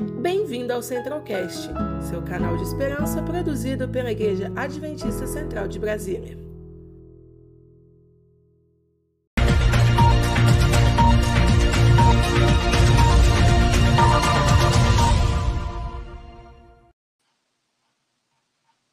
Bem-vindo 0.00 0.72
ao 0.72 0.82
Centralcast, 0.82 1.68
seu 2.08 2.22
canal 2.22 2.56
de 2.56 2.62
esperança 2.62 3.22
produzido 3.22 3.86
pela 3.86 4.10
Igreja 4.10 4.50
Adventista 4.56 5.26
Central 5.26 5.68
de 5.68 5.78
Brasília. 5.78 6.38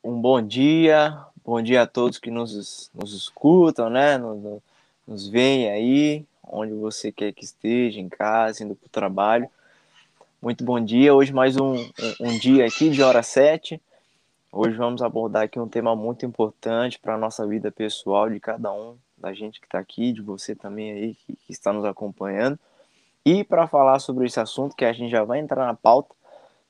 Um 0.04 0.20
bom 0.22 0.42
dia, 0.42 1.18
bom 1.42 1.62
dia 1.62 1.84
a 1.84 1.88
todos 1.88 2.20
que 2.20 2.30
nos, 2.30 2.92
nos 2.94 3.14
escutam, 3.14 3.90
né? 3.90 4.18
Nos, 4.18 4.62
nos 5.08 5.28
veem 5.30 5.70
aí, 5.70 6.26
onde 6.44 6.74
você 6.74 7.14
quer 7.14 7.32
que 7.32 7.46
esteja, 7.46 7.98
em 7.98 8.10
casa, 8.10 8.62
indo 8.62 8.76
para 8.76 8.88
o 8.88 8.90
trabalho. 8.90 9.50
Muito 10.40 10.64
bom 10.64 10.80
dia. 10.80 11.16
Hoje 11.16 11.34
mais 11.34 11.58
um, 11.58 11.74
um, 12.22 12.38
dia 12.38 12.68
aqui 12.68 12.92
de 12.92 13.02
hora 13.02 13.24
7. 13.24 13.82
Hoje 14.52 14.78
vamos 14.78 15.02
abordar 15.02 15.44
aqui 15.44 15.60
um 15.60 15.68
tema 15.68 15.96
muito 15.96 16.28
importante 16.28 17.00
para 17.00 17.16
a 17.16 17.18
nossa 17.18 17.46
vida 17.48 17.72
pessoal 17.72 18.30
de 18.30 18.40
cada 18.40 18.72
um, 18.72 18.96
da 19.18 19.34
gente 19.34 19.60
que 19.60 19.66
está 19.66 19.80
aqui, 19.80 20.14
de 20.14 20.22
você 20.22 20.56
também 20.56 20.92
aí 20.92 21.16
que, 21.16 21.36
que 21.36 21.52
está 21.52 21.74
nos 21.74 21.84
acompanhando. 21.84 22.60
E 23.26 23.44
para 23.44 23.68
falar 23.68 23.98
sobre 23.98 24.28
esse 24.28 24.40
assunto, 24.40 24.76
que 24.76 24.86
a 24.86 24.94
gente 24.94 25.10
já 25.10 25.24
vai 25.24 25.40
entrar 25.40 25.66
na 25.66 25.74
pauta, 25.74 26.14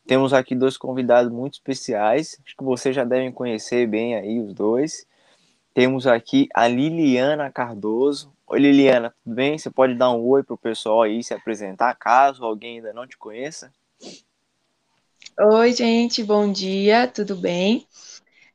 temos 0.08 0.34
aqui 0.34 0.55
dois 0.55 0.77
convidados 0.77 1.30
muito 1.30 1.55
especiais. 1.55 2.39
Acho 2.45 2.55
que 2.55 2.63
vocês 2.63 2.95
já 2.95 3.03
devem 3.03 3.34
conhecer 3.34 3.86
bem 3.86 4.16
aí 4.16 4.39
os 4.39 4.53
dois. 4.53 5.05
Temos 5.73 6.08
aqui 6.08 6.47
a 6.53 6.70
Liliana 6.70 7.52
Cardoso. 7.52 8.31
Oi, 8.50 8.60
Liliana, 8.60 9.14
tudo 9.22 9.36
bem? 9.36 9.58
Você 9.58 9.70
pode 9.70 9.94
dar 9.94 10.10
um 10.12 10.26
oi 10.26 10.42
para 10.42 10.54
o 10.54 10.58
pessoal 10.58 11.02
aí 11.02 11.22
se 11.22 11.34
apresentar, 11.34 11.94
caso 11.96 12.46
alguém 12.46 12.78
ainda 12.78 12.94
não 12.94 13.06
te 13.06 13.18
conheça? 13.18 13.73
Oi, 15.38 15.73
gente, 15.73 16.23
bom 16.23 16.50
dia, 16.50 17.08
tudo 17.08 17.36
bem? 17.36 17.86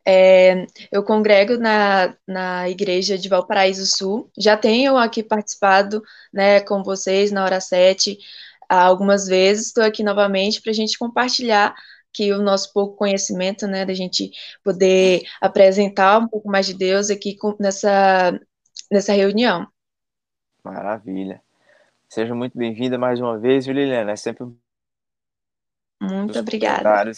É, 0.03 0.67
eu 0.91 1.05
congrego 1.05 1.59
na, 1.59 2.17
na 2.27 2.71
igreja 2.71 3.19
de 3.19 3.29
Valparaíso 3.29 3.87
Sul. 3.87 4.31
Já 4.37 4.57
tenho 4.57 4.97
aqui 4.97 5.23
participado 5.23 6.03
né, 6.33 6.61
com 6.61 6.83
vocês 6.83 7.31
na 7.31 7.45
hora 7.45 7.61
7 7.61 8.17
algumas 8.67 9.27
vezes. 9.27 9.67
Estou 9.67 9.85
aqui 9.85 10.03
novamente 10.03 10.63
para 10.63 10.71
a 10.71 10.75
gente 10.75 10.99
compartilhar 10.99 11.75
que 12.15 12.33
o 12.33 12.41
nosso 12.41 12.73
pouco 12.73 12.97
conhecimento, 12.97 13.67
né, 13.67 13.85
da 13.85 13.93
gente 13.93 14.31
poder 14.65 15.23
apresentar 15.39 16.19
um 16.19 16.29
pouco 16.29 16.49
mais 16.49 16.65
de 16.65 16.73
Deus 16.73 17.11
aqui 17.11 17.37
nessa, 17.61 18.41
nessa 18.91 19.13
reunião. 19.13 19.72
Maravilha. 20.65 21.43
Seja 22.09 22.35
muito 22.35 22.57
bem-vinda 22.57 22.99
mais 22.99 23.21
uma 23.21 23.39
vez, 23.39 23.67
viu, 23.67 23.75
Liliana? 23.75 24.13
É 24.13 24.17
sempre 24.17 24.47
muito 26.01 26.39
obrigada. 26.39 27.11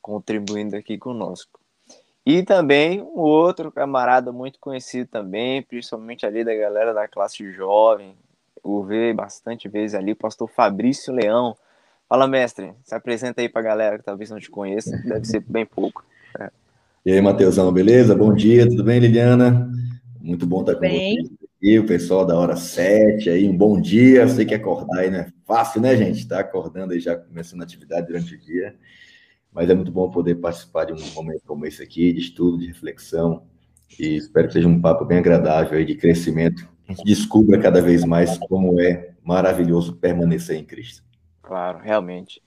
Contribuindo 0.00 0.76
aqui 0.76 0.98
conosco. 0.98 1.58
E 2.24 2.42
também 2.42 3.00
um 3.00 3.18
outro 3.18 3.72
camarada 3.72 4.32
muito 4.32 4.58
conhecido 4.58 5.08
também, 5.08 5.62
principalmente 5.62 6.24
ali 6.26 6.44
da 6.44 6.54
galera 6.54 6.92
da 6.92 7.08
classe 7.08 7.50
jovem, 7.52 8.14
o 8.62 8.82
vi 8.82 9.12
bastante 9.12 9.68
vezes 9.68 9.94
ali, 9.94 10.12
o 10.12 10.16
pastor 10.16 10.48
Fabrício 10.48 11.12
Leão, 11.12 11.56
Fala, 12.08 12.28
mestre, 12.28 12.72
se 12.84 12.94
apresenta 12.94 13.40
aí 13.40 13.48
para 13.48 13.62
a 13.62 13.64
galera 13.64 13.98
que 13.98 14.04
talvez 14.04 14.30
não 14.30 14.38
te 14.38 14.50
conheça, 14.50 14.96
deve 15.04 15.24
ser 15.24 15.40
bem 15.40 15.64
pouco. 15.64 16.04
É. 16.38 16.50
E 17.04 17.12
aí, 17.12 17.20
Matheusão, 17.20 17.72
beleza? 17.72 18.14
Bom 18.14 18.32
dia, 18.32 18.68
tudo 18.68 18.84
bem, 18.84 19.00
Liliana? 19.00 19.70
Muito 20.20 20.46
bom 20.46 20.60
estar 20.60 20.74
com 20.74 20.80
bem. 20.80 21.16
vocês 21.16 21.43
o 21.78 21.86
pessoal 21.86 22.26
da 22.26 22.38
hora 22.38 22.56
7 22.56 23.30
aí, 23.30 23.48
um 23.48 23.56
bom 23.56 23.80
dia. 23.80 24.28
Sei 24.28 24.44
que 24.44 24.54
acordar 24.54 25.00
aí 25.00 25.10
não 25.10 25.20
é 25.20 25.32
fácil, 25.46 25.80
né, 25.80 25.96
gente? 25.96 26.28
Tá 26.28 26.40
acordando 26.40 26.92
aí 26.92 27.00
já 27.00 27.16
começando 27.16 27.62
a 27.62 27.64
atividade 27.64 28.06
durante 28.06 28.34
o 28.34 28.38
dia. 28.38 28.76
Mas 29.50 29.70
é 29.70 29.74
muito 29.74 29.90
bom 29.90 30.10
poder 30.10 30.34
participar 30.34 30.84
de 30.84 30.92
um 30.92 31.14
momento 31.14 31.42
como 31.46 31.64
esse 31.64 31.82
aqui, 31.82 32.12
de 32.12 32.20
estudo, 32.20 32.58
de 32.58 32.66
reflexão. 32.66 33.46
E 33.98 34.16
espero 34.16 34.46
que 34.46 34.52
seja 34.52 34.68
um 34.68 34.78
papo 34.78 35.06
bem 35.06 35.16
agradável 35.16 35.78
aí 35.78 35.86
de 35.86 35.94
crescimento. 35.94 36.68
A 36.86 36.92
gente 36.92 37.04
descubra 37.04 37.58
cada 37.58 37.80
vez 37.80 38.04
mais 38.04 38.36
como 38.36 38.78
é 38.78 39.14
maravilhoso 39.22 39.96
permanecer 39.96 40.58
em 40.58 40.64
Cristo. 40.66 41.02
Claro, 41.40 41.78
realmente. 41.78 42.42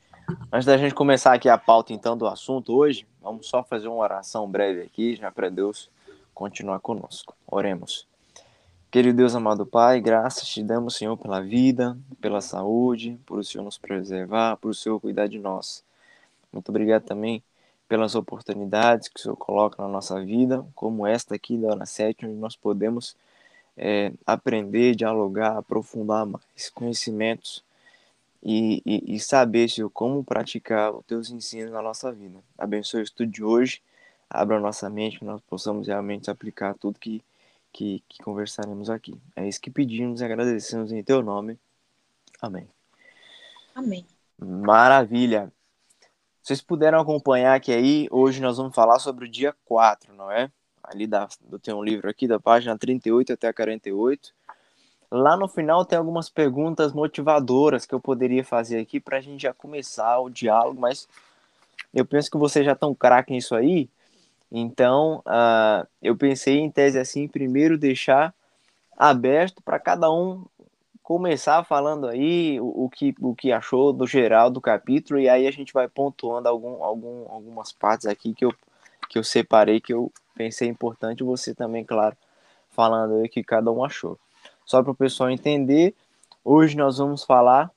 Antes 0.51 0.67
da 0.67 0.77
gente 0.77 0.94
começar 0.94 1.33
aqui 1.33 1.50
a 1.50 1.57
pauta 1.57 1.91
então 1.91 2.16
do 2.16 2.27
assunto 2.27 2.72
hoje, 2.72 3.07
vamos 3.19 3.47
só 3.47 3.63
fazer 3.63 3.88
uma 3.88 3.97
oração 3.97 4.47
breve 4.47 4.81
aqui, 4.81 5.16
já 5.16 5.31
para 5.31 5.50
Deus 5.50 5.89
continuar 6.35 6.79
conosco. 6.81 7.35
Oremos. 7.47 8.06
Querido 8.97 9.17
Deus 9.17 9.35
amado 9.35 9.63
Pai, 9.63 10.01
graças 10.01 10.47
te 10.47 10.63
damos, 10.63 10.95
Senhor, 10.95 11.15
pela 11.15 11.39
vida, 11.39 11.95
pela 12.19 12.41
saúde, 12.41 13.15
por 13.27 13.37
o 13.37 13.43
Senhor 13.43 13.63
nos 13.63 13.77
preservar, 13.77 14.57
por 14.57 14.71
o 14.71 14.73
Senhor 14.73 14.99
cuidar 14.99 15.27
de 15.27 15.37
nós. 15.37 15.83
Muito 16.51 16.69
obrigado 16.69 17.03
também 17.03 17.43
pelas 17.87 18.15
oportunidades 18.15 19.07
que 19.07 19.19
o 19.19 19.21
Senhor 19.21 19.35
coloca 19.35 19.83
na 19.83 19.87
nossa 19.87 20.19
vida, 20.25 20.65
como 20.73 21.05
esta 21.05 21.35
aqui 21.35 21.59
da 21.59 21.67
Hora 21.67 21.85
7, 21.85 22.25
onde 22.25 22.37
nós 22.37 22.55
podemos 22.55 23.15
é, 23.77 24.11
aprender, 24.25 24.95
dialogar, 24.95 25.55
aprofundar 25.57 26.25
mais 26.25 26.67
conhecimentos 26.73 27.63
e, 28.41 28.81
e, 28.83 29.13
e 29.13 29.19
saber, 29.19 29.69
Senhor, 29.69 29.91
como 29.91 30.23
praticar 30.23 30.91
os 30.95 31.05
teus 31.05 31.29
ensinos 31.29 31.71
na 31.71 31.83
nossa 31.83 32.11
vida. 32.11 32.39
Abençoe 32.57 33.01
o 33.01 33.03
estudo 33.03 33.29
de 33.29 33.43
hoje, 33.43 33.79
abra 34.27 34.57
a 34.57 34.59
nossa 34.59 34.89
mente, 34.89 35.19
que 35.19 35.25
nós 35.25 35.39
possamos 35.41 35.85
realmente 35.85 36.31
aplicar 36.31 36.73
tudo 36.73 36.97
que, 36.97 37.21
que, 37.77 38.03
que 38.09 38.23
conversaremos 38.23 38.89
aqui. 38.89 39.21
É 39.35 39.47
isso 39.47 39.61
que 39.61 39.69
pedimos 39.69 40.19
e 40.19 40.25
agradecemos 40.25 40.91
em 40.91 41.03
teu 41.03 41.21
nome. 41.21 41.59
Amém. 42.41 42.67
Amém. 43.75 44.03
Maravilha. 44.35 45.53
Vocês 46.41 46.59
puderam 46.59 46.99
acompanhar 46.99 47.53
aqui 47.53 47.71
aí, 47.71 48.07
hoje 48.09 48.41
nós 48.41 48.57
vamos 48.57 48.73
falar 48.73 48.97
sobre 48.97 49.25
o 49.25 49.29
dia 49.29 49.55
4, 49.65 50.11
não 50.15 50.31
é? 50.31 50.49
Ali 50.83 51.05
da, 51.05 51.27
eu 51.51 51.59
tenho 51.59 51.77
um 51.77 51.83
livro 51.83 52.09
aqui 52.09 52.27
da 52.27 52.39
página 52.39 52.75
38 52.75 53.33
até 53.33 53.53
48. 53.53 54.33
Lá 55.11 55.38
no 55.38 55.47
final 55.47 55.85
tem 55.85 55.99
algumas 55.99 56.29
perguntas 56.29 56.94
motivadoras 56.94 57.85
que 57.85 57.94
eu 57.94 57.99
poderia 57.99 58.44
fazer 58.44 58.79
aqui 58.79 58.99
para 58.99 59.17
a 59.17 59.21
gente 59.21 59.44
já 59.44 59.53
começar 59.53 60.19
o 60.19 60.31
diálogo, 60.31 60.81
mas 60.81 61.07
eu 61.94 62.05
penso 62.05 62.31
que 62.31 62.38
vocês 62.38 62.65
já 62.65 62.73
estão 62.73 62.95
craque 62.95 63.31
nisso 63.31 63.53
aí, 63.53 63.88
então 64.51 65.23
uh, 65.25 65.87
eu 66.01 66.15
pensei 66.15 66.59
em 66.59 66.71
tese 66.71 66.99
assim, 66.99 67.27
primeiro 67.27 67.77
deixar 67.77 68.33
aberto 68.97 69.61
para 69.61 69.79
cada 69.79 70.11
um 70.11 70.45
começar 71.07 71.63
falando 71.63 72.05
aí 72.05 72.59
o, 72.59 72.85
o, 72.85 72.89
que, 72.89 73.15
o 73.21 73.33
que 73.33 73.49
achou 73.49 73.93
do 73.93 74.05
geral 74.05 74.49
do 74.49 74.59
capítulo, 74.59 75.17
e 75.17 75.29
aí 75.29 75.47
a 75.47 75.51
gente 75.51 75.71
vai 75.71 75.87
pontuando 75.87 76.49
algum, 76.49 76.83
algum, 76.83 77.31
algumas 77.31 77.71
partes 77.71 78.05
aqui 78.05 78.33
que 78.33 78.43
eu, 78.43 78.53
que 79.07 79.17
eu 79.17 79.23
separei, 79.23 79.79
que 79.79 79.93
eu 79.93 80.11
pensei 80.35 80.67
importante, 80.67 81.23
você 81.23 81.55
também, 81.55 81.85
claro, 81.85 82.17
falando 82.71 83.15
aí 83.15 83.25
o 83.25 83.29
que 83.29 83.41
cada 83.41 83.71
um 83.71 83.85
achou. 83.85 84.19
Só 84.65 84.83
para 84.83 84.91
o 84.91 84.95
pessoal 84.95 85.29
entender, 85.29 85.95
hoje 86.43 86.75
nós 86.75 86.97
vamos 86.97 87.23
falar 87.23 87.71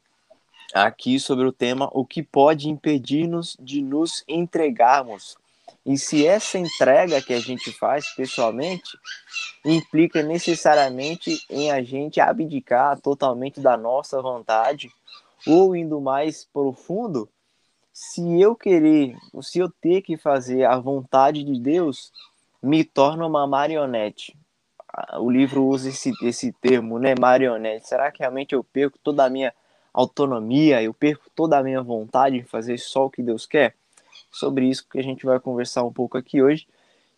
aqui 0.74 1.20
sobre 1.20 1.46
o 1.46 1.52
tema 1.52 1.88
o 1.92 2.04
que 2.04 2.24
pode 2.24 2.68
impedir-nos 2.68 3.56
de 3.60 3.80
nos 3.80 4.24
entregarmos. 4.26 5.36
E 5.84 5.96
se 5.96 6.26
essa 6.26 6.58
entrega 6.58 7.22
que 7.22 7.32
a 7.32 7.40
gente 7.40 7.72
faz 7.72 8.14
pessoalmente 8.14 8.98
implica 9.64 10.22
necessariamente 10.22 11.38
em 11.48 11.70
a 11.70 11.82
gente 11.82 12.20
abdicar 12.20 13.00
totalmente 13.00 13.60
da 13.60 13.76
nossa 13.76 14.20
vontade 14.20 14.90
ou 15.46 15.74
indo 15.74 16.00
mais 16.00 16.44
profundo, 16.52 17.28
se 17.92 18.40
eu 18.40 18.54
querer, 18.54 19.16
se 19.42 19.58
eu 19.58 19.70
ter 19.80 20.02
que 20.02 20.16
fazer 20.16 20.64
a 20.64 20.78
vontade 20.78 21.42
de 21.44 21.58
Deus, 21.58 22.12
me 22.62 22.84
torna 22.84 23.26
uma 23.26 23.46
marionete 23.46 24.36
o 25.18 25.30
livro 25.30 25.64
usa 25.64 25.88
esse, 25.88 26.12
esse 26.22 26.52
termo, 26.52 26.98
né, 26.98 27.14
marionete. 27.18 27.88
Será 27.88 28.10
que 28.10 28.20
realmente 28.20 28.54
eu 28.54 28.64
perco 28.64 28.98
toda 29.02 29.24
a 29.24 29.30
minha 29.30 29.52
autonomia, 29.92 30.82
eu 30.82 30.94
perco 30.94 31.28
toda 31.34 31.58
a 31.58 31.62
minha 31.62 31.82
vontade 31.82 32.40
de 32.40 32.44
fazer 32.44 32.78
só 32.78 33.06
o 33.06 33.10
que 33.10 33.22
Deus 33.22 33.46
quer? 33.46 33.74
Sobre 34.30 34.66
isso 34.68 34.86
que 34.88 34.98
a 34.98 35.02
gente 35.02 35.26
vai 35.26 35.40
conversar 35.40 35.84
um 35.84 35.92
pouco 35.92 36.16
aqui 36.16 36.42
hoje. 36.42 36.66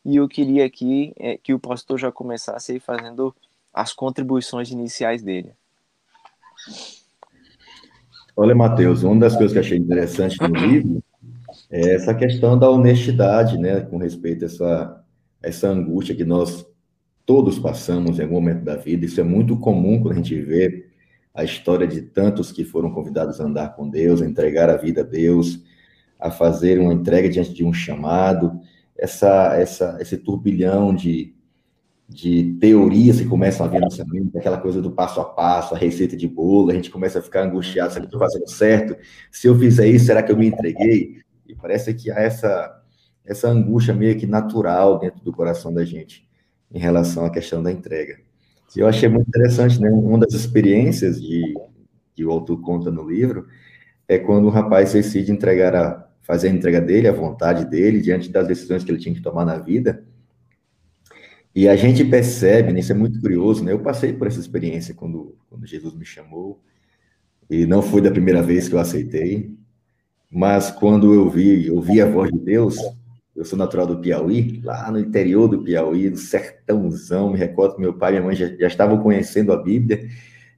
E 0.05 0.17
eu 0.17 0.29
queria 0.29 0.65
aqui 0.65 1.13
é, 1.19 1.37
que 1.37 1.55
o 1.55 1.59
pastor 1.59 1.99
já 1.99 2.11
começasse 2.11 2.73
aí 2.73 2.81
fazendo 2.81 3.35
as 3.73 3.93
contribuições 3.93 4.71
iniciais 4.71 5.23
dele. 5.23 5.53
Olha, 8.37 8.55
Mateus, 8.55 9.03
uma 9.03 9.21
das 9.21 9.37
coisas 9.37 9.53
que 9.53 9.59
achei 9.59 9.79
interessante 9.79 10.37
no 10.41 10.55
livro 10.55 11.03
é 11.71 11.95
essa 11.95 12.15
questão 12.15 12.59
da 12.59 12.69
honestidade, 12.71 13.59
né, 13.59 13.81
com 13.81 13.99
respeito 13.99 14.45
a 14.45 14.47
essa, 14.47 15.05
essa 15.43 15.69
angústia 15.69 16.15
que 16.15 16.25
nós 16.25 16.67
todos 17.25 17.59
passamos 17.59 18.19
em 18.19 18.23
algum 18.23 18.35
momento 18.35 18.65
da 18.65 18.77
vida. 18.77 19.05
Isso 19.05 19.21
é 19.21 19.25
muito 19.25 19.57
comum 19.57 20.01
quando 20.01 20.13
a 20.13 20.17
gente 20.17 20.41
vê 20.41 20.87
a 21.35 21.45
história 21.45 21.87
de 21.87 22.03
tantos 22.03 22.53
que 22.53 22.65
foram 22.65 22.91
convidados 22.91 23.41
a 23.41 23.45
andar 23.45 23.75
com 23.75 23.89
Deus, 23.89 24.21
a 24.21 24.27
entregar 24.27 24.69
a 24.69 24.77
vida 24.77 25.01
a 25.03 25.05
Deus, 25.05 25.61
a 26.23 26.31
fazer 26.31 26.79
uma 26.79 26.95
entrega 26.95 27.29
diante 27.29 27.53
de 27.53 27.65
um 27.65 27.73
chamado, 27.73 28.61
essa, 28.97 29.57
essa, 29.57 29.99
esse 30.01 30.17
turbilhão 30.17 30.95
de, 30.95 31.35
de 32.09 32.57
teorias 32.61 33.21
que 33.21 33.27
começam 33.27 33.67
a 33.67 33.69
vir 33.69 33.81
na 33.81 33.87
nossa 33.87 34.05
mente, 34.05 34.39
aquela 34.39 34.59
coisa 34.59 34.81
do 34.81 34.93
passo 34.93 35.21
a 35.21 35.25
passo, 35.25 35.75
a 35.75 35.79
receita 35.79 36.17
de 36.17 36.29
bolo, 36.29 36.71
a 36.71 36.75
gente 36.75 36.91
começa 36.91 37.19
a 37.19 37.23
ficar 37.23 37.43
angustiado, 37.43 37.93
será 37.93 38.03
que 38.03 38.07
estou 38.07 38.21
fazendo 38.21 38.49
certo? 38.49 38.97
Se 39.31 39.49
eu 39.49 39.59
fizer 39.59 39.89
isso, 39.89 40.07
será 40.07 40.23
que 40.23 40.31
eu 40.31 40.37
me 40.37 40.47
entreguei? 40.47 41.17
E 41.47 41.55
parece 41.55 41.93
que 41.93 42.11
há 42.11 42.21
essa, 42.21 42.83
essa 43.25 43.49
angústia 43.49 43.93
meio 43.93 44.17
que 44.17 44.27
natural 44.27 44.99
dentro 44.99 45.23
do 45.25 45.33
coração 45.33 45.75
da 45.75 45.85
gente 45.85 46.27
em 46.73 46.79
relação 46.79 47.25
à 47.25 47.31
questão 47.31 47.63
da 47.63 47.73
entrega. 47.73 48.19
E 48.75 48.81
eu 48.81 48.87
achei 48.87 49.09
muito 49.09 49.29
interessante, 49.29 49.79
né? 49.79 49.91
Uma 49.91 50.19
das 50.19 50.33
experiências 50.33 51.21
de, 51.21 51.55
que 52.15 52.25
o 52.25 52.31
autor 52.31 52.61
conta 52.63 52.91
no 52.91 53.07
livro 53.07 53.47
é 54.09 54.19
quando 54.19 54.47
o 54.47 54.51
rapaz 54.51 54.93
decide 54.93 55.31
entregar 55.31 55.75
a, 55.75 56.09
fazer 56.23 56.49
a 56.49 56.53
entrega 56.53 56.81
dele, 56.81 57.09
a 57.09 57.13
vontade 57.13 57.65
dele, 57.65 58.01
diante 58.01 58.31
das 58.31 58.47
decisões 58.47 58.85
que 58.85 58.91
ele 58.91 58.99
tinha 58.99 59.15
que 59.15 59.21
tomar 59.21 59.45
na 59.45 59.59
vida, 59.59 60.05
e 61.55 61.69
a 61.69 61.77
gente 61.77 62.03
percebe, 62.05 62.73
né, 62.73 62.81
isso 62.81 62.93
é 62.93 62.95
muito 62.95 63.21
curioso, 63.21 63.63
né? 63.63 63.73
Eu 63.73 63.81
passei 63.81 64.13
por 64.13 64.27
essa 64.27 64.41
experiência 64.41 64.95
quando, 64.95 65.37
quando 65.51 65.67
Jesus 65.67 65.95
me 65.95 66.05
chamou, 66.05 66.59
e 67.51 67.67
não 67.67 67.83
foi 67.83 68.01
da 68.01 68.11
primeira 68.11 68.43
vez 68.43 68.69
que 68.69 68.75
eu 68.75 68.79
aceitei, 68.79 69.55
mas 70.31 70.71
quando 70.71 71.13
eu 71.13 71.29
vi, 71.29 71.71
ouvi 71.71 72.01
a 72.01 72.07
voz 72.07 72.33
de 72.33 72.39
Deus, 72.39 72.79
eu 73.37 73.45
sou 73.45 73.59
natural 73.59 73.87
do 73.87 73.99
Piauí, 73.99 74.63
lá 74.65 74.91
no 74.91 74.99
interior 74.99 75.47
do 75.47 75.63
Piauí, 75.63 76.09
no 76.09 76.17
sertãozão, 76.17 77.33
me 77.33 77.39
recordo 77.39 77.75
que 77.75 77.83
meu 77.83 77.93
pai 77.93 78.13
e 78.13 78.15
minha 78.15 78.25
mãe 78.25 78.37
já, 78.37 78.47
já 78.47 78.67
estavam 78.67 79.03
conhecendo 79.03 79.53
a 79.53 79.63
Bíblia, 79.63 80.09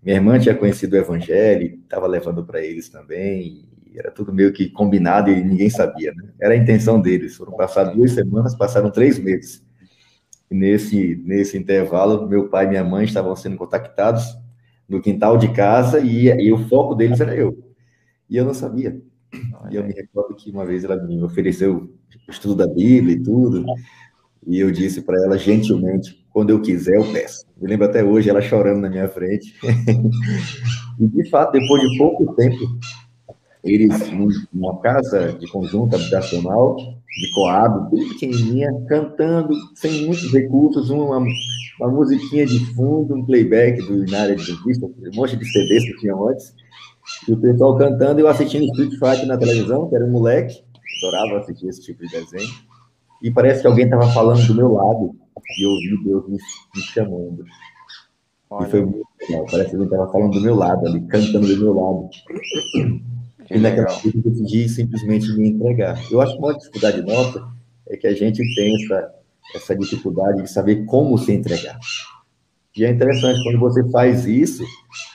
minha 0.00 0.16
irmã 0.16 0.38
tinha 0.38 0.54
conhecido 0.54 0.92
o 0.92 0.96
Evangelho, 0.96 1.80
estava 1.82 2.06
levando 2.06 2.44
para 2.44 2.64
eles 2.64 2.88
também, 2.88 3.68
era 3.98 4.10
tudo 4.10 4.32
meio 4.32 4.52
que 4.52 4.68
combinado 4.70 5.30
e 5.30 5.42
ninguém 5.42 5.70
sabia, 5.70 6.12
né? 6.14 6.30
Era 6.40 6.54
a 6.54 6.56
intenção 6.56 7.00
deles. 7.00 7.36
Foram 7.36 7.56
passadas 7.56 7.94
duas 7.94 8.12
semanas, 8.12 8.54
passaram 8.54 8.90
três 8.90 9.18
meses 9.18 9.64
nesse, 10.54 11.16
nesse 11.24 11.58
intervalo, 11.58 12.28
meu 12.28 12.48
pai 12.48 12.66
e 12.66 12.68
minha 12.68 12.84
mãe 12.84 13.04
estavam 13.04 13.34
sendo 13.34 13.56
contactados 13.56 14.36
no 14.88 15.00
quintal 15.00 15.36
de 15.36 15.52
casa 15.52 16.00
e, 16.00 16.26
e 16.26 16.52
o 16.52 16.68
foco 16.68 16.94
deles 16.94 17.20
era 17.20 17.34
eu. 17.34 17.58
E 18.28 18.36
eu 18.36 18.44
não 18.44 18.54
sabia. 18.54 19.00
E 19.70 19.74
eu 19.74 19.84
me 19.84 19.92
recordo 19.92 20.34
que 20.34 20.50
uma 20.50 20.64
vez 20.64 20.84
ela 20.84 20.96
me 20.96 21.20
ofereceu 21.22 21.90
o 22.28 22.30
estudo 22.30 22.54
da 22.54 22.66
Bíblia 22.66 23.16
e 23.16 23.22
tudo, 23.22 23.64
e 24.46 24.60
eu 24.60 24.70
disse 24.70 25.02
para 25.02 25.16
ela 25.24 25.36
gentilmente: 25.36 26.24
quando 26.30 26.50
eu 26.50 26.60
quiser, 26.60 26.96
eu 26.96 27.12
peço. 27.12 27.44
Me 27.60 27.68
lembro 27.68 27.86
até 27.86 28.04
hoje 28.04 28.30
ela 28.30 28.40
chorando 28.40 28.80
na 28.80 28.88
minha 28.88 29.08
frente. 29.08 29.54
e 31.00 31.08
de 31.08 31.30
fato, 31.30 31.52
depois 31.52 31.82
de 31.82 31.98
pouco 31.98 32.32
tempo, 32.36 32.78
eles, 33.64 34.12
numa 34.52 34.78
casa 34.80 35.32
de 35.32 35.48
conjunto 35.48 35.96
habitacional, 35.96 36.76
de 36.76 37.32
coado, 37.34 37.90
bem 37.90 38.08
pequenininha, 38.10 38.68
cantando, 38.86 39.54
sem 39.74 40.06
muitos 40.06 40.30
recursos, 40.32 40.90
uma, 40.90 41.24
uma 41.80 41.90
musiquinha 41.90 42.44
de 42.44 42.58
fundo, 42.74 43.14
um 43.14 43.24
playback 43.24 43.80
do, 43.86 44.04
na 44.10 44.20
área 44.20 44.36
de 44.36 44.52
dentista, 44.52 44.86
um 44.86 45.16
monte 45.16 45.36
de 45.36 45.44
CDs 45.46 45.84
que 45.84 46.00
tinha 46.00 46.14
antes, 46.14 46.54
e 47.26 47.32
o 47.32 47.40
pessoal 47.40 47.76
cantando 47.78 48.20
eu 48.20 48.28
assistindo 48.28 48.64
Street 48.64 48.92
Fighter 48.92 49.26
na 49.26 49.38
televisão, 49.38 49.88
que 49.88 49.96
era 49.96 50.04
um 50.04 50.10
moleque, 50.10 50.62
adorava 51.02 51.40
assistir 51.40 51.68
esse 51.68 51.82
tipo 51.82 52.06
de 52.06 52.12
desenho, 52.12 52.52
e 53.22 53.30
parece 53.30 53.62
que 53.62 53.66
alguém 53.66 53.86
estava 53.86 54.06
falando 54.08 54.46
do 54.46 54.54
meu 54.54 54.72
lado, 54.72 55.16
e 55.58 55.64
eu 55.64 55.70
ouvi 55.70 56.04
Deus 56.04 56.28
me, 56.28 56.38
me 56.74 56.82
chamando. 56.82 57.44
Olha. 58.50 58.66
E 58.66 58.70
foi 58.70 58.84
muito 58.84 59.06
legal, 59.28 59.46
parece 59.50 59.70
que 59.70 59.76
alguém 59.76 59.90
estava 59.90 60.12
falando 60.12 60.32
do 60.32 60.40
meu 60.40 60.54
lado 60.54 60.86
ali, 60.86 61.00
cantando 61.06 61.46
do 61.46 61.56
meu 61.56 61.72
lado. 61.72 62.10
Que 63.44 63.54
e 63.54 63.58
naquela 63.58 63.88
eu 64.04 64.22
decidi 64.22 64.68
simplesmente 64.68 65.30
me 65.36 65.50
entregar. 65.50 66.00
Eu 66.10 66.20
acho 66.20 66.32
que 66.32 66.38
uma 66.38 66.56
dificuldade 66.56 67.02
nossa 67.02 67.46
é 67.88 67.96
que 67.96 68.06
a 68.06 68.14
gente 68.14 68.42
tem 68.54 68.74
essa, 68.82 69.14
essa 69.54 69.76
dificuldade 69.76 70.42
de 70.42 70.50
saber 70.50 70.84
como 70.86 71.18
se 71.18 71.32
entregar. 71.32 71.78
E 72.76 72.84
é 72.84 72.90
interessante, 72.90 73.42
quando 73.44 73.60
você 73.60 73.88
faz 73.90 74.26
isso, 74.26 74.64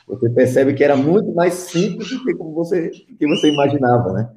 você 0.07 0.29
percebe 0.29 0.73
que 0.73 0.83
era 0.83 0.95
muito 0.95 1.33
mais 1.33 1.53
simples 1.53 2.09
do 2.09 2.23
que 2.23 2.33
como 2.33 2.53
você, 2.53 2.89
que 2.89 3.27
você 3.27 3.51
imaginava, 3.51 4.13
né? 4.13 4.29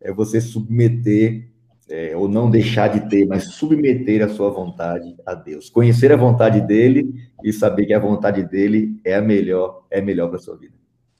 É 0.00 0.12
você 0.12 0.40
submeter, 0.40 1.48
é, 1.88 2.16
ou 2.16 2.28
não 2.28 2.50
deixar 2.50 2.88
de 2.88 3.08
ter, 3.08 3.24
mas 3.26 3.44
submeter 3.44 4.24
a 4.24 4.28
sua 4.28 4.50
vontade 4.50 5.14
a 5.24 5.34
Deus. 5.34 5.70
Conhecer 5.70 6.10
a 6.10 6.16
vontade 6.16 6.60
dele 6.60 7.14
e 7.44 7.52
saber 7.52 7.86
que 7.86 7.94
a 7.94 8.00
vontade 8.00 8.42
dele 8.42 9.00
é 9.04 9.14
a 9.14 9.22
melhor, 9.22 9.86
é 9.88 10.00
melhor 10.00 10.28
para 10.28 10.38
a 10.38 10.40
sua 10.40 10.56
vida. 10.56 10.74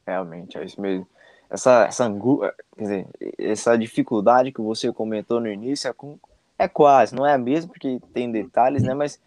Realmente, 0.05 0.59
é 0.59 0.65
isso 0.65 0.81
mesmo 0.81 1.07
essa, 1.51 1.85
essa, 1.85 2.05
angu... 2.05 2.41
Quer 2.77 2.83
dizer, 2.83 3.07
essa 3.39 3.77
dificuldade 3.77 4.53
que 4.53 4.61
você 4.61 4.93
comentou 4.93 5.41
no 5.41 5.49
início 5.49 5.89
é, 5.89 5.93
com... 5.93 6.19
é 6.59 6.69
quase, 6.69 7.15
não 7.15 7.27
é 7.27 7.33
a 7.33 7.39
mesma, 7.39 7.73
porque 7.73 8.01
tem 8.13 8.31
detalhes, 8.31 8.83
né? 8.83 8.95
Mas 8.95 9.21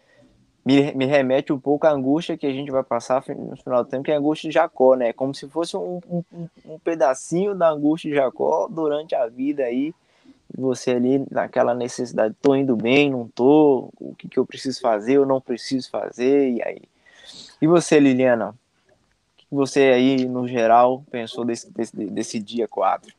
me, 0.66 0.94
me 0.94 1.06
remete 1.06 1.52
um 1.52 1.60
pouco 1.60 1.88
à 1.88 1.92
angústia 1.92 2.38
que 2.38 2.46
a 2.46 2.52
gente 2.52 2.70
vai 2.70 2.84
passar 2.84 3.24
no 3.28 3.56
final 3.58 3.84
do 3.84 3.90
tempo, 3.90 4.04
que 4.04 4.12
é 4.12 4.16
a 4.16 4.20
angústia 4.20 4.50
de 4.50 4.54
Jacó, 4.54 4.96
né? 4.96 5.14
Como 5.14 5.34
se 5.34 5.48
fosse 5.48 5.76
um, 5.76 6.00
um, 6.10 6.24
um 6.66 6.80
pedacinho 6.80 7.56
da 7.56 7.70
angústia 7.70 8.10
de 8.10 8.16
Jacó 8.16 8.68
durante 8.70 9.16
a 9.16 9.26
vida 9.28 9.64
aí, 9.64 9.94
você 10.56 10.92
ali 10.92 11.26
naquela 11.30 11.74
necessidade, 11.74 12.36
tô 12.42 12.56
indo 12.56 12.76
bem, 12.76 13.10
não 13.10 13.28
tô, 13.28 13.90
o 14.00 14.14
que, 14.16 14.28
que 14.28 14.38
eu 14.38 14.46
preciso 14.46 14.82
fazer, 14.82 15.14
eu 15.14 15.26
não 15.26 15.40
preciso 15.40 15.90
fazer, 15.90 16.52
e 16.52 16.64
aí? 16.64 16.82
E 17.62 17.68
você, 17.68 18.00
Liliana, 18.00 18.56
você 19.52 19.90
aí, 19.90 20.26
no 20.26 20.48
geral, 20.48 21.04
pensou 21.10 21.44
desse, 21.44 21.72
desse, 21.72 21.96
desse 21.96 22.40
dia 22.40 22.68
4? 22.68 23.14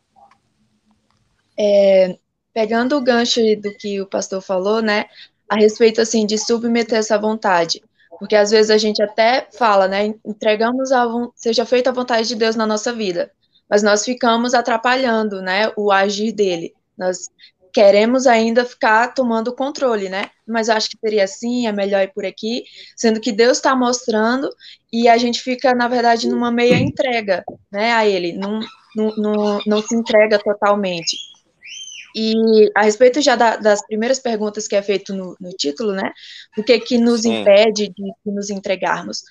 É, 1.59 2.17
pegando 2.55 2.97
o 2.97 3.01
gancho 3.01 3.41
do 3.61 3.75
que 3.75 4.01
o 4.01 4.07
pastor 4.07 4.41
falou, 4.41 4.81
né, 4.81 5.07
a 5.49 5.57
respeito, 5.57 6.01
assim, 6.01 6.25
de 6.25 6.39
submeter 6.39 6.99
essa 6.99 7.19
vontade, 7.19 7.83
porque 8.19 8.37
às 8.37 8.51
vezes 8.51 8.71
a 8.71 8.79
gente 8.79 9.03
até 9.03 9.49
fala, 9.53 9.89
né, 9.89 10.15
entregamos 10.25 10.93
a, 10.93 11.07
seja 11.35 11.67
feita 11.67 11.91
a 11.91 11.93
vontade 11.93 12.29
de 12.29 12.37
Deus 12.37 12.55
na 12.55 12.67
nossa 12.67 12.93
vida, 12.93 13.31
mas 13.69 13.83
nós 13.83 14.05
ficamos 14.05 14.55
atrapalhando, 14.55 15.43
né, 15.43 15.73
o 15.77 15.91
agir 15.91 16.33
dele, 16.33 16.73
nós 16.97 17.29
queremos 17.73 18.27
ainda 18.27 18.65
ficar 18.65 19.15
tomando 19.15 19.49
o 19.49 19.55
controle, 19.55 20.09
né? 20.09 20.31
Mas 20.47 20.69
eu 20.69 20.75
acho 20.75 20.91
que 20.91 20.99
seria 20.99 21.25
assim, 21.25 21.67
é 21.67 21.73
melhor 21.73 22.03
ir 22.03 22.13
por 22.13 22.25
aqui, 22.25 22.65
sendo 22.97 23.21
que 23.21 23.33
Deus 23.33 23.59
está 23.59 23.75
mostrando 23.75 24.49
e 24.93 25.09
a 25.09 25.17
gente 25.17 25.41
fica, 25.41 25.75
na 25.75 25.89
verdade, 25.89 26.29
numa 26.29 26.51
meia 26.51 26.79
entrega, 26.79 27.45
né, 27.71 27.93
a 27.93 28.07
Ele, 28.07 28.33
não, 28.33 28.61
não, 28.95 29.17
não, 29.17 29.61
não 29.67 29.83
se 29.83 29.95
entrega 29.95 30.39
totalmente. 30.39 31.17
E 32.15 32.71
a 32.77 32.83
respeito 32.83 33.21
já 33.21 33.37
da, 33.37 33.57
das 33.57 33.87
primeiras 33.87 34.19
perguntas 34.19 34.67
que 34.67 34.75
é 34.75 34.83
feito 34.83 35.15
no, 35.15 35.37
no 35.41 35.51
título, 35.51 35.93
né, 35.93 36.13
o 36.59 36.63
que 36.63 36.79
que 36.81 36.99
nos 36.99 37.23
Sim. 37.23 37.41
impede 37.41 37.89
de, 37.89 38.05
de, 38.05 38.33
nos 38.33 38.51
entregarmos? 38.51 39.23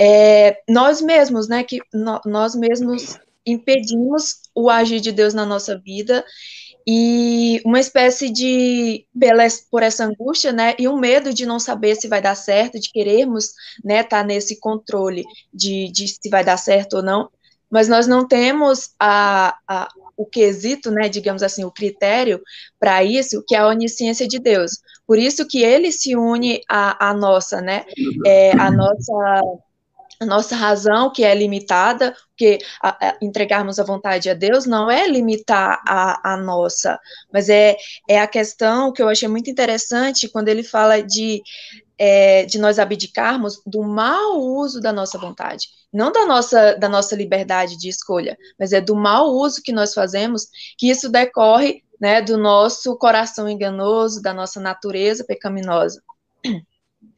É, 0.00 0.58
nós 0.68 1.02
mesmos, 1.02 1.48
né, 1.48 1.62
que 1.62 1.80
no, 1.92 2.20
nós 2.24 2.54
mesmos 2.54 3.18
impedimos 3.44 4.40
o 4.54 4.70
agir 4.70 5.00
de 5.00 5.12
Deus 5.12 5.34
na 5.34 5.44
nossa 5.44 5.76
vida 5.78 6.24
e 6.86 7.60
uma 7.64 7.80
espécie 7.80 8.30
de 8.30 9.06
por 9.70 9.82
essa 9.82 10.04
angústia, 10.04 10.52
né, 10.52 10.74
e 10.78 10.88
um 10.88 10.98
medo 10.98 11.32
de 11.32 11.46
não 11.46 11.58
saber 11.58 11.96
se 11.96 12.08
vai 12.08 12.20
dar 12.20 12.34
certo, 12.34 12.80
de 12.80 12.90
querermos, 12.90 13.52
né, 13.84 14.00
estar 14.00 14.20
tá 14.20 14.24
nesse 14.24 14.58
controle 14.58 15.24
de, 15.52 15.90
de 15.92 16.08
se 16.08 16.28
vai 16.28 16.44
dar 16.44 16.56
certo 16.56 16.96
ou 16.96 17.02
não, 17.02 17.28
mas 17.70 17.88
nós 17.88 18.06
não 18.06 18.26
temos 18.26 18.90
a, 18.98 19.56
a 19.66 19.88
o 20.14 20.26
quesito, 20.26 20.90
né, 20.90 21.08
digamos 21.08 21.42
assim, 21.42 21.64
o 21.64 21.70
critério 21.70 22.40
para 22.78 23.02
isso, 23.02 23.42
que 23.46 23.54
é 23.54 23.58
a 23.58 23.66
onisciência 23.66 24.28
de 24.28 24.38
Deus. 24.38 24.72
Por 25.06 25.18
isso 25.18 25.46
que 25.48 25.62
ele 25.62 25.90
se 25.90 26.14
une 26.14 26.60
à, 26.68 27.08
à 27.08 27.14
nossa, 27.14 27.60
né, 27.60 27.84
é, 28.26 28.52
a 28.52 28.70
nossa 28.70 29.42
a 30.22 30.26
nossa 30.26 30.54
razão, 30.54 31.10
que 31.10 31.24
é 31.24 31.34
limitada, 31.34 32.14
porque 32.28 32.58
a, 32.80 33.08
a, 33.08 33.16
entregarmos 33.20 33.80
a 33.80 33.84
vontade 33.84 34.30
a 34.30 34.34
Deus 34.34 34.66
não 34.66 34.88
é 34.88 35.06
limitar 35.08 35.82
a, 35.86 36.34
a 36.34 36.36
nossa, 36.36 36.98
mas 37.32 37.48
é, 37.48 37.76
é 38.08 38.20
a 38.20 38.26
questão 38.26 38.92
que 38.92 39.02
eu 39.02 39.08
achei 39.08 39.28
muito 39.28 39.50
interessante 39.50 40.28
quando 40.28 40.48
ele 40.48 40.62
fala 40.62 41.02
de, 41.02 41.42
é, 41.98 42.44
de 42.44 42.56
nós 42.56 42.78
abdicarmos 42.78 43.60
do 43.66 43.82
mau 43.82 44.40
uso 44.40 44.80
da 44.80 44.92
nossa 44.92 45.18
vontade. 45.18 45.68
Não 45.92 46.12
da 46.12 46.24
nossa, 46.24 46.74
da 46.76 46.88
nossa 46.88 47.16
liberdade 47.16 47.76
de 47.76 47.88
escolha, 47.88 48.38
mas 48.58 48.72
é 48.72 48.80
do 48.80 48.94
mau 48.94 49.28
uso 49.28 49.60
que 49.60 49.72
nós 49.72 49.92
fazemos, 49.92 50.46
que 50.78 50.88
isso 50.88 51.08
decorre 51.08 51.82
né, 52.00 52.22
do 52.22 52.38
nosso 52.38 52.96
coração 52.96 53.48
enganoso, 53.48 54.22
da 54.22 54.32
nossa 54.32 54.60
natureza 54.60 55.24
pecaminosa. 55.24 56.00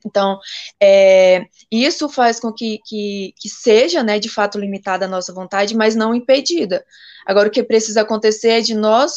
Então, 0.04 0.38
é, 0.80 1.46
isso 1.70 2.08
faz 2.08 2.38
com 2.38 2.52
que, 2.52 2.78
que, 2.84 3.32
que, 3.38 3.48
seja, 3.48 4.02
né, 4.02 4.18
de 4.18 4.28
fato, 4.28 4.58
limitada 4.58 5.06
a 5.06 5.08
nossa 5.08 5.32
vontade, 5.32 5.74
mas 5.76 5.94
não 5.94 6.14
impedida. 6.14 6.84
Agora, 7.26 7.48
o 7.48 7.50
que 7.50 7.62
precisa 7.62 8.02
acontecer 8.02 8.50
é 8.50 8.60
de 8.60 8.74
nós 8.74 9.14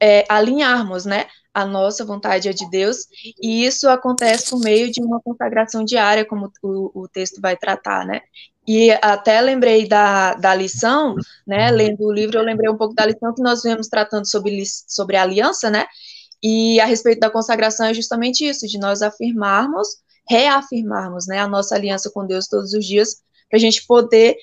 é, 0.00 0.24
alinharmos, 0.28 1.04
né, 1.04 1.26
a 1.54 1.66
nossa 1.66 2.04
vontade 2.04 2.48
é 2.48 2.52
de 2.52 2.68
Deus, 2.70 3.06
e 3.40 3.64
isso 3.66 3.88
acontece 3.88 4.50
por 4.50 4.60
meio 4.60 4.90
de 4.90 5.02
uma 5.02 5.20
consagração 5.20 5.84
diária, 5.84 6.24
como 6.24 6.50
o, 6.62 7.02
o 7.02 7.08
texto 7.08 7.40
vai 7.40 7.56
tratar, 7.56 8.06
né. 8.06 8.22
E 8.66 8.90
até 9.02 9.40
lembrei 9.40 9.86
da, 9.86 10.34
da 10.34 10.54
lição, 10.54 11.14
né, 11.46 11.70
lendo 11.70 12.04
o 12.04 12.12
livro, 12.12 12.38
eu 12.38 12.42
lembrei 12.42 12.70
um 12.70 12.76
pouco 12.76 12.94
da 12.94 13.04
lição 13.04 13.34
que 13.34 13.42
nós 13.42 13.62
vemos 13.62 13.88
tratando 13.88 14.26
sobre, 14.26 14.62
sobre 14.86 15.16
aliança, 15.16 15.68
né, 15.68 15.86
e 16.42 16.80
a 16.80 16.86
respeito 16.86 17.20
da 17.20 17.30
consagração 17.30 17.86
é 17.86 17.94
justamente 17.94 18.44
isso, 18.44 18.66
de 18.66 18.78
nós 18.78 19.02
afirmarmos 19.02 19.88
reafirmarmos 20.32 21.26
né, 21.26 21.38
a 21.38 21.46
nossa 21.46 21.74
aliança 21.74 22.10
com 22.10 22.26
Deus 22.26 22.46
todos 22.48 22.72
os 22.72 22.86
dias, 22.86 23.22
para 23.50 23.58
a 23.58 23.60
gente 23.60 23.86
poder 23.86 24.36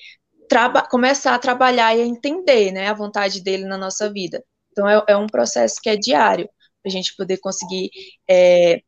começar 0.88 1.34
a 1.34 1.38
trabalhar 1.38 1.96
e 1.96 2.02
a 2.02 2.06
entender 2.06 2.72
né, 2.72 2.88
a 2.88 2.94
vontade 2.94 3.42
dele 3.42 3.64
na 3.64 3.76
nossa 3.76 4.10
vida. 4.12 4.42
Então, 4.70 4.88
é, 4.88 5.02
é 5.08 5.16
um 5.16 5.26
processo 5.26 5.80
que 5.82 5.90
é 5.90 5.96
diário, 5.96 6.48
para 6.82 6.88
a 6.88 6.92
gente 6.92 7.14
poder 7.16 7.38
conseguir 7.38 7.90
é, 8.28 8.80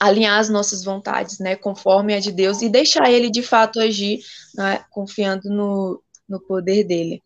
alinhar 0.00 0.38
as 0.38 0.48
nossas 0.48 0.84
vontades, 0.84 1.38
né, 1.38 1.54
conforme 1.54 2.14
a 2.14 2.20
de 2.20 2.32
Deus 2.32 2.62
e 2.62 2.68
deixar 2.68 3.10
ele 3.10 3.30
de 3.30 3.42
fato 3.42 3.78
agir, 3.78 4.18
né, 4.56 4.84
confiando 4.90 5.48
no, 5.48 6.02
no 6.28 6.40
poder 6.40 6.84
dele. 6.84 7.22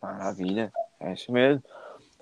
Maravilha, 0.00 0.72
é 1.00 1.12
isso 1.12 1.30
mesmo. 1.30 1.62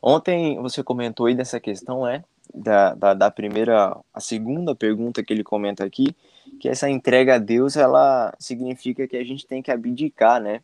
Ontem 0.02 0.60
você 0.60 0.82
comentou 0.82 1.26
aí 1.26 1.34
dessa 1.34 1.58
questão, 1.58 2.06
é, 2.06 2.22
da, 2.54 2.94
da, 2.94 3.14
da, 3.14 3.30
primeira, 3.30 3.96
a 4.12 4.20
segunda 4.20 4.74
pergunta 4.74 5.22
que 5.22 5.32
ele 5.32 5.44
comenta 5.44 5.84
aqui, 5.84 6.14
que 6.60 6.68
essa 6.68 6.88
entrega 6.88 7.36
a 7.36 7.38
Deus, 7.38 7.76
ela 7.76 8.34
significa 8.38 9.06
que 9.06 9.16
a 9.16 9.24
gente 9.24 9.46
tem 9.46 9.62
que 9.62 9.70
abdicar, 9.70 10.40
né, 10.40 10.60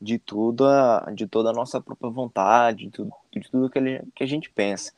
de 0.00 0.18
tudo, 0.18 0.66
a, 0.66 1.10
de 1.14 1.26
toda 1.26 1.50
a 1.50 1.52
nossa 1.52 1.80
própria 1.80 2.10
vontade, 2.10 2.86
de 2.86 2.90
tudo, 2.90 3.12
de 3.32 3.40
tudo 3.50 3.70
que, 3.70 3.78
ele, 3.78 4.02
que 4.14 4.24
a 4.24 4.26
gente 4.26 4.50
pensa. 4.50 4.92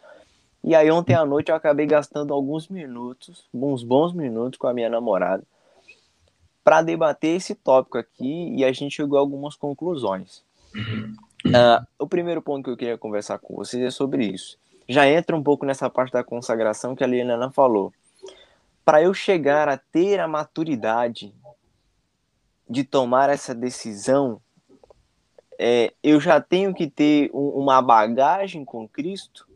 E 0.62 0.74
aí 0.74 0.90
ontem 0.90 1.14
à 1.14 1.26
noite 1.26 1.50
eu 1.50 1.54
acabei 1.54 1.86
gastando 1.86 2.32
alguns 2.32 2.68
minutos, 2.68 3.46
uns 3.52 3.82
bons 3.82 4.14
minutos 4.14 4.58
com 4.58 4.66
a 4.66 4.72
minha 4.72 4.88
namorada, 4.88 5.44
para 6.64 6.80
debater 6.80 7.36
esse 7.36 7.54
tópico 7.54 7.98
aqui 7.98 8.54
e 8.56 8.64
a 8.64 8.72
gente 8.72 8.96
chegou 8.96 9.18
a 9.18 9.20
algumas 9.20 9.54
conclusões. 9.54 10.42
Uh, 11.46 11.86
o 11.98 12.06
primeiro 12.06 12.40
ponto 12.40 12.64
que 12.64 12.70
eu 12.70 12.76
queria 12.76 12.96
conversar 12.96 13.38
com 13.38 13.54
vocês 13.54 13.82
é 13.82 13.90
sobre 13.90 14.24
isso. 14.24 14.58
Já 14.88 15.08
entra 15.08 15.36
um 15.36 15.42
pouco 15.42 15.64
nessa 15.64 15.88
parte 15.88 16.12
da 16.12 16.24
consagração 16.24 16.94
que 16.94 17.02
a 17.02 17.06
Liliana 17.06 17.50
falou. 17.50 17.92
Para 18.84 19.02
eu 19.02 19.14
chegar 19.14 19.68
a 19.68 19.78
ter 19.78 20.20
a 20.20 20.28
maturidade 20.28 21.34
de 22.68 22.84
tomar 22.84 23.30
essa 23.30 23.54
decisão, 23.54 24.40
é, 25.58 25.92
eu 26.02 26.20
já 26.20 26.40
tenho 26.40 26.74
que 26.74 26.88
ter 26.88 27.30
um, 27.32 27.48
uma 27.48 27.80
bagagem 27.80 28.64
com 28.64 28.88
Cristo 28.88 29.46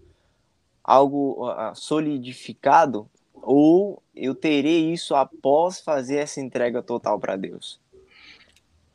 algo 0.88 1.46
solidificado 1.74 3.06
ou 3.34 4.02
eu 4.16 4.34
terei 4.34 4.90
isso 4.90 5.14
após 5.14 5.80
fazer 5.80 6.16
essa 6.16 6.40
entrega 6.40 6.82
total 6.82 7.20
para 7.20 7.36
Deus? 7.36 7.78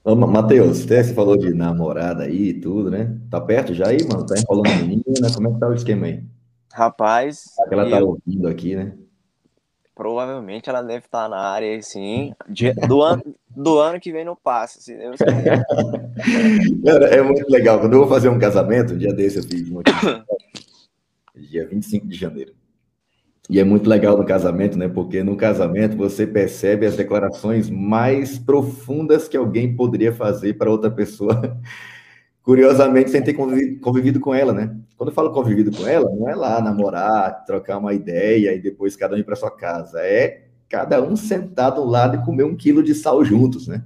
Matheus, 0.06 0.80
você 0.80 1.14
falou 1.14 1.38
de 1.38 1.54
namorada 1.54 2.24
aí 2.24 2.50
e 2.50 2.54
tudo, 2.54 2.92
né? 2.92 3.18
Tá 3.30 3.40
perto 3.40 3.74
já 3.74 3.88
aí, 3.88 4.04
mano? 4.04 4.26
Tá 4.26 4.36
enrolando 4.38 4.68
a 4.68 4.86
menina? 4.86 5.34
Como 5.34 5.48
é 5.48 5.54
que 5.54 5.60
tá 5.60 5.68
o 5.70 5.74
esquema 5.74 6.08
aí? 6.08 6.24
Rapaz. 6.74 7.46
Ela 7.72 7.90
tá 7.90 8.00
eu... 8.02 8.10
ouvindo 8.10 8.48
aqui, 8.50 8.76
né? 8.76 8.94
Provavelmente 9.96 10.70
ela 10.70 10.82
deve 10.82 11.06
estar 11.06 11.30
na 11.30 11.38
área, 11.38 11.82
sim. 11.82 12.34
Do 12.88 13.02
ano, 13.02 13.24
do 13.56 13.80
ano 13.80 14.00
que 14.00 14.12
vem 14.12 14.26
não 14.26 14.36
passa, 14.36 14.82
se 14.82 14.98
Deus 14.98 15.20
é 17.12 17.22
muito 17.22 17.50
legal. 17.50 17.80
Quando 17.80 17.94
eu 17.94 18.00
vou 18.00 18.10
fazer 18.10 18.28
um 18.28 18.40
casamento, 18.40 18.94
um 18.94 18.98
dia 18.98 19.14
desse 19.14 19.38
eu 19.38 19.44
fiz 19.44 19.70
um 19.70 19.82
dia 21.38 21.68
25 21.68 22.08
de 22.08 22.18
janeiro. 22.18 22.54
E 23.50 23.60
é 23.60 23.64
muito 23.64 23.90
legal 23.90 24.18
no 24.18 24.26
casamento, 24.26 24.78
né? 24.78 24.88
Porque 24.88 25.22
no 25.22 25.36
casamento 25.36 25.98
você 25.98 26.26
percebe 26.26 26.86
as 26.86 26.96
declarações 26.96 27.70
mais 27.70 28.40
profundas 28.40 29.28
que 29.28 29.36
alguém 29.36 29.76
poderia 29.76 30.14
fazer 30.14 30.54
para 30.54 30.72
outra 30.72 30.90
pessoa, 30.90 31.60
curiosamente, 32.42 33.12
sem 33.12 33.22
ter 33.22 33.34
convivido, 33.34 33.82
convivido, 33.82 34.20
com 34.20 34.34
ela, 34.34 34.54
né? 34.54 34.74
Quando 34.96 35.10
eu 35.10 35.16
falo 35.16 35.34
convivido 35.34 35.76
com 35.76 35.86
ela, 35.86 36.10
não 36.10 36.30
é 36.30 36.36
lá 36.36 36.62
namorar, 36.62 37.44
trocar 37.46 37.80
uma 37.80 37.94
ideia 37.94 38.54
e 38.54 38.62
depois 38.62 38.96
cada 38.96 39.16
um 39.16 39.20
ir 39.20 39.26
para 39.26 39.36
sua 39.36 39.52
casa. 39.52 40.00
É 40.00 40.44
cada 40.70 41.04
um 41.04 41.16
sentado 41.16 41.82
ao 41.82 41.88
lado 41.88 42.16
e 42.16 42.26
comer 42.26 42.46
um 42.46 42.56
quilo 42.56 42.82
de 42.82 42.96
sal 42.96 43.24
juntos, 43.24 43.68
né? 43.68 43.84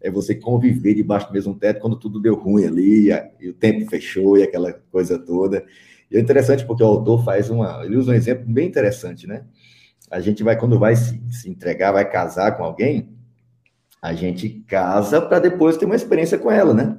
É 0.00 0.10
você 0.10 0.34
conviver 0.34 0.94
debaixo 0.94 1.26
do 1.26 1.34
mesmo 1.34 1.54
teto 1.54 1.80
quando 1.80 1.98
tudo 1.98 2.18
deu 2.18 2.34
ruim 2.34 2.64
ali, 2.64 3.10
e 3.40 3.48
o 3.48 3.52
tempo 3.52 3.90
fechou 3.90 4.38
e 4.38 4.42
aquela 4.42 4.72
coisa 4.90 5.18
toda. 5.18 5.64
E 6.10 6.16
é 6.16 6.20
interessante 6.20 6.64
porque 6.64 6.82
o 6.82 6.86
autor 6.86 7.24
faz 7.24 7.50
uma. 7.50 7.84
Ele 7.84 7.96
usa 7.96 8.12
um 8.12 8.14
exemplo 8.14 8.44
bem 8.46 8.66
interessante, 8.66 9.26
né? 9.26 9.44
A 10.10 10.20
gente 10.20 10.42
vai, 10.42 10.56
quando 10.56 10.78
vai 10.78 10.96
se, 10.96 11.22
se 11.30 11.48
entregar, 11.48 11.92
vai 11.92 12.08
casar 12.08 12.56
com 12.56 12.64
alguém, 12.64 13.08
a 14.02 14.12
gente 14.12 14.48
casa 14.66 15.20
para 15.20 15.38
depois 15.38 15.76
ter 15.76 15.84
uma 15.84 15.94
experiência 15.94 16.36
com 16.36 16.50
ela, 16.50 16.74
né? 16.74 16.98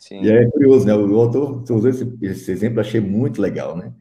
Sim. 0.00 0.22
E 0.22 0.30
é 0.30 0.46
curioso, 0.50 0.86
né? 0.86 0.94
O 0.94 1.20
autor 1.20 1.62
usou 1.70 1.88
esse, 1.88 2.12
esse 2.22 2.50
exemplo, 2.50 2.80
achei 2.80 3.00
muito 3.00 3.40
legal, 3.40 3.76
né? 3.76 3.92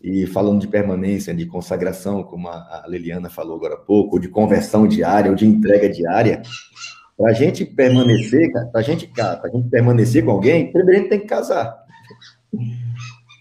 E 0.00 0.26
falando 0.26 0.60
de 0.60 0.68
permanência, 0.68 1.34
de 1.34 1.44
consagração, 1.44 2.22
como 2.22 2.48
a 2.48 2.84
Liliana 2.88 3.28
falou 3.28 3.56
agora 3.56 3.74
há 3.74 3.78
pouco, 3.78 4.14
ou 4.14 4.20
de 4.20 4.28
conversão 4.28 4.86
diária, 4.86 5.30
ou 5.30 5.36
de 5.36 5.44
entrega 5.44 5.90
diária, 5.90 6.40
para 7.16 7.30
a 7.30 7.34
gente 7.34 7.64
permanecer, 7.64 8.52
para 8.52 8.80
a 8.80 8.82
gente, 8.82 9.10
a 9.18 9.48
gente 9.52 9.68
permanecer 9.68 10.24
com 10.24 10.30
alguém, 10.30 10.70
primeiro 10.70 11.00
a 11.00 11.02
gente 11.02 11.10
tem 11.10 11.20
que 11.20 11.26
casar. 11.26 11.76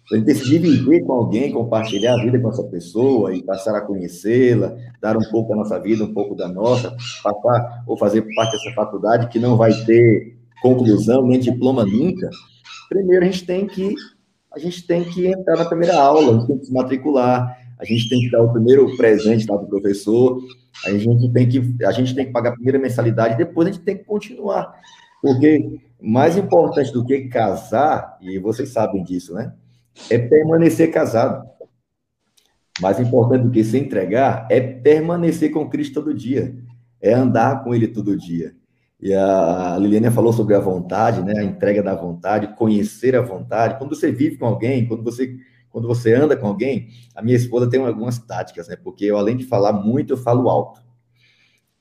Gente 0.10 0.24
decidir 0.24 0.60
viver 0.60 1.02
com 1.02 1.14
alguém, 1.14 1.52
compartilhar 1.52 2.14
a 2.14 2.24
vida 2.24 2.40
com 2.40 2.50
essa 2.50 2.64
pessoa 2.64 3.36
e 3.36 3.44
passar 3.44 3.76
a 3.76 3.82
conhecê-la, 3.82 4.74
dar 5.02 5.18
um 5.18 5.30
pouco 5.30 5.50
da 5.50 5.58
nossa 5.58 5.78
vida, 5.80 6.06
um 6.06 6.14
pouco 6.14 6.34
da 6.34 6.48
nossa, 6.48 6.96
passar 7.22 7.84
ou 7.86 7.98
fazer 7.98 8.22
parte 8.34 8.54
dessa 8.54 8.74
faculdade 8.74 9.28
que 9.28 9.38
não 9.38 9.58
vai 9.58 9.74
ter 9.86 10.38
conclusão 10.62 11.28
nem 11.28 11.40
diploma 11.40 11.86
nunca. 11.86 12.30
Primeiro 12.88 13.26
a 13.26 13.28
gente 13.28 13.46
tem 13.46 13.68
que 13.68 13.94
a 14.54 14.60
gente 14.60 14.88
tem 14.88 15.04
que 15.04 15.28
entrar 15.28 15.58
na 15.58 15.66
primeira 15.66 15.96
aula, 15.96 16.32
a 16.32 16.34
gente 16.36 16.48
tem 16.48 16.58
que 16.58 16.66
se 16.66 16.74
matricular, 16.74 17.58
a 17.78 17.86
gente 17.86 18.10
tem 18.10 18.20
que 18.22 18.32
dar 18.32 18.42
o 18.42 18.52
primeiro 18.52 18.96
presente 18.96 19.46
lá 19.46 19.58
do 19.58 19.68
professor, 19.68 20.42
a 20.86 20.92
gente 20.92 21.30
tem 21.32 21.50
que 21.50 21.86
a 21.86 21.92
gente 21.92 22.16
tem 22.16 22.26
que 22.26 22.32
pagar 22.32 22.52
a 22.52 22.54
primeira 22.54 22.80
mensalidade, 22.80 23.38
depois 23.38 23.68
a 23.68 23.72
gente 23.72 23.84
tem 23.84 23.98
que 23.98 24.06
continuar. 24.06 24.74
Porque 25.22 25.80
mais 26.02 26.38
importante 26.38 26.94
do 26.94 27.06
que 27.06 27.28
casar, 27.28 28.18
e 28.22 28.40
vocês 28.40 28.70
sabem 28.70 29.04
disso, 29.04 29.34
né? 29.34 29.54
É 30.10 30.18
permanecer 30.18 30.92
casado. 30.92 31.48
Mais 32.80 33.00
importante 33.00 33.44
do 33.44 33.52
que 33.52 33.64
se 33.64 33.78
entregar 33.78 34.48
é 34.50 34.62
permanecer 34.62 35.52
com 35.52 35.70
Cristo 35.70 35.96
todo 35.96 36.14
dia, 36.14 36.56
é 37.02 37.14
andar 37.14 37.64
com 37.64 37.74
Ele 37.74 37.88
todo 37.88 38.16
dia. 38.16 38.56
E 39.00 39.14
a 39.14 39.78
Liliana 39.80 40.12
falou 40.12 40.34
sobre 40.34 40.56
a 40.56 40.60
vontade, 40.60 41.22
né? 41.24 41.40
A 41.40 41.44
entrega 41.44 41.84
da 41.84 41.96
vontade, 41.96 42.56
conhecer 42.56 43.16
a 43.16 43.22
vontade. 43.22 43.78
Quando 43.78 43.96
você 43.96 44.12
vive 44.12 44.38
com 44.38 44.46
alguém, 44.46 44.88
quando 44.88 45.04
você 45.04 45.38
quando 45.70 45.88
você 45.88 46.14
anda 46.16 46.36
com 46.36 46.48
alguém, 46.48 46.88
a 47.14 47.22
minha 47.22 47.36
esposa 47.36 47.70
tem 47.70 47.80
algumas 47.80 48.18
táticas, 48.18 48.68
né? 48.68 48.76
Porque 48.76 49.06
eu 49.06 49.18
além 49.18 49.38
de 49.38 49.46
falar 49.46 49.74
muito, 49.74 50.14
eu 50.14 50.18
falo 50.18 50.50
alto. 50.50 50.82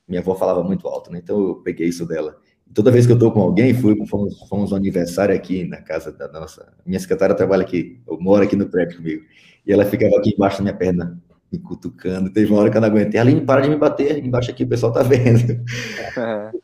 Minha 0.07 0.21
avó 0.21 0.35
falava 0.35 0.63
muito 0.63 0.87
alto, 0.87 1.11
né? 1.11 1.19
Então 1.23 1.41
eu 1.41 1.55
peguei 1.57 1.89
isso 1.89 2.07
dela. 2.07 2.37
Toda 2.75 2.91
vez 2.91 3.07
que 3.07 3.13
eu 3.13 3.17
estou 3.17 3.33
com 3.33 3.41
alguém, 3.41 3.73
fui, 3.73 3.97
fomos, 4.07 4.39
fomos 4.49 4.71
no 4.71 4.77
aniversário 4.77 5.35
aqui 5.35 5.65
na 5.65 5.79
casa 5.79 6.13
da 6.13 6.29
nossa. 6.29 6.73
Minha 6.85 7.01
secretária 7.01 7.35
trabalha 7.35 7.63
aqui, 7.63 8.01
eu 8.07 8.21
moro 8.21 8.45
aqui 8.45 8.55
no 8.55 8.67
prédio 8.67 8.99
comigo. 8.99 9.25
E 9.67 9.73
ela 9.73 9.85
ficava 9.85 10.17
aqui 10.19 10.35
embaixo 10.35 10.59
da 10.59 10.65
minha 10.65 10.75
perna, 10.75 11.21
me 11.51 11.59
cutucando. 11.59 12.31
Teve 12.31 12.53
uma 12.53 12.61
hora 12.61 12.71
que 12.71 12.77
eu 12.77 12.81
não 12.81 12.89
aguentei. 12.89 13.19
Aline, 13.19 13.41
para 13.41 13.63
de 13.63 13.71
me 13.71 13.77
bater 13.77 14.23
embaixo 14.25 14.51
aqui, 14.51 14.65
o 14.65 14.69
pessoal 14.69 14.93
tá 14.93 15.03
vendo. 15.03 15.65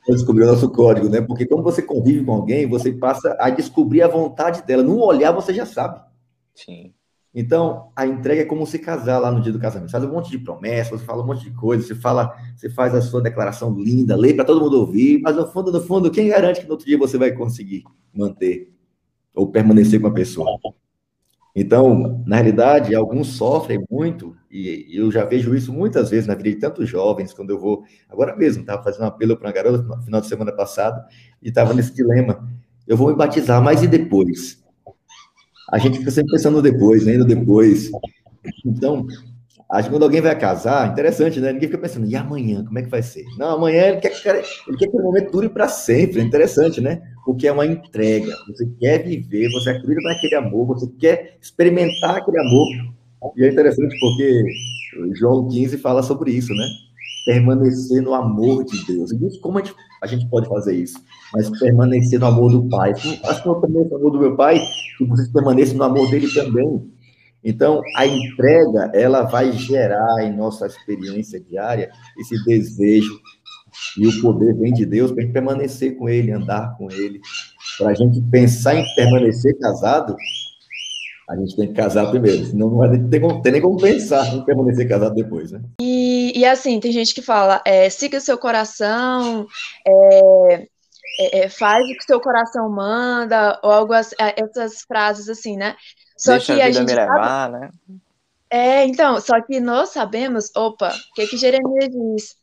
Eu 0.09 0.15
descobri 0.15 0.43
o 0.45 0.47
nosso 0.47 0.69
código, 0.71 1.09
né? 1.09 1.21
Porque 1.21 1.47
quando 1.47 1.63
você 1.63 1.81
convive 1.81 2.25
com 2.25 2.33
alguém, 2.33 2.67
você 2.67 2.93
passa 2.93 3.37
a 3.39 3.49
descobrir 3.51 4.03
a 4.03 4.09
vontade 4.09 4.63
dela. 4.65 4.83
Num 4.83 5.01
olhar, 5.01 5.33
você 5.33 5.55
já 5.55 5.65
sabe. 5.65 6.01
Sim. 6.55 6.93
Então, 7.35 7.91
a 7.97 8.07
entrega 8.07 8.43
é 8.43 8.45
como 8.45 8.67
se 8.67 8.79
casar 8.79 9.19
lá 9.19 9.31
no 9.31 9.41
dia 9.41 9.53
do 9.53 9.59
casamento. 9.59 9.91
Você 9.91 9.97
faz 9.97 10.05
um 10.05 10.13
monte 10.13 10.31
de 10.31 10.39
promessas, 10.39 11.01
você 11.01 11.07
fala 11.07 11.23
um 11.23 11.27
monte 11.27 11.45
de 11.45 11.51
coisas, 11.53 11.87
você 11.87 11.95
fala, 11.95 12.37
você 12.55 12.69
faz 12.69 12.95
a 12.95 13.01
sua 13.01 13.23
declaração 13.23 13.75
linda, 13.75 14.15
lê 14.15 14.35
para 14.35 14.45
todo 14.45 14.61
mundo 14.61 14.79
ouvir, 14.79 15.19
mas 15.23 15.35
no 15.35 15.47
fundo, 15.47 15.73
no 15.73 15.81
fundo, 15.81 16.11
quem 16.11 16.29
garante 16.29 16.61
que 16.61 16.67
no 16.67 16.73
outro 16.73 16.87
dia 16.87 16.99
você 16.99 17.17
vai 17.17 17.33
conseguir 17.33 17.85
manter 18.13 18.71
ou 19.35 19.51
permanecer 19.51 19.99
com 19.99 20.09
a 20.09 20.13
pessoa? 20.13 20.47
Então, 21.55 22.23
na 22.27 22.37
realidade, 22.37 22.95
alguns 22.95 23.29
sofrem 23.29 23.83
muito, 23.91 24.35
e 24.51 24.87
eu 24.91 25.11
já 25.11 25.25
vejo 25.25 25.55
isso 25.55 25.73
muitas 25.73 26.11
vezes 26.11 26.27
na 26.27 26.35
vida 26.35 26.51
de 26.51 26.57
tantos 26.57 26.89
jovens, 26.89 27.33
quando 27.33 27.51
eu 27.51 27.59
vou. 27.59 27.85
Agora 28.09 28.35
mesmo, 28.37 28.63
estava 28.63 28.83
fazendo 28.83 29.03
um 29.03 29.09
apelo 29.09 29.37
para 29.37 29.49
uma 29.49 29.53
garota 29.53 29.83
no 29.83 30.03
final 30.03 30.21
de 30.21 30.29
semana 30.29 30.53
passado, 30.53 31.03
e 31.43 31.49
estava 31.49 31.75
nesse 31.75 31.95
dilema. 31.95 32.47
Eu 32.87 32.97
vou 32.97 33.09
me 33.09 33.17
batizar, 33.17 33.63
mas 33.63 33.83
e 33.83 33.87
depois? 33.87 34.62
A 35.73 35.79
gente 35.79 35.99
fica 35.99 36.11
sempre 36.11 36.33
pensando 36.33 36.61
depois, 36.61 37.07
né? 37.07 37.17
No 37.17 37.25
depois. 37.25 37.91
Então, 38.65 39.07
acho 39.71 39.89
que 39.89 39.95
quando 39.95 40.03
alguém 40.03 40.21
vai 40.21 40.39
casar, 40.39 40.93
interessante, 40.93 41.41
né? 41.41 41.53
Ninguém 41.53 41.69
fica 41.69 41.81
pensando, 41.81 42.07
e 42.07 42.15
amanhã, 42.15 42.63
como 42.65 42.79
é 42.79 42.83
que 42.83 42.91
vai 42.91 43.03
ser? 43.03 43.25
Não, 43.39 43.57
amanhã 43.57 43.85
ele 43.85 44.01
quer, 44.01 44.13
ele 44.69 44.77
quer 44.77 44.89
que 44.89 44.97
o 44.97 45.03
momento 45.03 45.33
dure 45.33 45.49
para 45.49 45.69
sempre. 45.69 46.21
É 46.21 46.23
interessante, 46.23 46.81
né? 46.81 47.01
Porque 47.25 47.47
é 47.47 47.53
uma 47.53 47.65
entrega. 47.65 48.35
Você 48.49 48.69
quer 48.79 49.03
viver, 49.03 49.51
você 49.51 49.71
acredita 49.71 50.01
naquele 50.03 50.35
amor, 50.35 50.67
você 50.67 50.87
quer 50.99 51.39
experimentar 51.41 52.17
aquele 52.17 52.39
amor. 52.39 52.69
E 53.37 53.45
é 53.45 53.51
interessante 53.51 53.97
porque 53.99 54.45
João 55.15 55.49
15 55.49 55.79
fala 55.79 56.03
sobre 56.03 56.33
isso, 56.33 56.53
né? 56.53 56.67
Permanecer 57.25 58.03
no 58.03 58.13
amor 58.13 58.65
de 58.65 58.85
Deus. 58.85 59.13
E 59.13 59.41
como 59.41 59.59
a 59.59 59.63
gente, 59.63 59.75
a 60.03 60.07
gente 60.07 60.29
pode 60.29 60.49
fazer 60.49 60.75
isso? 60.75 60.99
Mas 61.33 61.49
permanecer 61.59 62.19
no 62.19 62.27
amor 62.27 62.51
do 62.51 62.69
Pai. 62.69 62.93
Que 62.93 63.49
eu 63.49 63.55
permaneço 63.61 63.91
no 63.91 63.97
amor 63.97 64.11
do 64.11 64.19
meu 64.19 64.37
Pai, 64.37 64.61
que 64.99 65.05
vocês 65.05 65.29
permaneçam 65.29 65.77
no 65.77 65.85
amor 65.85 66.11
dele 66.11 66.29
também. 66.35 66.91
Então, 67.45 67.81
a 67.97 68.07
entrega, 68.07 68.91
ela 68.95 69.23
vai 69.23 69.53
gerar 69.53 70.25
em 70.25 70.37
nossa 70.37 70.67
experiência 70.67 71.41
diária 71.41 71.91
esse 72.19 72.43
desejo 72.45 73.21
e 73.99 74.07
o 74.07 74.21
poder 74.21 74.55
vem 74.55 74.73
de 74.73 74.85
Deus 74.85 75.11
para 75.11 75.23
a 75.23 75.25
gente 75.25 75.33
permanecer 75.33 75.97
com 75.97 76.09
Ele, 76.09 76.33
andar 76.33 76.77
com 76.77 76.91
Ele. 76.91 77.21
Para 77.79 77.91
a 77.91 77.95
gente 77.95 78.21
pensar 78.23 78.75
em 78.77 78.85
permanecer 78.95 79.59
casado, 79.59 80.15
a 81.29 81.37
gente 81.37 81.57
tem 81.57 81.69
que 81.69 81.75
casar 81.75 82.11
primeiro, 82.11 82.45
senão 82.47 82.71
não 82.71 82.77
vai 82.77 82.91
ter, 82.91 83.21
ter 83.43 83.51
nem 83.51 83.61
como 83.61 83.81
pensar 83.81 84.35
em 84.35 84.45
permanecer 84.45 84.89
casado 84.89 85.15
depois, 85.15 85.51
né? 85.51 85.61
E, 85.81 86.02
e 86.35 86.45
assim, 86.45 86.81
tem 86.81 86.93
gente 86.93 87.15
que 87.15 87.23
fala, 87.23 87.61
é, 87.65 87.89
siga 87.91 88.21
seu 88.21 88.39
coração, 88.39 89.47
é, 89.87 90.69
é, 91.21 91.39
é 91.41 91.49
faz 91.49 91.85
o 91.85 91.97
que 91.97 92.05
seu 92.05 92.21
coração 92.21 92.69
manda, 92.71 93.59
ou 93.63 93.71
algo 93.71 93.93
assim, 93.93 94.15
essas 94.19 94.83
frases 94.83 95.29
assim, 95.29 95.57
né? 95.57 95.77
Só 96.17 96.33
Deixa 96.33 96.55
que 96.55 96.63
a, 96.63 96.67
a 96.67 96.71
gente 96.71 96.95
levar, 96.95 97.51
sabe... 97.51 97.59
né? 97.59 97.71
É, 98.53 98.85
então, 98.85 99.19
só 99.19 99.41
que 99.41 99.59
nós 99.61 99.89
sabemos, 99.89 100.55
opa, 100.55 100.91
o 100.91 101.15
que 101.15 101.27
que 101.27 101.39
Jeremias 101.39 101.89
diz? 101.89 102.37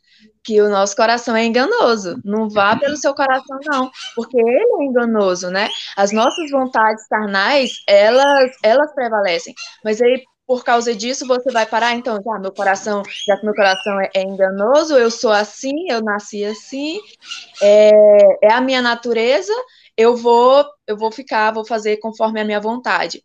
Que 0.44 0.60
o 0.60 0.68
nosso 0.68 0.96
coração 0.96 1.36
é 1.36 1.46
enganoso. 1.46 2.20
Não 2.26 2.50
vá 2.50 2.76
pelo 2.76 2.98
seu 2.98 3.14
coração, 3.14 3.60
não, 3.66 3.92
porque 4.16 4.36
ele 4.36 4.82
é 4.82 4.86
enganoso, 4.86 5.52
né? 5.52 5.70
As 5.96 6.12
nossas 6.12 6.50
vontades 6.50 7.08
carnais, 7.08 7.74
elas, 7.88 8.52
elas 8.64 8.92
prevalecem. 8.96 9.54
Mas 9.84 10.02
aí, 10.02 10.24
por 10.50 10.64
causa 10.64 10.96
disso, 10.96 11.28
você 11.28 11.52
vai 11.52 11.64
parar, 11.68 11.94
então, 11.94 12.20
já 12.26 12.40
meu 12.40 12.52
coração, 12.52 13.04
já 13.28 13.38
que 13.38 13.46
meu 13.46 13.54
coração 13.54 14.02
é, 14.02 14.10
é 14.16 14.24
enganoso, 14.24 14.98
eu 14.98 15.12
sou 15.12 15.32
assim, 15.32 15.92
eu 15.92 16.02
nasci 16.02 16.44
assim, 16.44 17.00
é, 17.62 17.92
é 18.48 18.52
a 18.52 18.60
minha 18.60 18.82
natureza, 18.82 19.54
eu 19.96 20.18
vou, 20.18 20.66
eu 20.88 20.98
vou 20.98 21.12
ficar, 21.12 21.54
vou 21.54 21.64
fazer 21.64 21.98
conforme 21.98 22.42
a 22.42 22.44
minha 22.44 22.60
vontade. 22.60 23.24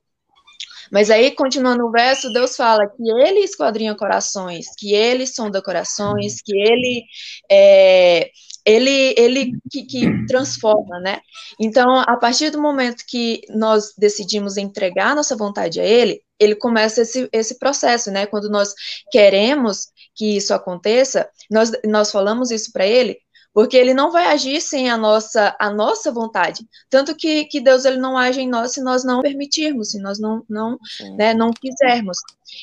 Mas 0.93 1.11
aí, 1.11 1.31
continuando 1.31 1.87
o 1.87 1.91
verso, 1.91 2.31
Deus 2.31 2.57
fala 2.57 2.87
que 2.87 3.11
ele 3.11 3.41
esquadrinha 3.41 3.95
corações, 3.97 4.67
que 4.77 4.93
ele 4.93 5.27
sonda 5.27 5.63
corações, 5.63 6.43
que 6.43 6.55
ele 6.55 7.05
é, 7.51 8.31
ele, 8.65 9.15
ele 9.19 9.53
que, 9.71 9.83
que, 9.85 10.27
transforma, 10.27 10.99
né? 10.99 11.21
Então, 11.61 11.99
a 12.01 12.17
partir 12.17 12.51
do 12.51 12.61
momento 12.61 13.05
que 13.07 13.43
nós 13.51 13.93
decidimos 13.97 14.57
entregar 14.57 15.15
nossa 15.15 15.37
vontade 15.37 15.81
a 15.81 15.85
Ele, 15.85 16.23
ele 16.39 16.55
começa 16.55 17.03
esse, 17.03 17.29
esse 17.33 17.59
processo, 17.59 18.11
né? 18.11 18.27
Quando 18.27 18.49
nós 18.49 18.75
queremos 19.11 19.89
que 20.15 20.37
isso 20.37 20.55
aconteça, 20.55 21.29
nós, 21.51 21.73
nós 21.85 22.11
falamos 22.11 22.51
isso 22.51 22.73
para 22.73 22.87
Ele, 22.87 23.19
porque 23.55 23.77
ele 23.77 23.95
não 23.95 24.11
vai 24.11 24.27
agir 24.27 24.61
sem 24.61 24.91
a 24.91 24.97
nossa, 24.97 25.57
a 25.61 25.71
nossa 25.71 26.11
vontade. 26.11 26.67
Tanto 26.91 27.15
que, 27.15 27.45
que 27.45 27.61
Deus 27.61 27.85
ele 27.85 27.99
não 27.99 28.19
age 28.19 28.41
em 28.41 28.49
nós 28.49 28.73
se 28.73 28.83
nós 28.83 29.05
não 29.05 29.23
permitirmos, 29.23 29.93
se 29.93 30.01
nós 30.01 30.19
não, 30.19 30.45
não, 30.51 30.77
né, 31.17 31.33
não 31.33 31.53
quisermos. 31.53 32.19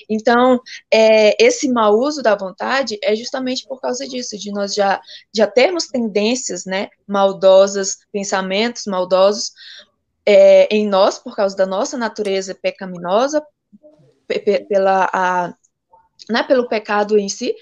Então, 0.09 0.59
é, 0.93 1.41
esse 1.41 1.71
mau 1.71 1.97
uso 1.97 2.21
da 2.21 2.35
vontade 2.35 2.99
é 3.01 3.15
justamente 3.15 3.65
por 3.65 3.79
causa 3.79 4.05
disso, 4.05 4.37
de 4.37 4.51
nós 4.51 4.75
já, 4.75 4.99
já 5.33 5.47
termos 5.47 5.87
tendências 5.87 6.65
né, 6.65 6.89
maldosas, 7.07 7.99
pensamentos 8.11 8.83
maldosos 8.85 9.53
é, 10.25 10.67
em 10.75 10.85
nós, 10.87 11.17
por 11.17 11.37
causa 11.37 11.55
da 11.55 11.65
nossa 11.65 11.97
natureza 11.97 12.53
pecaminosa, 12.53 13.41
pela, 14.67 15.09
a, 15.13 15.53
né, 16.29 16.43
pelo 16.43 16.67
pecado 16.67 17.17
em 17.17 17.29
si, 17.29 17.55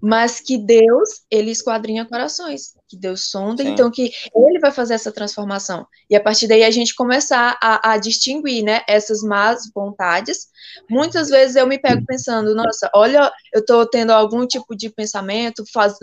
mas 0.00 0.40
que 0.40 0.56
Deus, 0.56 1.22
ele 1.30 1.50
esquadrinha 1.50 2.04
corações, 2.04 2.74
que 2.88 2.96
Deus 2.96 3.30
sonda, 3.30 3.62
Sim. 3.62 3.70
então 3.70 3.90
que 3.90 4.10
ele 4.34 4.58
vai 4.60 4.70
fazer 4.70 4.94
essa 4.94 5.12
transformação. 5.12 5.86
E 6.08 6.16
a 6.16 6.22
partir 6.22 6.46
daí 6.46 6.64
a 6.64 6.70
gente 6.70 6.94
começar 6.94 7.58
a, 7.60 7.92
a, 7.92 7.98
distinguir, 7.98 8.62
né, 8.62 8.82
essas 8.88 9.22
más 9.22 9.70
vontades. 9.74 10.48
Muitas 10.88 11.28
vezes 11.28 11.56
eu 11.56 11.66
me 11.66 11.78
pego 11.78 12.04
pensando, 12.06 12.54
nossa, 12.54 12.90
olha, 12.94 13.30
eu 13.52 13.60
estou 13.60 13.86
tendo 13.86 14.12
algum 14.12 14.46
tipo 14.46 14.76
de 14.76 14.88
pensamento, 14.88 15.64
faz, 15.72 15.94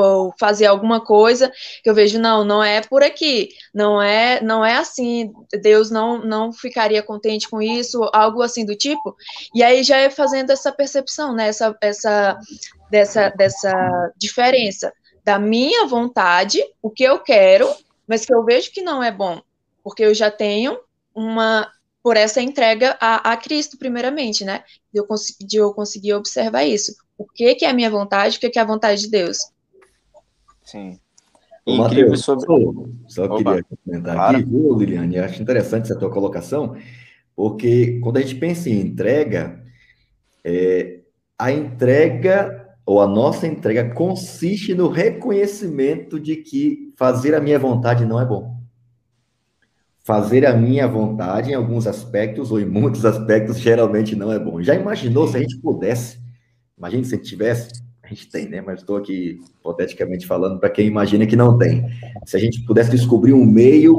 ou 0.00 0.32
fazer 0.38 0.66
alguma 0.66 1.00
coisa 1.00 1.52
que 1.82 1.88
eu 1.88 1.94
vejo 1.94 2.18
não 2.18 2.44
não 2.44 2.62
é 2.62 2.80
por 2.80 3.02
aqui 3.02 3.50
não 3.74 4.00
é 4.00 4.40
não 4.42 4.64
é 4.64 4.76
assim 4.76 5.32
Deus 5.62 5.90
não 5.90 6.24
não 6.24 6.52
ficaria 6.52 7.02
contente 7.02 7.48
com 7.48 7.60
isso 7.60 8.02
algo 8.12 8.42
assim 8.42 8.64
do 8.64 8.76
tipo. 8.76 9.16
E 9.54 9.62
aí 9.62 9.82
já 9.82 9.96
é 9.96 10.10
fazendo 10.10 10.50
essa 10.50 10.72
percepção 10.72 11.34
né 11.34 11.48
essa, 11.48 11.76
essa 11.80 12.38
dessa 12.90 13.28
dessa 13.30 14.12
diferença 14.16 14.92
da 15.24 15.38
minha 15.38 15.86
vontade 15.86 16.62
o 16.82 16.90
que 16.90 17.04
eu 17.04 17.18
quero 17.18 17.68
mas 18.06 18.24
que 18.24 18.34
eu 18.34 18.44
vejo 18.44 18.72
que 18.72 18.82
não 18.82 19.02
é 19.02 19.10
bom 19.10 19.40
porque 19.82 20.02
eu 20.04 20.14
já 20.14 20.30
tenho 20.30 20.78
uma 21.14 21.70
por 22.02 22.16
essa 22.16 22.40
entrega 22.40 22.96
a, 23.00 23.32
a 23.32 23.36
Cristo 23.36 23.76
primeiramente 23.76 24.44
né 24.44 24.64
de 24.92 25.00
eu, 25.00 25.06
de 25.40 25.56
eu 25.56 25.74
conseguir 25.74 26.14
observar 26.14 26.64
isso 26.64 26.94
o 27.18 27.26
que, 27.26 27.56
que 27.56 27.64
é 27.64 27.70
a 27.70 27.74
minha 27.74 27.90
vontade, 27.90 28.36
o 28.36 28.40
que, 28.40 28.48
que 28.48 28.58
é 28.58 28.62
a 28.62 28.66
vontade 28.66 29.02
de 29.02 29.10
Deus. 29.10 29.38
Sim. 30.64 30.98
Ô, 31.66 31.72
Incrível 31.72 32.10
Mateus, 32.10 32.24
sobre. 32.24 32.46
Só, 33.08 33.26
só 33.26 33.36
queria 33.36 33.64
comentar 33.84 34.14
claro. 34.14 34.36
aqui, 34.38 34.46
viu, 34.46 34.78
Liliane? 34.78 35.18
Acho 35.18 35.42
interessante 35.42 35.82
essa 35.82 35.98
tua 35.98 36.10
colocação, 36.10 36.76
porque 37.34 37.98
quando 38.02 38.18
a 38.18 38.20
gente 38.20 38.36
pensa 38.36 38.70
em 38.70 38.80
entrega, 38.80 39.62
é, 40.44 41.00
a 41.38 41.50
entrega 41.50 42.68
ou 42.86 43.02
a 43.02 43.06
nossa 43.06 43.46
entrega 43.46 43.92
consiste 43.92 44.74
no 44.74 44.88
reconhecimento 44.88 46.18
de 46.18 46.36
que 46.36 46.94
fazer 46.96 47.34
a 47.34 47.40
minha 47.40 47.58
vontade 47.58 48.06
não 48.06 48.20
é 48.20 48.24
bom. 48.24 48.56
Fazer 50.00 50.46
a 50.46 50.56
minha 50.56 50.88
vontade, 50.88 51.50
em 51.50 51.54
alguns 51.54 51.86
aspectos, 51.86 52.50
ou 52.50 52.58
em 52.58 52.64
muitos 52.64 53.04
aspectos, 53.06 53.58
geralmente 53.58 54.16
não 54.16 54.32
é 54.32 54.38
bom. 54.38 54.62
Já 54.62 54.74
imaginou 54.74 55.28
se 55.28 55.36
a 55.36 55.40
gente 55.40 55.58
pudesse 55.58 56.27
Imagine 56.78 57.04
se 57.04 57.18
tivesse, 57.18 57.82
a 58.02 58.08
gente 58.08 58.28
tem, 58.30 58.48
né? 58.48 58.60
Mas 58.60 58.80
estou 58.80 58.96
aqui 58.96 59.40
hipoteticamente 59.58 60.26
falando 60.26 60.58
para 60.58 60.70
quem 60.70 60.86
imagina 60.86 61.26
que 61.26 61.36
não 61.36 61.58
tem. 61.58 61.84
Se 62.24 62.36
a 62.36 62.40
gente 62.40 62.64
pudesse 62.64 62.90
descobrir 62.90 63.32
um 63.32 63.44
meio 63.44 63.96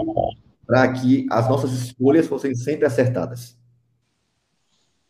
para 0.66 0.88
que 0.94 1.26
as 1.30 1.50
nossas 1.50 1.72
escolhas 1.74 2.28
fossem 2.28 2.56
sempre 2.56 2.86
acertadas. 2.86 3.58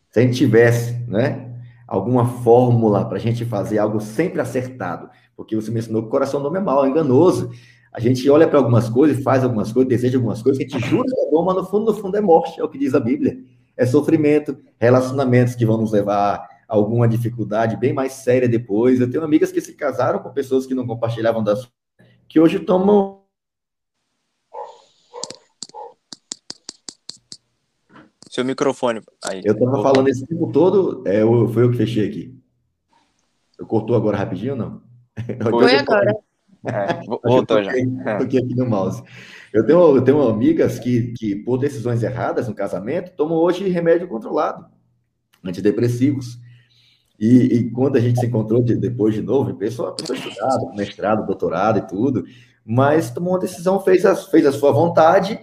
Se 0.10 0.20
a 0.20 0.24
gente 0.24 0.38
tivesse, 0.38 0.94
né? 1.08 1.46
Alguma 1.88 2.26
fórmula 2.44 3.06
para 3.06 3.18
a 3.18 3.20
gente 3.20 3.46
fazer 3.46 3.78
algo 3.78 4.00
sempre 4.00 4.42
acertado. 4.42 5.10
Porque 5.36 5.56
você 5.56 5.72
mencionou 5.72 6.02
que 6.02 6.08
o 6.08 6.12
coração 6.12 6.42
não 6.42 6.56
é 6.56 6.60
mal, 6.60 6.86
é 6.86 6.90
enganoso. 6.90 7.52
A 7.92 8.00
gente 8.00 8.30
olha 8.30 8.48
para 8.48 8.60
algumas 8.60 8.90
coisas, 8.90 9.24
faz 9.24 9.44
algumas 9.44 9.72
coisas, 9.72 9.90
deseja 9.90 10.18
algumas 10.18 10.42
coisas, 10.42 10.60
a 10.60 10.64
gente 10.64 10.80
jura 10.88 11.04
que 11.04 11.20
é 11.20 11.30
bom, 11.32 11.44
mas 11.44 11.56
no 11.56 11.66
fundo, 11.66 11.86
no 11.86 11.94
fundo 11.98 12.16
é 12.16 12.22
morte, 12.22 12.60
é 12.60 12.64
o 12.64 12.70
que 12.70 12.78
diz 12.78 12.94
a 12.94 13.00
Bíblia. 13.00 13.40
É 13.76 13.86
sofrimento, 13.86 14.58
relacionamentos 14.78 15.56
que 15.56 15.66
vão 15.66 15.78
nos 15.78 15.92
levar 15.92 16.48
alguma 16.70 17.08
dificuldade 17.08 17.76
bem 17.76 17.92
mais 17.92 18.14
séria 18.14 18.48
depois. 18.48 19.02
Eu 19.02 19.10
tenho 19.10 19.24
amigas 19.24 19.52
que 19.52 19.60
se 19.60 19.74
casaram 19.74 20.20
com 20.20 20.32
pessoas 20.32 20.68
que 20.68 20.76
não 20.76 20.86
compartilhavam 20.86 21.44
das 21.44 21.68
que 22.28 22.40
hoje 22.40 22.60
tomam 22.60 23.24
seu 28.30 28.46
microfone 28.46 29.02
aí. 29.26 29.42
Eu 29.44 29.54
estava 29.54 29.82
falando 29.82 30.08
esse 30.08 30.26
tempo 30.28 30.52
todo, 30.52 31.04
é, 31.08 31.24
eu, 31.24 31.48
foi 31.50 31.64
eu 31.64 31.72
que 31.72 31.78
fechei 31.78 32.08
aqui. 32.08 32.40
Eu 33.58 33.66
cortou 33.66 33.96
agora 33.96 34.16
rapidinho 34.16 34.54
ou 34.54 34.58
não? 34.58 34.82
Foi 35.50 35.76
agora. 35.76 36.16
É, 36.66 37.02
voltou 37.28 37.62
já. 37.62 37.72
Toquei 38.20 38.40
aqui 38.40 38.56
no 38.56 38.70
mouse. 38.70 39.04
Eu 39.52 39.66
tenho, 39.66 39.98
eu 39.98 40.02
tenho 40.02 40.22
amigas 40.22 40.80
que, 40.80 41.14
que, 41.18 41.36
por 41.36 41.58
decisões 41.58 42.04
erradas 42.04 42.48
no 42.48 42.56
casamento, 42.56 43.12
tomam 43.18 43.38
hoje 43.38 43.68
remédio 43.68 44.08
controlado, 44.08 44.66
antidepressivos. 45.44 46.40
E, 47.20 47.28
e, 47.28 47.72
quando 47.72 47.98
a 47.98 48.00
gente 48.00 48.20
se 48.20 48.26
encontrou 48.26 48.64
de, 48.64 48.76
depois 48.76 49.14
de 49.14 49.22
novo, 49.22 49.54
pessoa, 49.56 49.94
pessoa 49.94 50.18
estudada, 50.18 50.74
mestrado, 50.74 51.26
doutorado 51.26 51.80
e 51.80 51.82
tudo, 51.82 52.24
mas 52.66 53.12
tomou 53.12 53.34
uma 53.34 53.40
decisão, 53.40 53.82
fez 53.82 54.06
a, 54.06 54.16
fez 54.16 54.46
a 54.46 54.54
sua 54.54 54.72
vontade, 54.72 55.38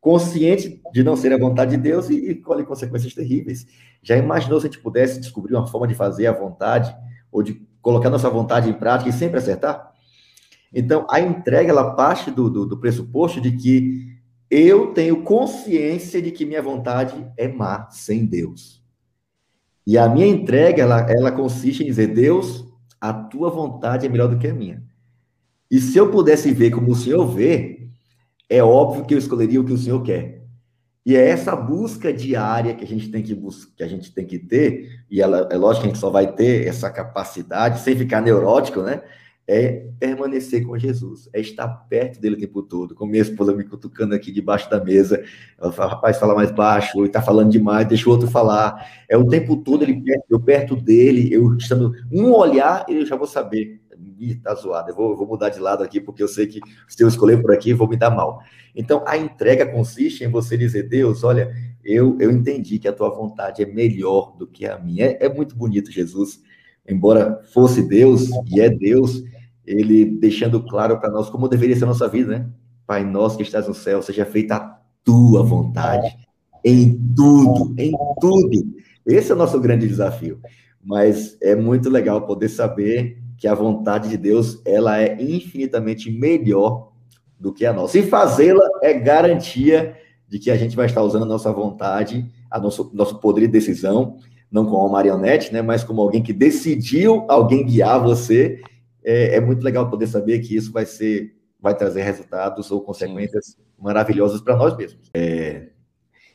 consciente 0.00 0.82
de 0.92 1.02
não 1.02 1.16
ser 1.16 1.32
a 1.32 1.38
vontade 1.38 1.70
de 1.70 1.82
Deus 1.82 2.10
e, 2.10 2.30
e 2.30 2.34
colhe 2.34 2.62
consequências 2.62 3.14
terríveis. 3.14 3.66
Já 4.02 4.18
imaginou 4.18 4.60
se 4.60 4.66
a 4.66 4.70
gente 4.70 4.82
pudesse 4.82 5.18
descobrir 5.18 5.54
uma 5.54 5.66
forma 5.66 5.88
de 5.88 5.94
fazer 5.94 6.26
a 6.26 6.32
vontade, 6.32 6.94
ou 7.32 7.42
de 7.42 7.66
colocar 7.80 8.10
nossa 8.10 8.28
vontade 8.28 8.68
em 8.68 8.74
prática 8.74 9.08
e 9.08 9.12
sempre 9.12 9.38
acertar? 9.38 9.94
Então, 10.74 11.06
a 11.08 11.20
entrega, 11.20 11.70
ela 11.70 11.94
parte 11.94 12.30
do, 12.30 12.50
do, 12.50 12.66
do 12.66 12.78
pressuposto 12.78 13.40
de 13.40 13.52
que 13.52 14.14
eu 14.50 14.92
tenho 14.92 15.22
consciência 15.22 16.20
de 16.20 16.30
que 16.30 16.44
minha 16.44 16.60
vontade 16.60 17.26
é 17.38 17.48
má 17.48 17.88
sem 17.90 18.26
Deus. 18.26 18.83
E 19.86 19.98
a 19.98 20.08
minha 20.08 20.26
entrega, 20.26 20.82
ela, 20.82 21.00
ela 21.10 21.32
consiste 21.32 21.82
em 21.82 21.86
dizer, 21.86 22.08
Deus, 22.08 22.64
a 23.00 23.12
tua 23.12 23.50
vontade 23.50 24.06
é 24.06 24.08
melhor 24.08 24.28
do 24.28 24.38
que 24.38 24.46
a 24.46 24.54
minha. 24.54 24.82
E 25.70 25.80
se 25.80 25.98
eu 25.98 26.10
pudesse 26.10 26.52
ver 26.52 26.70
como 26.70 26.90
o 26.90 26.94
Senhor 26.94 27.26
vê, 27.26 27.88
é 28.48 28.62
óbvio 28.62 29.04
que 29.04 29.14
eu 29.14 29.18
escolheria 29.18 29.60
o 29.60 29.64
que 29.64 29.72
o 29.72 29.78
Senhor 29.78 30.02
quer. 30.02 30.44
E 31.04 31.14
é 31.14 31.28
essa 31.28 31.54
busca 31.54 32.12
diária 32.12 32.74
que 32.74 32.82
a 32.82 32.86
gente 32.86 33.10
tem 33.10 33.22
que 33.22 33.36
que 33.76 33.82
a 33.82 33.88
gente 33.88 34.14
tem 34.14 34.26
que 34.26 34.38
ter, 34.38 35.04
e 35.10 35.20
ela, 35.20 35.48
é 35.50 35.56
lógico 35.56 35.82
que 35.82 35.88
a 35.88 35.92
gente 35.92 36.00
só 36.00 36.08
vai 36.08 36.32
ter 36.32 36.66
essa 36.66 36.90
capacidade 36.90 37.80
sem 37.80 37.94
ficar 37.94 38.22
neurótico, 38.22 38.80
né? 38.80 39.02
É 39.46 39.88
permanecer 39.98 40.66
com 40.66 40.78
Jesus, 40.78 41.28
é 41.32 41.40
estar 41.40 41.68
perto 41.68 42.20
dele 42.20 42.36
o 42.36 42.38
tempo 42.38 42.62
todo. 42.62 42.94
Com 42.94 43.06
minha 43.06 43.22
esposa 43.22 43.54
me 43.54 43.64
cutucando 43.64 44.14
aqui 44.14 44.32
debaixo 44.32 44.70
da 44.70 44.82
mesa, 44.82 45.22
ela 45.58 45.70
fala, 45.70 45.90
rapaz, 45.90 46.18
fala 46.18 46.34
mais 46.34 46.50
baixo, 46.50 46.98
ele 46.98 47.08
está 47.08 47.20
falando 47.20 47.50
demais, 47.50 47.86
deixa 47.86 48.08
o 48.08 48.12
outro 48.12 48.28
falar. 48.28 49.04
É 49.08 49.16
o 49.16 49.26
tempo 49.26 49.56
todo 49.58 49.82
ele 49.82 50.00
perto, 50.00 50.24
eu 50.30 50.40
perto 50.40 50.76
dele, 50.76 51.28
eu 51.32 51.54
estando 51.56 51.92
um 52.10 52.32
olhar, 52.32 52.86
eu 52.88 53.04
já 53.04 53.16
vou 53.16 53.26
saber. 53.26 53.80
Ih, 54.18 54.36
tá 54.36 54.54
zoado, 54.54 54.90
eu 54.90 54.94
vou, 54.94 55.16
vou 55.16 55.26
mudar 55.26 55.50
de 55.50 55.58
lado 55.58 55.82
aqui, 55.82 56.00
porque 56.00 56.22
eu 56.22 56.28
sei 56.28 56.46
que 56.46 56.60
se 56.88 57.02
eu 57.02 57.08
escolher 57.08 57.42
por 57.42 57.52
aqui, 57.52 57.74
vou 57.74 57.88
me 57.88 57.96
dar 57.96 58.10
mal. 58.10 58.40
Então, 58.74 59.04
a 59.06 59.16
entrega 59.16 59.66
consiste 59.66 60.24
em 60.24 60.28
você 60.28 60.56
dizer, 60.56 60.88
Deus, 60.88 61.22
olha, 61.22 61.52
eu, 61.84 62.16
eu 62.20 62.30
entendi 62.30 62.78
que 62.78 62.88
a 62.88 62.92
tua 62.92 63.10
vontade 63.10 63.62
é 63.62 63.66
melhor 63.66 64.34
do 64.36 64.46
que 64.46 64.66
a 64.66 64.78
minha. 64.78 65.06
É, 65.06 65.26
é 65.26 65.28
muito 65.28 65.54
bonito, 65.54 65.92
Jesus, 65.92 66.42
embora 66.88 67.42
fosse 67.52 67.82
Deus 67.82 68.30
e 68.46 68.60
é 68.60 68.70
Deus, 68.70 69.22
ele 69.66 70.04
deixando 70.04 70.62
claro 70.62 70.98
para 70.98 71.10
nós 71.10 71.30
como 71.30 71.48
deveria 71.48 71.76
ser 71.76 71.84
a 71.84 71.88
nossa 71.88 72.08
vida, 72.08 72.38
né? 72.38 72.46
Pai 72.86 73.04
nosso 73.04 73.36
que 73.36 73.42
estás 73.42 73.66
no 73.66 73.74
céu, 73.74 74.02
seja 74.02 74.26
feita 74.26 74.56
a 74.56 74.78
tua 75.02 75.42
vontade 75.42 76.16
em 76.64 76.98
tudo, 77.14 77.74
em 77.78 77.92
tudo. 78.20 78.74
Esse 79.06 79.30
é 79.30 79.34
o 79.34 79.38
nosso 79.38 79.60
grande 79.60 79.86
desafio. 79.86 80.40
Mas 80.82 81.36
é 81.40 81.54
muito 81.54 81.88
legal 81.90 82.26
poder 82.26 82.48
saber 82.48 83.18
que 83.36 83.46
a 83.46 83.54
vontade 83.54 84.08
de 84.08 84.16
Deus, 84.16 84.60
ela 84.64 85.00
é 85.00 85.20
infinitamente 85.20 86.10
melhor 86.10 86.92
do 87.38 87.52
que 87.52 87.66
a 87.66 87.72
nossa. 87.72 87.98
E 87.98 88.02
fazê-la 88.02 88.64
é 88.82 88.94
garantia 88.94 89.96
de 90.28 90.38
que 90.38 90.50
a 90.50 90.56
gente 90.56 90.76
vai 90.76 90.86
estar 90.86 91.02
usando 91.02 91.24
a 91.24 91.26
nossa 91.26 91.52
vontade, 91.52 92.26
a 92.50 92.58
nosso, 92.58 92.90
nosso 92.94 93.18
poder 93.18 93.42
de 93.42 93.48
decisão, 93.48 94.16
não 94.50 94.64
como 94.64 94.78
uma 94.78 94.88
marionete, 94.88 95.52
né, 95.52 95.60
mas 95.60 95.84
como 95.84 96.00
alguém 96.00 96.22
que 96.22 96.32
decidiu 96.32 97.24
alguém 97.28 97.66
guiar 97.66 98.02
você 98.02 98.60
é, 99.04 99.36
é, 99.36 99.40
muito 99.40 99.62
legal 99.62 99.90
poder 99.90 100.06
saber 100.06 100.38
que 100.40 100.56
isso 100.56 100.72
vai 100.72 100.86
ser, 100.86 101.34
vai 101.60 101.76
trazer 101.76 102.02
resultados 102.02 102.70
ou 102.70 102.80
consequências 102.80 103.46
Sim. 103.46 103.56
maravilhosas 103.78 104.40
para 104.40 104.56
nós 104.56 104.76
mesmos. 104.76 105.10
É, 105.14 105.68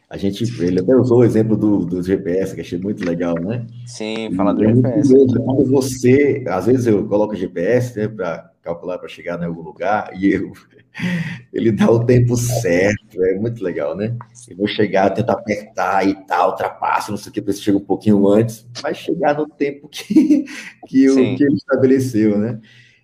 a 0.09 0.17
gente, 0.17 0.43
ele 0.63 0.79
até 0.79 0.95
usou 0.95 1.19
o 1.19 1.23
exemplo 1.23 1.55
do, 1.55 1.85
do 1.85 2.01
GPS, 2.01 2.55
que 2.55 2.61
achei 2.61 2.79
muito 2.79 3.05
legal, 3.05 3.35
né? 3.35 3.67
Sim, 3.85 4.33
fala 4.35 4.53
do 4.53 4.63
GPS. 4.63 5.13
Quando 5.37 5.65
você, 5.69 6.43
às 6.47 6.65
vezes 6.65 6.87
eu 6.87 7.07
coloco 7.07 7.33
o 7.33 7.37
GPS, 7.37 7.97
né, 7.97 8.07
para 8.07 8.51
calcular 8.69 8.97
para 8.97 9.07
chegar 9.07 9.41
em 9.41 9.45
algum 9.45 9.61
lugar, 9.61 10.11
e 10.13 10.31
eu, 10.31 10.51
ele 11.53 11.71
dá 11.71 11.89
o 11.89 12.05
tempo 12.05 12.35
certo, 12.35 13.23
é 13.23 13.35
muito 13.35 13.63
legal, 13.63 13.95
né? 13.95 14.15
Eu 14.49 14.57
vou 14.57 14.67
chegar, 14.67 15.09
tentar 15.11 15.33
apertar 15.33 16.07
e 16.07 16.13
tal, 16.25 16.51
ultrapassa, 16.51 17.11
não 17.11 17.17
sei 17.17 17.29
o 17.29 17.33
que, 17.33 17.41
para 17.41 17.53
chega 17.53 17.77
um 17.77 17.85
pouquinho 17.85 18.27
antes, 18.27 18.67
mas 18.81 18.97
chegar 18.97 19.35
no 19.37 19.47
tempo 19.47 19.87
que, 19.87 20.45
que, 20.87 21.09
o, 21.09 21.35
que 21.35 21.43
ele 21.43 21.55
estabeleceu, 21.55 22.37
né? 22.37 22.59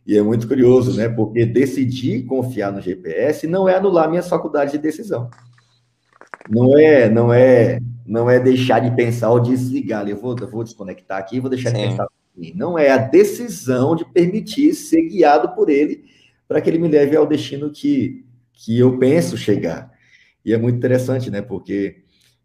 E 0.05 0.15
é 0.15 0.21
muito 0.21 0.47
curioso, 0.47 0.95
né? 0.95 1.09
Porque 1.09 1.45
decidir 1.45 2.25
confiar 2.25 2.71
no 2.71 2.79
GPS 2.79 3.47
não 3.47 3.67
é 3.67 3.75
anular 3.75 4.07
minhas 4.07 4.29
faculdades 4.29 4.71
de 4.71 4.77
decisão. 4.77 5.31
Não 6.47 6.77
é, 6.77 7.09
não 7.09 7.33
é, 7.33 7.79
não 8.05 8.29
é 8.29 8.39
deixar 8.39 8.79
de 8.79 8.95
pensar 8.95 9.31
ou 9.31 9.39
desligar. 9.39 10.07
Eu 10.07 10.17
vou, 10.17 10.35
eu 10.39 10.47
vou 10.47 10.63
desconectar 10.63 11.17
aqui, 11.17 11.39
vou 11.39 11.49
deixar 11.49 11.71
Sim. 11.71 11.77
de 11.77 11.87
pensar. 11.89 12.07
Não 12.53 12.77
é 12.77 12.89
a 12.89 12.97
decisão 12.97 13.95
de 13.95 14.05
permitir 14.05 14.73
ser 14.73 15.03
guiado 15.03 15.55
por 15.55 15.69
ele 15.69 16.05
para 16.47 16.61
que 16.61 16.69
ele 16.69 16.77
me 16.77 16.87
leve 16.87 17.15
ao 17.15 17.25
destino 17.25 17.71
que, 17.71 18.25
que 18.53 18.77
eu 18.77 18.97
penso 18.97 19.37
chegar. 19.37 19.91
E 20.43 20.53
é 20.53 20.57
muito 20.57 20.77
interessante, 20.77 21.31
né? 21.31 21.41
Porque 21.41 22.03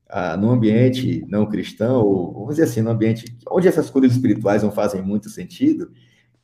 ah, 0.09 0.37
no 0.37 0.50
ambiente 0.50 1.24
não 1.29 1.46
cristão, 1.46 2.03
ou 2.03 2.33
vamos 2.33 2.57
dizer 2.57 2.64
assim, 2.64 2.81
no 2.81 2.90
ambiente 2.90 3.37
onde 3.50 3.68
essas 3.68 3.90
coisas 3.90 4.12
espirituais 4.12 4.62
não 4.62 4.72
fazem 4.72 5.03
muito 5.03 5.29
sentido, 5.29 5.92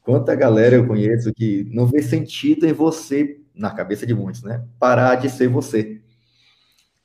quanta 0.03 0.35
galera 0.35 0.77
eu 0.77 0.87
conheço 0.87 1.33
que 1.33 1.69
não 1.73 1.87
vê 1.87 2.03
sentido 2.03 2.67
em 2.67 2.73
você, 2.73 3.41
na 3.55 3.71
cabeça 3.71 4.07
de 4.07 4.15
muitos, 4.15 4.43
né? 4.43 4.65
Parar 4.79 5.17
de 5.17 5.31
ser 5.31 5.49
você. 5.49 6.01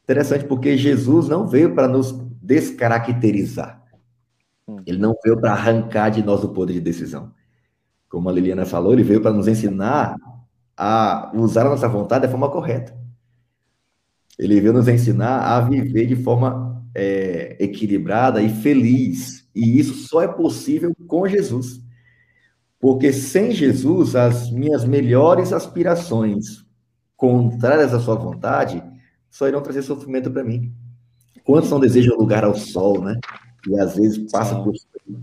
Interessante, 0.03 0.45
porque 0.45 0.77
Jesus 0.77 1.29
não 1.29 1.47
veio 1.47 1.73
para 1.73 1.87
nos 1.87 2.11
descaracterizar. 2.41 3.80
Ele 4.85 4.97
não 4.97 5.15
veio 5.23 5.39
para 5.39 5.51
arrancar 5.51 6.09
de 6.09 6.23
nós 6.23 6.43
o 6.43 6.49
poder 6.49 6.73
de 6.73 6.81
decisão. 6.81 7.31
Como 8.09 8.29
a 8.29 8.31
Liliana 8.31 8.65
falou, 8.65 8.93
ele 8.93 9.03
veio 9.03 9.21
para 9.21 9.31
nos 9.31 9.47
ensinar 9.47 10.15
a 10.75 11.31
usar 11.33 11.65
a 11.65 11.69
nossa 11.69 11.87
vontade 11.87 12.25
da 12.25 12.31
forma 12.31 12.49
correta. 12.49 12.95
Ele 14.37 14.59
veio 14.59 14.73
nos 14.73 14.87
ensinar 14.87 15.39
a 15.41 15.61
viver 15.61 16.07
de 16.07 16.15
forma 16.15 16.83
é, 16.95 17.55
equilibrada 17.59 18.41
e 18.41 18.49
feliz. 18.49 19.47
E 19.55 19.79
isso 19.79 19.93
só 20.07 20.21
é 20.21 20.27
possível 20.27 20.93
com 21.07 21.27
Jesus. 21.27 21.81
Porque 22.79 23.13
sem 23.13 23.51
Jesus, 23.51 24.15
as 24.15 24.49
minhas 24.51 24.83
melhores 24.83 25.53
aspirações, 25.53 26.65
contrárias 27.15 27.93
à 27.93 27.99
sua 27.99 28.15
vontade, 28.15 28.83
só 29.29 29.47
irão 29.47 29.61
trazer 29.61 29.83
sofrimento 29.83 30.31
para 30.31 30.43
mim. 30.43 30.73
Quantos 31.43 31.69
não 31.69 31.79
desejam 31.79 32.17
lugar 32.17 32.43
ao 32.43 32.55
sol, 32.55 33.03
né? 33.03 33.19
E 33.67 33.79
às 33.79 33.95
vezes 33.95 34.31
passa 34.31 34.55
por 34.55 34.73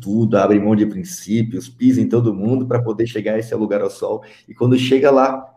tudo, 0.01 0.37
abre 0.37 0.61
mão 0.61 0.77
de 0.77 0.87
princípios, 0.87 1.69
pisa 1.69 2.01
em 2.01 2.09
todo 2.09 2.35
mundo 2.35 2.67
para 2.67 2.83
poder 2.83 3.07
chegar 3.07 3.35
a 3.35 3.39
esse 3.39 3.55
lugar 3.55 3.81
ao 3.81 3.91
sol. 3.91 4.23
E 4.49 4.55
quando 4.55 4.79
chega 4.79 5.11
lá, 5.11 5.55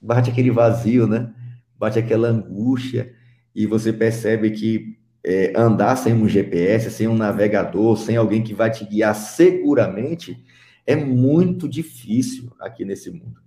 bate 0.00 0.30
aquele 0.30 0.50
vazio, 0.50 1.06
né? 1.06 1.32
Bate 1.78 1.98
aquela 1.98 2.28
angústia 2.28 3.14
e 3.54 3.66
você 3.66 3.92
percebe 3.92 4.50
que 4.50 4.98
é, 5.24 5.52
andar 5.56 5.96
sem 5.96 6.14
um 6.14 6.28
GPS, 6.28 6.90
sem 6.90 7.08
um 7.08 7.16
navegador, 7.16 7.96
sem 7.96 8.16
alguém 8.16 8.42
que 8.42 8.54
vai 8.54 8.70
te 8.70 8.84
guiar 8.84 9.14
seguramente, 9.14 10.42
é 10.86 10.96
muito 10.96 11.68
difícil 11.68 12.52
aqui 12.58 12.84
nesse 12.84 13.10
mundo. 13.10 13.40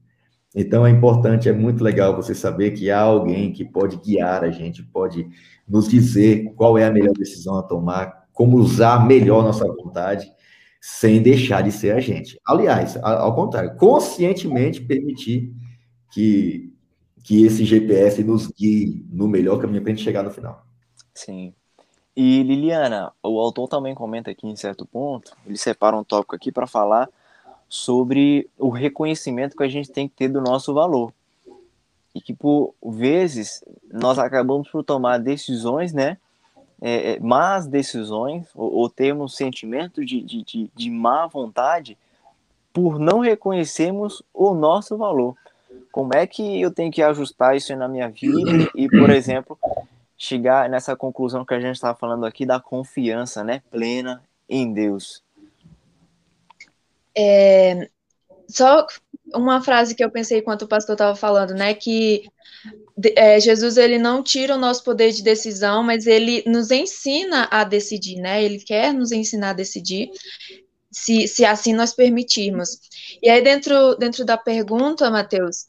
Então 0.56 0.86
é 0.86 0.92
importante, 0.92 1.50
é 1.50 1.54
muito 1.54 1.84
legal 1.84 2.16
você 2.16 2.36
saber 2.36 2.72
que 2.72 2.92
há 2.92 3.02
alguém 3.02 3.52
que 3.52 3.66
pode 3.66 3.98
guiar 3.98 4.44
a 4.44 4.52
gente, 4.52 4.84
pode 4.84 5.28
nos 5.68 5.88
dizer 5.88 6.54
qual 6.56 6.78
é 6.78 6.86
a 6.86 6.92
melhor 6.92 7.14
decisão 7.14 7.58
a 7.58 7.64
tomar, 7.64 8.28
como 8.32 8.58
usar 8.58 9.06
melhor 9.06 9.44
nossa 9.44 9.66
vontade, 9.66 10.32
sem 10.80 11.22
deixar 11.22 11.62
de 11.62 11.72
ser 11.72 11.96
a 11.96 12.00
gente. 12.00 12.40
Aliás, 12.46 12.98
ao 13.02 13.34
contrário, 13.34 13.76
conscientemente 13.78 14.82
permitir 14.82 15.54
que, 16.12 16.72
que 17.24 17.46
esse 17.46 17.66
GPS 17.66 18.24
nos 18.24 18.48
guie 18.48 19.06
no 19.10 19.28
melhor 19.28 19.60
caminho 19.60 19.82
para 19.82 19.92
a 19.92 19.96
gente 19.96 20.04
chegar 20.04 20.24
no 20.24 20.30
final. 20.30 20.66
Sim. 21.16 21.54
E 22.16 22.44
Liliana, 22.44 23.12
o 23.24 23.40
autor 23.40 23.68
também 23.68 23.96
comenta 23.96 24.30
aqui 24.30 24.46
em 24.46 24.56
certo 24.56 24.86
ponto, 24.86 25.36
ele 25.48 25.58
separa 25.58 25.98
um 25.98 26.04
tópico 26.04 26.36
aqui 26.36 26.52
para 26.52 26.68
falar 26.68 27.10
sobre 27.74 28.48
o 28.56 28.70
reconhecimento 28.70 29.58
que 29.58 29.64
a 29.64 29.68
gente 29.68 29.90
tem 29.90 30.08
que 30.08 30.14
ter 30.14 30.28
do 30.28 30.40
nosso 30.40 30.76
valor. 30.76 31.12
E 32.14 32.22
que 32.22 32.32
por 32.32 32.76
vezes 32.86 33.64
nós 33.92 34.20
acabamos 34.20 34.70
por 34.70 34.84
tomar 34.84 35.18
decisões, 35.18 35.92
né? 35.92 36.20
É, 36.80 37.14
é, 37.14 37.20
más 37.20 37.66
decisões, 37.66 38.46
ou, 38.54 38.72
ou 38.74 39.28
sentimento 39.28 40.06
de, 40.06 40.22
de, 40.22 40.44
de, 40.44 40.70
de 40.76 40.90
má 40.92 41.26
vontade, 41.26 41.98
por 42.72 43.00
não 43.00 43.22
reconhecermos 43.22 44.22
o 44.32 44.54
nosso 44.54 44.96
valor. 44.96 45.36
Como 45.92 46.14
é 46.14 46.28
que 46.28 46.62
eu 46.62 46.70
tenho 46.70 46.92
que 46.92 47.02
ajustar 47.02 47.58
isso 47.58 47.76
na 47.76 47.88
minha 47.88 48.08
vida 48.08 48.70
e, 48.76 48.88
por 48.88 49.10
exemplo, 49.10 49.58
chegar 50.16 50.70
nessa 50.70 50.96
conclusão 50.96 51.44
que 51.44 51.56
a 51.56 51.60
gente 51.60 51.74
estava 51.74 51.98
falando 51.98 52.28
aqui 52.28 52.46
da 52.46 52.60
confiança, 52.60 53.44
né, 53.44 53.64
plena 53.72 54.22
em 54.48 54.72
Deus? 54.72 55.24
É, 57.16 57.90
só 58.48 58.86
uma 59.34 59.62
frase 59.62 59.96
que 59.96 60.04
eu 60.04 60.12
pensei 60.12 60.40
enquanto 60.40 60.64
o 60.64 60.68
pastor 60.68 60.94
estava 60.94 61.16
falando, 61.16 61.54
né, 61.54 61.74
que 61.74 62.24
é, 63.16 63.40
Jesus 63.40 63.78
ele 63.78 63.98
não 63.98 64.22
tira 64.22 64.56
o 64.56 64.60
nosso 64.60 64.84
poder 64.84 65.12
de 65.12 65.24
decisão, 65.24 65.84
mas 65.84 66.06
ele 66.06 66.44
nos 66.46 66.70
ensina 66.72 67.48
a 67.52 67.64
decidir, 67.64 68.18
né? 68.18 68.44
Ele 68.44 68.60
quer 68.60 68.94
nos 68.94 69.12
ensinar 69.12 69.50
a 69.50 69.54
decidir, 69.54 70.12
se, 70.92 71.28
se 71.28 71.44
assim 71.44 71.74
nós 71.74 71.94
permitirmos. 71.94 72.80
E 73.22 73.30
aí 73.30 73.42
dentro 73.42 73.96
dentro 73.96 74.24
da 74.24 74.38
pergunta, 74.38 75.10
Mateus, 75.10 75.66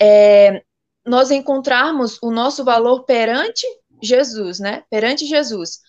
é, 0.00 0.62
nós 1.06 1.30
encontrarmos 1.30 2.18
o 2.20 2.30
nosso 2.30 2.64
valor 2.64 3.04
perante 3.04 3.64
Jesus, 4.02 4.58
né? 4.58 4.82
Perante 4.90 5.26
Jesus. 5.26 5.80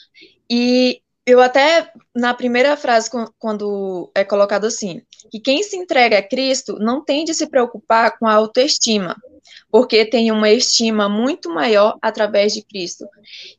E 0.50 1.02
eu 1.26 1.42
até, 1.42 1.92
na 2.16 2.34
primeira 2.34 2.78
frase, 2.78 3.10
quando 3.40 4.12
é 4.14 4.24
colocado 4.24 4.66
assim, 4.66 5.02
que 5.32 5.40
quem 5.40 5.64
se 5.64 5.76
entrega 5.76 6.20
a 6.20 6.28
Cristo 6.28 6.78
não 6.80 7.04
tem 7.04 7.26
de 7.26 7.34
se 7.34 7.48
preocupar 7.48 8.18
com 8.20 8.28
a 8.28 8.34
autoestima, 8.34 9.16
porque 9.72 10.06
tem 10.06 10.32
uma 10.32 10.52
estima 10.52 11.10
muito 11.10 11.50
maior 11.50 11.98
através 12.02 12.54
de 12.54 12.62
Cristo. 12.62 13.08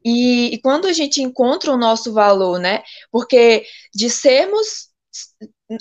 E, 0.04 0.54
e 0.54 0.58
quando 0.58 0.86
a 0.86 0.92
gente 0.92 1.20
encontra 1.20 1.72
o 1.72 1.76
nosso 1.76 2.12
valor, 2.12 2.58
né? 2.58 2.82
Porque 3.10 3.64
de 3.92 4.08
sermos 4.10 4.88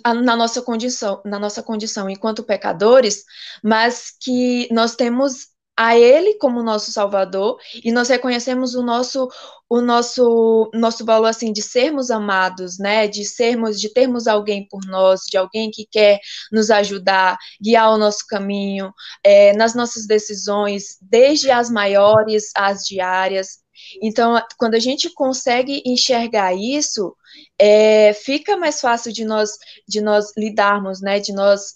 na 0.04 0.36
nossa 0.36 0.62
condição, 0.62 1.22
na 1.24 1.38
nossa 1.38 1.62
condição 1.62 2.10
enquanto 2.10 2.44
pecadores, 2.44 3.24
mas 3.64 4.12
que 4.20 4.68
nós 4.72 4.96
temos 4.96 5.50
a 5.78 5.98
Ele 5.98 6.36
como 6.36 6.64
nosso 6.64 6.92
Salvador 6.92 7.58
e 7.84 7.92
nós 7.92 8.08
reconhecemos 8.10 8.76
o 8.76 8.84
nosso 8.84 9.30
o 9.70 9.82
nosso 9.82 10.70
nosso 10.74 11.04
valor 11.04 11.26
assim 11.26 11.52
de 11.52 11.62
sermos 11.62 12.12
amados, 12.12 12.78
né? 12.78 13.08
De 13.08 13.26
sermos, 13.26 13.80
de 13.82 13.92
termos 13.92 14.28
alguém 14.28 14.68
por 14.68 14.86
nós, 14.86 15.22
de 15.30 15.38
alguém 15.38 15.72
que 15.72 15.86
quer 15.90 16.20
nos 16.52 16.70
ajudar, 16.70 17.36
guiar 17.62 17.92
o 17.92 17.98
nosso 17.98 18.26
caminho 18.28 18.94
é, 19.24 19.54
nas 19.54 19.74
nossas 19.74 20.06
decisões, 20.06 20.98
desde 21.02 21.50
as 21.52 21.70
maiores 21.70 22.52
às 22.56 22.84
diárias. 22.84 23.66
Então, 24.02 24.42
quando 24.58 24.76
a 24.76 24.80
gente 24.80 25.10
consegue 25.14 25.82
enxergar 25.86 26.54
isso, 26.54 27.16
é, 27.60 28.14
fica 28.14 28.56
mais 28.58 28.80
fácil 28.80 29.12
de 29.12 29.26
nós 29.26 29.52
de 29.88 30.02
nós 30.02 30.32
lidarmos, 30.38 31.02
né? 31.02 31.20
De 31.20 31.34
nós 31.34 31.74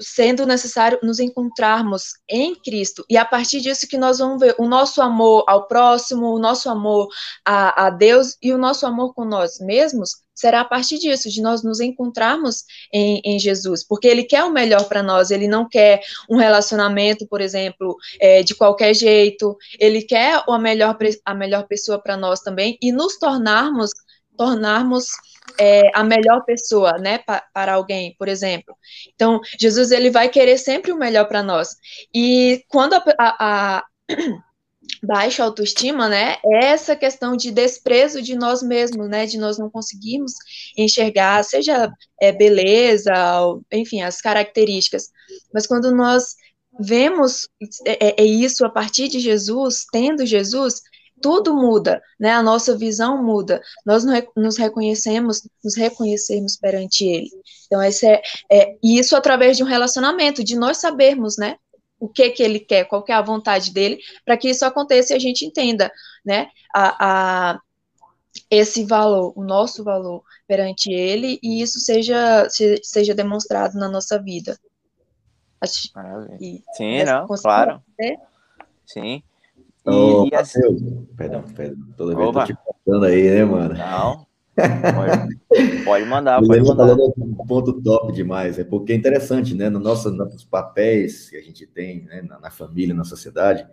sendo 0.00 0.46
necessário 0.46 0.98
nos 1.02 1.18
encontrarmos 1.18 2.12
em 2.28 2.54
Cristo. 2.54 3.04
E 3.08 3.16
a 3.16 3.24
partir 3.24 3.60
disso 3.60 3.88
que 3.88 3.98
nós 3.98 4.18
vamos 4.18 4.40
ver 4.40 4.54
o 4.58 4.66
nosso 4.66 5.00
amor 5.02 5.44
ao 5.46 5.66
próximo, 5.66 6.34
o 6.34 6.38
nosso 6.38 6.68
amor 6.68 7.08
a, 7.44 7.86
a 7.86 7.90
Deus 7.90 8.36
e 8.42 8.52
o 8.52 8.58
nosso 8.58 8.86
amor 8.86 9.14
com 9.14 9.24
nós 9.24 9.58
mesmos 9.60 10.24
será 10.34 10.62
a 10.62 10.64
partir 10.64 10.98
disso, 10.98 11.30
de 11.30 11.40
nós 11.40 11.62
nos 11.62 11.80
encontrarmos 11.80 12.64
em, 12.92 13.20
em 13.24 13.38
Jesus, 13.38 13.86
porque 13.86 14.08
Ele 14.08 14.24
quer 14.24 14.44
o 14.44 14.50
melhor 14.50 14.84
para 14.88 15.02
nós, 15.02 15.30
Ele 15.30 15.46
não 15.46 15.68
quer 15.68 16.00
um 16.28 16.36
relacionamento, 16.36 17.26
por 17.26 17.40
exemplo, 17.40 17.96
é, 18.20 18.42
de 18.42 18.54
qualquer 18.54 18.94
jeito, 18.94 19.56
Ele 19.78 20.02
quer 20.02 20.42
a 20.46 20.58
melhor, 20.58 20.96
a 21.24 21.34
melhor 21.34 21.66
pessoa 21.68 22.00
para 22.00 22.16
nós 22.16 22.40
também, 22.40 22.76
e 22.82 22.90
nos 22.90 23.16
tornarmos, 23.16 23.90
tornarmos 24.36 25.06
é, 25.58 25.90
a 25.94 26.02
melhor 26.02 26.44
pessoa, 26.44 26.92
né, 26.98 27.18
pa, 27.18 27.42
para 27.52 27.74
alguém, 27.74 28.14
por 28.18 28.28
exemplo. 28.28 28.76
Então, 29.14 29.40
Jesus 29.58 29.90
ele 29.90 30.10
vai 30.10 30.28
querer 30.28 30.58
sempre 30.58 30.92
o 30.92 30.98
melhor 30.98 31.26
para 31.26 31.42
nós. 31.42 31.76
E 32.14 32.64
quando 32.68 32.94
a, 32.94 33.04
a, 33.18 33.78
a 33.78 33.84
baixa 35.02 35.44
autoestima, 35.44 36.08
né, 36.08 36.36
é 36.44 36.66
essa 36.66 36.96
questão 36.96 37.36
de 37.36 37.50
desprezo 37.50 38.20
de 38.22 38.34
nós 38.34 38.62
mesmos, 38.62 39.08
né, 39.08 39.26
de 39.26 39.38
nós 39.38 39.58
não 39.58 39.70
conseguirmos 39.70 40.32
enxergar, 40.76 41.42
seja 41.44 41.90
é, 42.20 42.32
beleza, 42.32 43.12
enfim, 43.72 44.02
as 44.02 44.20
características. 44.20 45.10
Mas 45.52 45.66
quando 45.66 45.90
nós 45.90 46.36
vemos 46.78 47.48
é, 47.86 48.08
é, 48.08 48.22
é 48.22 48.24
isso 48.24 48.64
a 48.64 48.70
partir 48.70 49.08
de 49.08 49.20
Jesus, 49.20 49.84
tendo 49.92 50.26
Jesus, 50.26 50.82
tudo 51.24 51.54
muda, 51.54 52.02
né? 52.20 52.32
A 52.32 52.42
nossa 52.42 52.76
visão 52.76 53.24
muda. 53.24 53.62
Nós 53.86 54.04
nos 54.36 54.58
reconhecemos, 54.58 55.48
nos 55.64 55.74
reconhecermos 55.74 56.54
perante 56.54 57.06
Ele. 57.06 57.30
Então, 57.64 57.82
esse 57.82 58.06
é, 58.06 58.20
é 58.52 58.76
isso 58.82 59.16
através 59.16 59.56
de 59.56 59.62
um 59.62 59.66
relacionamento, 59.66 60.44
de 60.44 60.54
nós 60.54 60.76
sabermos, 60.76 61.38
né? 61.38 61.56
O 61.98 62.10
que 62.10 62.28
que 62.28 62.42
Ele 62.42 62.60
quer, 62.60 62.84
qual 62.84 63.02
que 63.02 63.10
é 63.10 63.14
a 63.14 63.22
vontade 63.22 63.72
dele, 63.72 64.00
para 64.22 64.36
que 64.36 64.50
isso 64.50 64.66
aconteça 64.66 65.14
e 65.14 65.16
a 65.16 65.18
gente 65.18 65.46
entenda, 65.46 65.90
né? 66.22 66.48
A, 66.76 67.52
a, 67.52 67.60
esse 68.50 68.84
valor, 68.84 69.32
o 69.34 69.42
nosso 69.42 69.82
valor 69.82 70.22
perante 70.46 70.92
Ele, 70.92 71.38
e 71.42 71.62
isso 71.62 71.80
seja, 71.80 72.46
seja 72.82 73.14
demonstrado 73.14 73.78
na 73.78 73.88
nossa 73.88 74.20
vida. 74.22 74.58
Acho, 75.58 75.88
Sim, 76.76 77.02
não, 77.04 77.26
claro. 77.26 77.82
Sim. 78.84 79.22
Ô, 79.84 80.28
e, 80.30 80.34
assim... 80.34 81.06
Perdão, 81.16 81.42
perdão. 81.54 81.86
Toda 81.96 82.16
vez 82.16 82.28
Opa. 82.28 82.46
tô 82.46 82.52
te 82.52 82.58
passando 82.84 83.04
aí, 83.04 83.30
né, 83.30 83.44
mano? 83.44 83.74
Não. 83.74 84.26
Pode, 84.56 85.84
pode 85.84 86.04
mandar, 86.04 86.40
pode 86.40 86.62
mandar. 86.62 86.94
Um 86.94 87.34
ponto 87.44 87.82
top 87.82 88.12
demais, 88.12 88.56
é 88.56 88.62
porque 88.62 88.92
é 88.92 88.96
interessante, 88.96 89.52
né? 89.52 89.68
No 89.68 89.80
nosso, 89.80 90.12
nos 90.12 90.44
papéis 90.44 91.28
que 91.28 91.36
a 91.36 91.42
gente 91.42 91.66
tem 91.66 92.04
né? 92.04 92.22
na, 92.22 92.38
na 92.38 92.50
família, 92.52 92.94
na 92.94 93.02
sociedade, 93.02 93.66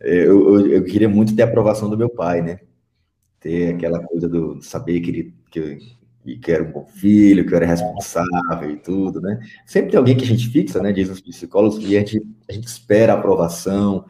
é, 0.00 0.10
eu, 0.10 0.54
eu, 0.54 0.66
eu, 0.68 0.84
queria 0.84 1.06
muito 1.06 1.36
ter 1.36 1.42
a 1.42 1.44
aprovação 1.44 1.90
do 1.90 1.98
meu 1.98 2.08
pai, 2.08 2.40
né? 2.40 2.60
Ter 3.38 3.74
aquela 3.74 4.02
coisa 4.02 4.26
do 4.26 4.62
saber 4.62 5.00
que 5.00 5.10
ele 5.10 5.34
que, 5.50 5.78
que 6.38 6.52
era 6.52 6.62
um 6.62 6.72
bom 6.72 6.86
filho, 6.86 7.46
que 7.46 7.52
eu 7.52 7.56
era 7.56 7.66
responsável 7.66 8.70
e 8.70 8.76
tudo, 8.76 9.20
né? 9.20 9.38
Sempre 9.66 9.90
tem 9.90 9.98
alguém 9.98 10.16
que 10.16 10.24
a 10.24 10.26
gente 10.26 10.48
fixa, 10.48 10.80
né? 10.80 10.92
Diz 10.92 11.10
os 11.10 11.20
psicólogos, 11.20 11.78
e 11.84 11.96
a 11.96 12.00
gente, 12.00 12.22
a 12.48 12.52
gente 12.52 12.66
espera 12.66 13.12
a 13.12 13.18
aprovação, 13.18 14.06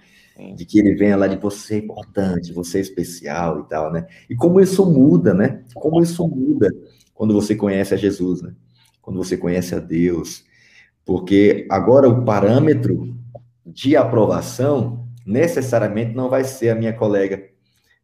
de 0.54 0.64
que 0.64 0.78
ele 0.78 0.94
venha 0.94 1.16
lá 1.16 1.26
de 1.26 1.36
você 1.36 1.74
é 1.74 1.78
importante, 1.78 2.52
você 2.52 2.78
é 2.78 2.80
especial 2.80 3.60
e 3.60 3.68
tal, 3.68 3.92
né? 3.92 4.06
E 4.28 4.34
como 4.34 4.60
isso 4.60 4.84
muda, 4.84 5.34
né? 5.34 5.62
Como 5.74 6.02
isso 6.02 6.26
muda 6.26 6.70
quando 7.14 7.34
você 7.34 7.54
conhece 7.54 7.94
a 7.94 7.96
Jesus, 7.96 8.42
né? 8.42 8.54
Quando 9.02 9.16
você 9.16 9.36
conhece 9.36 9.74
a 9.74 9.78
Deus. 9.78 10.44
Porque 11.04 11.66
agora 11.70 12.08
o 12.08 12.24
parâmetro 12.24 13.16
de 13.66 13.96
aprovação 13.96 15.06
necessariamente 15.26 16.14
não 16.14 16.28
vai 16.28 16.44
ser 16.44 16.70
a 16.70 16.74
minha 16.74 16.92
colega 16.92 17.50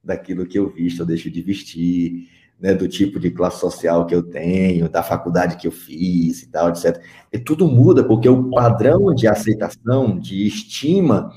daquilo 0.02 0.46
que 0.46 0.58
eu 0.58 0.68
visto 0.68 1.00
ou 1.00 1.06
deixo 1.06 1.30
de 1.30 1.42
vestir, 1.42 2.28
né, 2.58 2.74
do 2.74 2.88
tipo 2.88 3.20
de 3.20 3.30
classe 3.30 3.60
social 3.60 4.06
que 4.06 4.14
eu 4.14 4.22
tenho, 4.22 4.88
da 4.88 5.02
faculdade 5.02 5.56
que 5.56 5.66
eu 5.66 5.72
fiz 5.72 6.42
e 6.42 6.50
tal, 6.50 6.70
etc. 6.70 7.00
E 7.32 7.38
tudo 7.38 7.68
muda 7.68 8.04
porque 8.04 8.28
o 8.28 8.50
padrão 8.50 9.14
de 9.14 9.26
aceitação, 9.26 10.18
de 10.18 10.46
estima, 10.46 11.30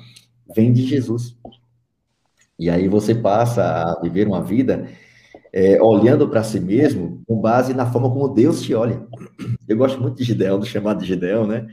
vem 0.56 0.72
de 0.72 0.86
Jesus. 0.86 1.36
E 2.58 2.70
aí 2.70 2.88
você 2.88 3.16
passa 3.16 3.64
a 3.64 4.00
viver 4.02 4.28
uma 4.28 4.44
vida 4.44 4.88
é, 5.52 5.82
olhando 5.82 6.28
para 6.28 6.44
si 6.44 6.60
mesmo 6.60 7.22
com 7.28 7.40
base 7.40 7.74
na 7.74 7.86
forma 7.86 8.10
como 8.10 8.28
Deus 8.30 8.62
te 8.62 8.74
olha. 8.74 9.02
Eu 9.68 9.78
gosto 9.78 10.02
muito 10.02 10.18
de 10.18 10.24
Gideão, 10.24 10.60
do 10.60 10.66
chamado 10.66 11.00
de 11.00 11.08
Gideão, 11.08 11.48
né? 11.48 11.68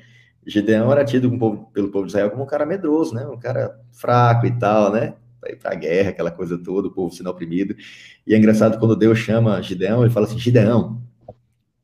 Gideão 0.47 0.93
era 0.93 1.05
tido 1.05 1.37
povo, 1.39 1.69
pelo 1.73 1.91
povo 1.91 2.07
de 2.07 2.13
Israel 2.13 2.31
como 2.31 2.45
um 2.45 2.47
cara 2.47 2.65
medroso, 2.65 3.15
né? 3.15 3.27
Um 3.27 3.39
cara 3.39 3.79
fraco 3.93 4.47
e 4.47 4.53
tal, 4.59 4.93
né? 4.93 5.15
Para 5.41 5.53
ir 5.53 5.57
para 5.57 5.73
a 5.73 5.75
guerra, 5.75 6.11
aquela 6.11 6.31
coisa 6.31 6.57
toda, 6.57 6.89
o 6.89 6.93
povo 6.93 7.13
sendo 7.13 7.29
oprimido. 7.29 7.75
E 8.27 8.33
é 8.33 8.39
engraçado 8.39 8.79
quando 8.79 8.95
Deus 8.95 9.19
chama 9.19 9.61
Gideão, 9.61 10.03
ele 10.03 10.13
fala 10.13 10.27
assim: 10.27 10.39
Gideão, 10.39 11.03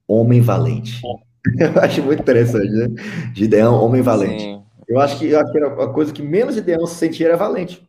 homem 0.07 0.41
valente. 0.41 1.01
Eu 1.59 1.83
acho 1.83 2.03
muito 2.03 2.21
interessante, 2.21 2.71
né? 2.71 2.89
Gideão, 3.35 3.75
homem 3.83 4.01
valente. 4.01 4.45
Sim. 4.45 4.62
Eu 4.93 5.01
acho 5.01 5.19
que, 5.19 5.27
eu 5.27 5.41
acho 5.41 5.51
que 5.51 5.57
era 5.57 5.69
a 5.69 5.89
coisa 5.89 6.13
que 6.13 6.21
menos 6.21 6.55
Gideão 6.55 6.85
se 6.87 6.97
sentia 6.97 7.29
era 7.29 7.37
valente 7.37 7.83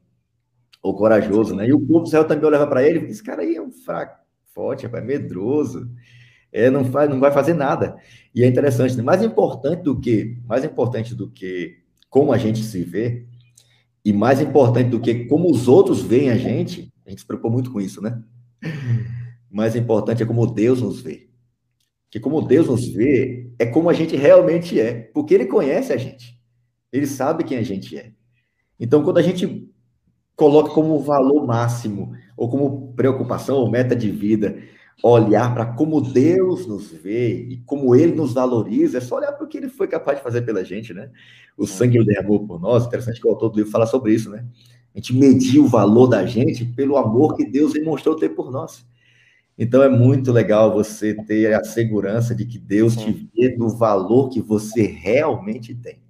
ou 0.82 0.96
corajoso, 0.96 1.54
né? 1.54 1.68
E 1.68 1.74
o 1.74 1.80
povo 1.80 2.00
do 2.00 2.08
Israel 2.08 2.24
também 2.24 2.46
olhava 2.46 2.66
para 2.66 2.82
ele, 2.82 3.00
esse 3.08 3.22
cara 3.22 3.42
aí 3.42 3.58
é 3.58 3.62
um 3.62 3.74
fraco, 3.74 4.18
forte, 4.54 4.86
é 4.86 5.02
medroso, 5.02 5.92
é, 6.50 6.70
não, 6.70 6.86
faz, 6.86 7.10
não 7.10 7.20
vai 7.20 7.30
fazer 7.30 7.56
nada. 7.56 7.98
E 8.34 8.42
é 8.42 8.48
interessante, 8.48 8.96
né? 8.96 9.04
mais 9.04 9.22
importante 9.22 9.84
do 9.84 10.00
que, 10.00 10.38
mais 10.48 10.64
importante 10.64 11.14
do 11.14 11.30
que 11.30 11.78
como 12.10 12.32
a 12.32 12.38
gente 12.38 12.64
se 12.64 12.82
vê, 12.84 13.26
e 14.06 14.14
mais 14.14 14.40
importante 14.40 14.90
do 14.90 15.02
que 15.02 15.26
como 15.26 15.52
os 15.52 15.68
outros 15.68 16.02
veem 16.02 16.30
a 16.30 16.38
gente, 16.38 16.90
a 17.06 17.10
gente 17.10 17.20
se 17.20 17.28
preocupa 17.28 17.50
muito 17.50 17.70
com 17.70 17.82
isso, 17.82 18.02
né? 18.02 18.18
Mais 19.52 19.76
importante 19.76 20.24
é 20.24 20.26
como 20.26 20.48
Deus 20.48 20.82
nos 20.82 21.02
vê. 21.02 21.28
Que 22.10 22.18
como 22.18 22.42
Deus 22.42 22.68
nos 22.68 22.88
vê, 22.88 23.52
é 23.60 23.66
como 23.66 23.90
a 23.90 23.94
gente 23.94 24.16
realmente 24.16 24.80
é, 24.80 24.94
porque 25.14 25.34
Ele 25.34 25.48
conhece 25.48 25.92
a 25.92 25.98
gente. 25.98 26.42
Ele 26.94 27.08
sabe 27.08 27.44
quem 27.44 27.58
a 27.58 27.64
gente 27.64 27.98
é. 27.98 28.12
Então, 28.80 29.04
quando 29.04 29.18
a 29.18 29.22
gente 29.24 29.68
coloca 30.36 30.70
como 30.70 31.00
valor 31.00 31.46
máximo, 31.46 32.14
ou 32.38 32.48
como 32.48 32.94
preocupação, 32.94 33.58
ou 33.58 33.70
meta 33.70 33.96
de 33.96 34.12
vida, 34.12 34.60
olhar 35.02 35.52
para 35.56 35.66
como 35.66 36.00
Deus 36.00 36.68
nos 36.68 36.92
vê 36.92 37.48
e 37.50 37.58
como 37.66 37.96
Ele 37.96 38.14
nos 38.14 38.34
valoriza, 38.34 39.00
é 39.00 39.02
só 39.02 39.16
olhar 39.16 39.32
para 39.32 39.44
o 39.44 39.48
que 39.48 39.58
Ele 39.58 39.70
foi 39.70 39.88
capaz 39.88 40.20
de 40.20 40.24
fazer 40.24 40.44
pela 40.44 40.64
gente, 40.64 40.94
né? 40.94 41.10
O 41.58 41.66
sangue 41.66 41.98
Ele 41.98 42.06
derramou 42.06 42.46
por 42.46 42.62
nós, 42.62 42.86
interessante 42.86 43.20
que 43.20 43.28
o 43.28 43.32
autor 43.32 43.50
do 43.50 43.58
livro 43.58 43.72
fala 43.72 43.88
sobre 43.88 44.14
isso, 44.14 44.30
né? 44.30 44.46
A 44.94 45.00
gente 45.00 45.16
mediu 45.16 45.64
o 45.64 45.68
valor 45.68 46.06
da 46.06 46.28
gente 46.28 46.64
pelo 46.64 46.96
amor 46.96 47.36
que 47.36 47.44
Deus 47.44 47.74
demonstrou 47.74 48.16
ter 48.16 48.30
por 48.30 48.52
nós. 48.52 48.86
Então 49.58 49.82
é 49.82 49.90
muito 49.90 50.32
legal 50.32 50.72
você 50.72 51.16
ter 51.26 51.54
a 51.56 51.64
segurança 51.64 52.36
de 52.36 52.46
que 52.46 52.60
Deus 52.60 52.96
te 52.96 53.12
vê 53.36 53.56
no 53.58 53.70
valor 53.70 54.30
que 54.30 54.40
você 54.40 54.84
realmente 54.84 55.74
tem 55.74 56.03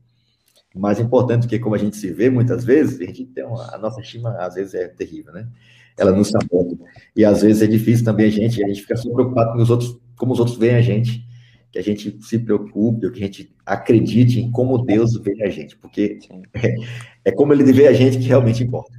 mais 0.79 0.99
importante 0.99 1.43
do 1.43 1.47
que 1.47 1.59
como 1.59 1.75
a 1.75 1.77
gente 1.77 1.95
se 1.95 2.11
vê 2.11 2.29
muitas 2.29 2.65
vezes, 2.65 2.99
a 2.99 3.05
gente 3.05 3.25
tem 3.25 3.45
uma, 3.45 3.73
a 3.73 3.77
nossa 3.77 4.01
estima 4.01 4.31
às 4.37 4.55
vezes 4.55 4.73
é 4.73 4.87
terrível, 4.87 5.31
né? 5.31 5.47
Ela 5.95 6.11
nos 6.11 6.29
sabota. 6.29 6.75
E 7.15 7.23
às 7.23 7.43
vezes 7.43 7.61
é 7.61 7.67
difícil 7.67 8.03
também 8.03 8.25
a 8.25 8.31
gente, 8.31 8.63
a 8.63 8.67
gente 8.67 8.81
fica 8.81 8.97
só 8.97 9.11
preocupado 9.11 9.53
com 9.53 9.61
os 9.61 9.69
outros, 9.69 9.95
como 10.17 10.33
os 10.33 10.39
outros 10.39 10.57
veem 10.57 10.75
a 10.75 10.81
gente, 10.81 11.23
que 11.71 11.77
a 11.77 11.83
gente 11.83 12.17
se 12.23 12.39
preocupe, 12.39 13.11
que 13.11 13.19
a 13.19 13.25
gente 13.25 13.55
acredite 13.65 14.39
em 14.39 14.51
como 14.51 14.83
Deus 14.83 15.15
vê 15.17 15.43
a 15.43 15.49
gente, 15.49 15.77
porque 15.77 16.19
é, 16.53 16.75
é, 17.29 17.31
como 17.31 17.53
ele 17.53 17.63
vê 17.71 17.87
a 17.87 17.93
gente 17.93 18.17
que 18.17 18.25
realmente 18.25 18.63
importa. 18.63 18.91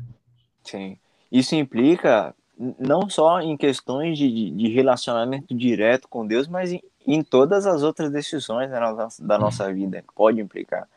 Sim. 0.62 0.96
Isso 1.30 1.56
implica 1.56 2.34
não 2.78 3.10
só 3.10 3.40
em 3.40 3.56
questões 3.56 4.16
de, 4.16 4.50
de 4.50 4.68
relacionamento 4.68 5.52
direto 5.54 6.08
com 6.08 6.24
Deus, 6.24 6.46
mas 6.46 6.72
em, 6.72 6.80
em 7.04 7.22
todas 7.22 7.66
as 7.66 7.82
outras 7.82 8.12
decisões 8.12 8.70
da 8.70 8.80
nossa, 8.80 9.26
da 9.26 9.38
nossa 9.38 9.72
vida, 9.72 10.04
pode 10.14 10.40
implicar 10.40 10.88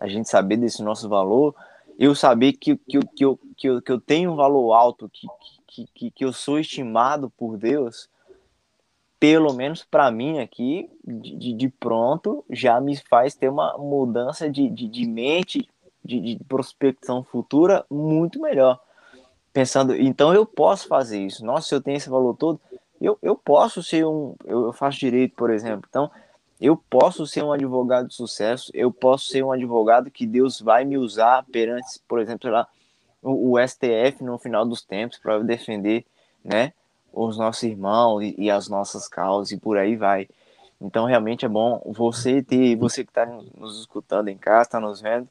a 0.00 0.08
gente 0.08 0.28
saber 0.28 0.56
desse 0.56 0.82
nosso 0.82 1.08
valor, 1.08 1.54
eu 1.98 2.14
saber 2.14 2.54
que, 2.54 2.76
que, 2.76 2.98
que, 3.14 3.24
eu, 3.24 3.38
que, 3.56 3.68
eu, 3.68 3.82
que 3.82 3.92
eu 3.92 4.00
tenho 4.00 4.32
um 4.32 4.36
valor 4.36 4.72
alto, 4.72 5.08
que, 5.08 5.26
que, 5.66 5.86
que, 5.94 6.10
que 6.10 6.24
eu 6.24 6.32
sou 6.32 6.58
estimado 6.58 7.30
por 7.30 7.58
Deus, 7.58 8.08
pelo 9.20 9.52
menos 9.52 9.84
para 9.84 10.10
mim 10.10 10.38
aqui, 10.38 10.90
de, 11.04 11.52
de 11.52 11.68
pronto, 11.68 12.42
já 12.48 12.80
me 12.80 12.96
faz 12.96 13.34
ter 13.34 13.50
uma 13.50 13.76
mudança 13.76 14.50
de, 14.50 14.68
de, 14.70 14.88
de 14.88 15.06
mente 15.06 15.68
de, 16.02 16.20
de 16.20 16.44
prospecção 16.44 17.22
futura 17.22 17.84
muito 17.90 18.40
melhor. 18.40 18.80
Pensando, 19.52 19.94
então 19.94 20.32
eu 20.32 20.46
posso 20.46 20.88
fazer 20.88 21.20
isso. 21.20 21.44
Nossa, 21.44 21.68
se 21.68 21.74
eu 21.74 21.82
tenho 21.82 21.96
esse 21.96 22.08
valor 22.08 22.34
todo, 22.36 22.60
eu, 23.00 23.18
eu 23.20 23.34
posso 23.34 23.82
ser 23.82 24.06
um. 24.06 24.34
Eu 24.44 24.72
faço 24.72 24.98
direito, 24.98 25.34
por 25.34 25.50
exemplo. 25.50 25.86
Então, 25.88 26.10
eu 26.60 26.76
posso 26.76 27.26
ser 27.26 27.42
um 27.42 27.52
advogado 27.52 28.08
de 28.08 28.14
sucesso, 28.14 28.70
eu 28.74 28.92
posso 28.92 29.28
ser 29.28 29.42
um 29.42 29.50
advogado 29.50 30.10
que 30.10 30.26
Deus 30.26 30.60
vai 30.60 30.84
me 30.84 30.98
usar 30.98 31.44
perante, 31.50 31.98
por 32.06 32.20
exemplo, 32.20 32.50
lá, 32.50 32.68
o, 33.22 33.52
o 33.52 33.68
STF 33.68 34.22
no 34.22 34.38
final 34.38 34.66
dos 34.66 34.82
tempos 34.82 35.18
para 35.18 35.38
defender, 35.40 36.04
né, 36.44 36.72
os 37.12 37.38
nossos 37.38 37.62
irmãos 37.62 38.22
e, 38.22 38.34
e, 38.36 38.50
as 38.50 38.68
nossas 38.68 39.08
causas 39.08 39.52
e 39.52 39.56
por 39.58 39.78
aí 39.78 39.96
vai. 39.96 40.28
Então 40.80 41.06
realmente 41.06 41.44
é 41.44 41.48
bom 41.48 41.80
você 41.86 42.42
ter, 42.42 42.76
você 42.76 43.04
que 43.04 43.10
está 43.10 43.26
nos 43.26 43.80
escutando 43.80 44.28
em 44.28 44.36
casa, 44.36 44.62
está 44.62 44.80
nos 44.80 45.00
vendo, 45.00 45.28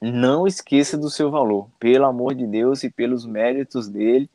não 0.00 0.46
esqueça 0.46 0.96
do 0.96 1.10
seu 1.10 1.30
valor, 1.30 1.68
pelo 1.78 2.04
amor 2.04 2.34
de 2.34 2.46
Deus 2.46 2.84
e 2.84 2.90
pelos 2.90 3.24
méritos 3.26 3.88
dele, 3.88 4.28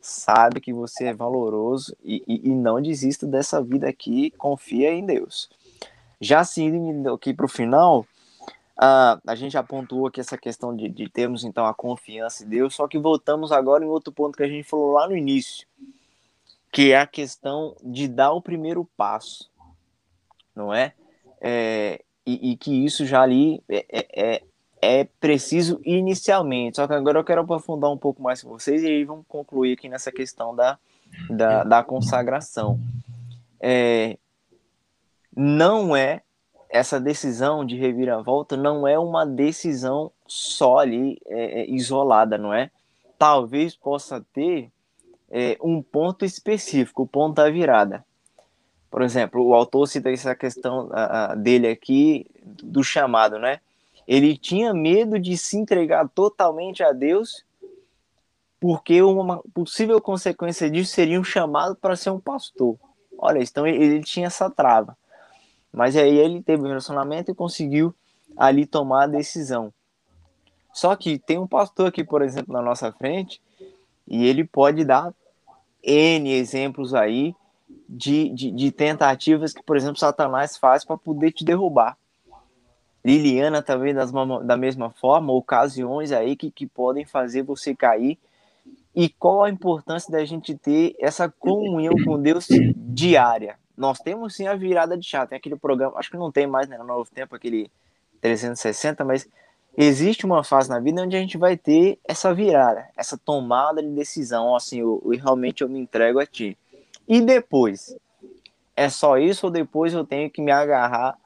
sabe 0.00 0.60
que 0.60 0.72
você 0.72 1.06
é 1.06 1.14
valoroso 1.14 1.96
e, 2.02 2.22
e, 2.26 2.48
e 2.48 2.54
não 2.54 2.80
desista 2.80 3.26
dessa 3.26 3.62
vida 3.62 3.88
aqui, 3.88 4.30
confia 4.32 4.92
em 4.92 5.04
Deus. 5.04 5.48
Já 6.20 6.44
seguindo 6.44 7.12
aqui 7.12 7.34
para 7.34 7.46
o 7.46 7.48
final, 7.48 8.06
uh, 8.76 9.20
a 9.26 9.34
gente 9.34 9.52
já 9.52 9.62
pontuou 9.62 10.06
aqui 10.06 10.20
essa 10.20 10.38
questão 10.38 10.74
de, 10.74 10.88
de 10.88 11.08
termos 11.08 11.44
então 11.44 11.66
a 11.66 11.74
confiança 11.74 12.44
em 12.44 12.48
Deus, 12.48 12.74
só 12.74 12.86
que 12.86 12.98
voltamos 12.98 13.52
agora 13.52 13.84
em 13.84 13.88
outro 13.88 14.12
ponto 14.12 14.36
que 14.36 14.42
a 14.42 14.48
gente 14.48 14.64
falou 14.64 14.92
lá 14.92 15.08
no 15.08 15.16
início, 15.16 15.66
que 16.72 16.92
é 16.92 17.00
a 17.00 17.06
questão 17.06 17.76
de 17.82 18.08
dar 18.08 18.32
o 18.32 18.42
primeiro 18.42 18.84
passo, 18.96 19.50
não 20.54 20.72
é? 20.72 20.94
é 21.40 22.02
e, 22.24 22.52
e, 22.52 22.56
que 22.56 22.84
isso 22.84 23.06
já 23.06 23.22
ali 23.22 23.62
é, 23.68 23.86
é, 23.88 24.42
é 24.80 25.00
é 25.00 25.08
preciso 25.20 25.80
inicialmente. 25.84 26.76
Só 26.76 26.86
que 26.86 26.94
agora 26.94 27.18
eu 27.18 27.24
quero 27.24 27.42
aprofundar 27.42 27.90
um 27.90 27.98
pouco 27.98 28.22
mais 28.22 28.42
com 28.42 28.50
vocês 28.50 28.82
e 28.82 28.86
aí 28.86 29.04
vamos 29.04 29.24
concluir 29.28 29.72
aqui 29.72 29.88
nessa 29.88 30.12
questão 30.12 30.54
da, 30.54 30.78
da, 31.28 31.64
da 31.64 31.82
consagração. 31.82 32.78
É, 33.60 34.16
não 35.34 35.96
é 35.96 36.22
essa 36.68 37.00
decisão 37.00 37.64
de 37.64 37.76
reviravolta 37.76 38.56
não 38.56 38.86
é 38.86 38.98
uma 38.98 39.24
decisão 39.24 40.10
só 40.26 40.78
ali 40.78 41.18
é, 41.26 41.62
é 41.62 41.70
isolada, 41.70 42.36
não 42.36 42.52
é? 42.52 42.70
Talvez 43.18 43.74
possa 43.74 44.24
ter 44.32 44.70
é, 45.30 45.56
um 45.62 45.82
ponto 45.82 46.24
específico, 46.24 47.02
o 47.02 47.06
ponto 47.06 47.36
da 47.36 47.48
virada. 47.50 48.04
Por 48.90 49.02
exemplo, 49.02 49.44
o 49.44 49.54
autor 49.54 49.86
cita 49.86 50.10
essa 50.10 50.34
questão 50.34 50.88
a, 50.92 51.32
a, 51.32 51.34
dele 51.34 51.68
aqui 51.68 52.26
do 52.44 52.84
chamado, 52.84 53.38
né? 53.38 53.60
Ele 54.06 54.36
tinha 54.36 54.72
medo 54.72 55.18
de 55.18 55.36
se 55.36 55.56
entregar 55.56 56.08
totalmente 56.08 56.82
a 56.82 56.92
Deus, 56.92 57.44
porque 58.60 59.02
uma 59.02 59.42
possível 59.52 60.00
consequência 60.00 60.70
disso 60.70 60.92
seria 60.92 61.20
um 61.20 61.24
chamado 61.24 61.76
para 61.76 61.96
ser 61.96 62.10
um 62.10 62.20
pastor. 62.20 62.78
Olha, 63.18 63.42
então 63.42 63.66
ele, 63.66 64.02
tinha 64.02 64.26
essa 64.26 64.50
trava. 64.50 64.96
Mas 65.72 65.96
aí 65.96 66.16
ele 66.18 66.42
teve 66.42 66.62
um 66.62 66.68
relacionamento 66.68 67.30
e 67.30 67.34
conseguiu 67.34 67.94
ali 68.36 68.66
tomar 68.66 69.04
a 69.04 69.08
decisão. 69.08 69.72
Só 70.72 70.94
que 70.94 71.18
tem 71.18 71.38
um 71.38 71.46
pastor 71.46 71.88
aqui, 71.88 72.04
por 72.04 72.22
exemplo, 72.22 72.52
na 72.52 72.62
nossa 72.62 72.92
frente, 72.92 73.40
e 74.06 74.26
ele 74.26 74.44
pode 74.44 74.84
dar 74.84 75.12
N 75.82 76.30
exemplos 76.32 76.94
aí 76.94 77.34
de, 77.88 78.28
de, 78.30 78.50
de 78.50 78.70
tentativas 78.70 79.52
que, 79.52 79.62
por 79.62 79.76
exemplo, 79.76 79.98
Satanás 79.98 80.56
faz 80.56 80.84
para 80.84 80.96
poder 80.96 81.32
te 81.32 81.44
derrubar. 81.44 81.96
Liliana 83.06 83.62
também 83.62 83.94
das, 83.94 84.10
da 84.44 84.56
mesma 84.56 84.90
forma, 84.90 85.32
ocasiões 85.32 86.10
aí 86.10 86.34
que, 86.34 86.50
que 86.50 86.66
podem 86.66 87.04
fazer 87.04 87.42
você 87.42 87.72
cair. 87.72 88.18
E 88.92 89.08
qual 89.08 89.44
a 89.44 89.50
importância 89.50 90.10
da 90.10 90.24
gente 90.24 90.56
ter 90.56 90.96
essa 90.98 91.28
comunhão 91.28 91.94
com 92.04 92.20
Deus 92.20 92.48
diária? 92.76 93.60
Nós 93.76 94.00
temos 94.00 94.34
sim 94.34 94.48
a 94.48 94.56
virada 94.56 94.98
de 94.98 95.06
chave, 95.06 95.28
tem 95.28 95.38
aquele 95.38 95.54
programa, 95.54 95.96
acho 95.96 96.10
que 96.10 96.16
não 96.16 96.32
tem 96.32 96.48
mais 96.48 96.66
né, 96.66 96.76
no 96.78 96.84
novo 96.84 97.08
tempo, 97.14 97.36
aquele 97.36 97.70
360, 98.20 99.04
mas 99.04 99.28
existe 99.76 100.26
uma 100.26 100.42
fase 100.42 100.68
na 100.68 100.80
vida 100.80 101.00
onde 101.00 101.14
a 101.14 101.20
gente 101.20 101.38
vai 101.38 101.56
ter 101.56 102.00
essa 102.08 102.34
virada, 102.34 102.88
essa 102.96 103.16
tomada 103.16 103.80
de 103.80 103.90
decisão, 103.90 104.56
assim, 104.56 104.80
eu, 104.80 105.00
eu 105.04 105.10
realmente 105.12 105.62
eu 105.62 105.68
me 105.68 105.78
entrego 105.78 106.18
a 106.18 106.26
ti. 106.26 106.58
E 107.06 107.20
depois? 107.20 107.94
É 108.74 108.88
só 108.88 109.16
isso 109.16 109.46
ou 109.46 109.52
depois 109.52 109.94
eu 109.94 110.04
tenho 110.04 110.28
que 110.28 110.42
me 110.42 110.50
agarrar 110.50 111.16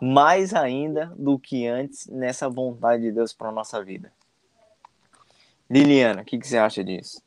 mais 0.00 0.54
ainda 0.54 1.12
do 1.16 1.38
que 1.38 1.66
antes 1.66 2.06
nessa 2.06 2.48
vontade 2.48 3.02
de 3.02 3.12
Deus 3.12 3.32
para 3.32 3.52
nossa 3.52 3.82
vida. 3.82 4.12
Liliana, 5.70 6.22
o 6.22 6.24
que, 6.24 6.38
que, 6.38 6.46
você 6.46 6.56
acha 6.56 6.82
disso? 6.82 7.22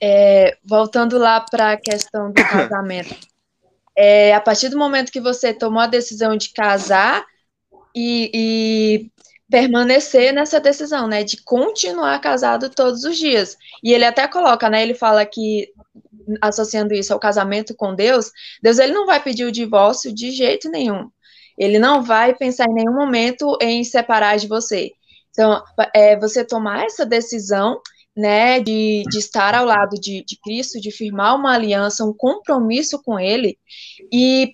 É, 0.00 0.56
voltando 0.64 1.16
lá 1.18 1.40
para 1.40 1.72
a 1.72 1.76
questão 1.76 2.32
do 2.32 2.42
casamento, 2.44 3.14
é, 3.96 4.34
a 4.34 4.40
partir 4.40 4.68
do 4.68 4.78
momento 4.78 5.12
que 5.12 5.20
você 5.20 5.54
tomou 5.54 5.80
a 5.80 5.86
decisão 5.86 6.36
de 6.36 6.50
casar 6.50 7.24
e, 7.94 8.30
e 8.34 9.12
permanecer 9.48 10.32
nessa 10.32 10.58
decisão, 10.58 11.06
né, 11.06 11.22
de 11.22 11.42
continuar 11.44 12.20
casado 12.20 12.68
todos 12.68 13.04
os 13.04 13.16
dias. 13.16 13.56
E 13.82 13.92
ele 13.92 14.04
até 14.04 14.26
coloca, 14.26 14.68
né, 14.68 14.82
ele 14.82 14.94
fala 14.94 15.24
que 15.24 15.72
associando 16.40 16.94
isso 16.94 17.12
ao 17.12 17.20
casamento 17.20 17.74
com 17.74 17.94
Deus, 17.94 18.32
Deus 18.62 18.78
ele 18.78 18.92
não 18.92 19.06
vai 19.06 19.22
pedir 19.22 19.44
o 19.44 19.52
divórcio 19.52 20.12
de 20.12 20.30
jeito 20.30 20.70
nenhum. 20.70 21.10
Ele 21.58 21.78
não 21.78 22.02
vai 22.02 22.34
pensar 22.34 22.66
em 22.68 22.74
nenhum 22.74 22.94
momento 22.94 23.56
em 23.60 23.84
separar 23.84 24.36
de 24.38 24.48
você. 24.48 24.90
Então, 25.30 25.62
é 25.94 26.16
você 26.18 26.44
tomar 26.44 26.84
essa 26.84 27.04
decisão, 27.04 27.80
né, 28.16 28.60
de, 28.60 29.02
de 29.10 29.18
estar 29.18 29.54
ao 29.54 29.66
lado 29.66 29.98
de, 30.00 30.24
de 30.24 30.38
Cristo, 30.40 30.80
de 30.80 30.92
firmar 30.92 31.34
uma 31.34 31.54
aliança, 31.54 32.04
um 32.04 32.12
compromisso 32.12 33.02
com 33.02 33.18
Ele, 33.18 33.58
e 34.12 34.52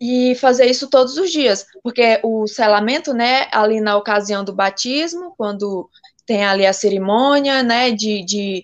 e 0.00 0.34
fazer 0.34 0.66
isso 0.66 0.90
todos 0.90 1.16
os 1.16 1.30
dias, 1.30 1.64
porque 1.82 2.20
o 2.22 2.46
selamento, 2.46 3.14
né, 3.14 3.48
ali 3.50 3.80
na 3.80 3.96
ocasião 3.96 4.44
do 4.44 4.52
batismo, 4.52 5.34
quando 5.36 5.88
tem 6.26 6.44
ali 6.44 6.66
a 6.66 6.74
cerimônia, 6.74 7.62
né, 7.62 7.90
de, 7.90 8.22
de 8.22 8.62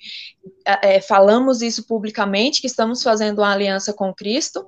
é, 0.66 1.01
falamos 1.01 1.62
isso 1.62 1.87
publicamente, 1.87 2.61
que 2.61 2.66
estamos 2.66 3.03
fazendo 3.03 3.38
uma 3.38 3.53
aliança 3.53 3.92
com 3.94 4.12
Cristo, 4.12 4.66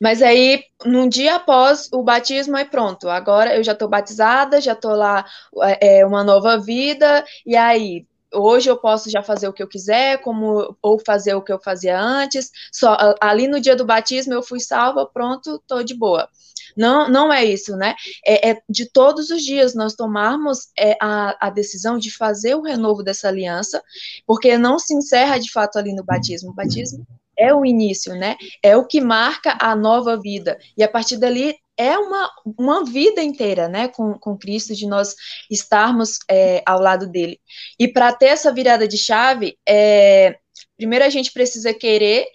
mas 0.00 0.22
aí, 0.22 0.64
num 0.84 1.08
dia 1.08 1.36
após 1.36 1.88
o 1.92 2.02
batismo, 2.02 2.56
é 2.56 2.64
pronto. 2.64 3.08
Agora 3.08 3.54
eu 3.56 3.62
já 3.62 3.72
estou 3.72 3.88
batizada, 3.88 4.60
já 4.60 4.72
estou 4.72 4.92
lá, 4.92 5.26
é, 5.62 5.98
é, 6.00 6.06
uma 6.06 6.24
nova 6.24 6.58
vida, 6.58 7.24
e 7.44 7.54
aí, 7.56 8.06
hoje 8.32 8.70
eu 8.70 8.76
posso 8.76 9.10
já 9.10 9.22
fazer 9.22 9.48
o 9.48 9.52
que 9.52 9.62
eu 9.62 9.68
quiser, 9.68 10.18
como 10.22 10.76
ou 10.80 10.98
fazer 11.04 11.34
o 11.34 11.42
que 11.42 11.52
eu 11.52 11.60
fazia 11.60 12.00
antes. 12.00 12.50
Só 12.72 12.96
ali 13.20 13.46
no 13.46 13.60
dia 13.60 13.76
do 13.76 13.84
batismo 13.84 14.32
eu 14.32 14.42
fui 14.42 14.60
salva, 14.60 15.06
pronto, 15.06 15.56
estou 15.56 15.82
de 15.84 15.94
boa. 15.94 16.28
Não, 16.76 17.08
não 17.08 17.32
é 17.32 17.44
isso, 17.44 17.76
né? 17.76 17.94
É, 18.24 18.50
é 18.50 18.62
de 18.68 18.86
todos 18.90 19.30
os 19.30 19.42
dias 19.42 19.74
nós 19.74 19.94
tomarmos 19.94 20.68
é, 20.78 20.96
a, 21.00 21.48
a 21.48 21.50
decisão 21.50 21.98
de 21.98 22.10
fazer 22.10 22.54
o 22.54 22.62
renovo 22.62 23.02
dessa 23.02 23.28
aliança, 23.28 23.82
porque 24.26 24.56
não 24.56 24.78
se 24.78 24.94
encerra 24.94 25.38
de 25.38 25.50
fato 25.50 25.78
ali 25.78 25.94
no 25.94 26.04
batismo. 26.04 26.50
O 26.50 26.54
batismo 26.54 27.06
é 27.40 27.54
o 27.54 27.64
início, 27.64 28.14
né? 28.14 28.36
É 28.62 28.76
o 28.76 28.86
que 28.86 29.00
marca 29.00 29.56
a 29.60 29.74
nova 29.74 30.20
vida. 30.20 30.58
E 30.76 30.82
a 30.82 30.88
partir 30.88 31.16
dali 31.16 31.56
é 31.76 31.96
uma, 31.96 32.30
uma 32.58 32.84
vida 32.84 33.22
inteira, 33.22 33.66
né, 33.66 33.88
com, 33.88 34.12
com 34.18 34.36
Cristo, 34.36 34.74
de 34.74 34.86
nós 34.86 35.14
estarmos 35.50 36.18
é, 36.30 36.62
ao 36.66 36.78
lado 36.78 37.06
dele. 37.06 37.40
E 37.78 37.88
para 37.88 38.12
ter 38.12 38.26
essa 38.26 38.52
virada 38.52 38.86
de 38.86 38.98
chave, 38.98 39.56
é, 39.66 40.36
primeiro 40.76 41.06
a 41.06 41.08
gente 41.08 41.32
precisa 41.32 41.72
querer 41.72 42.26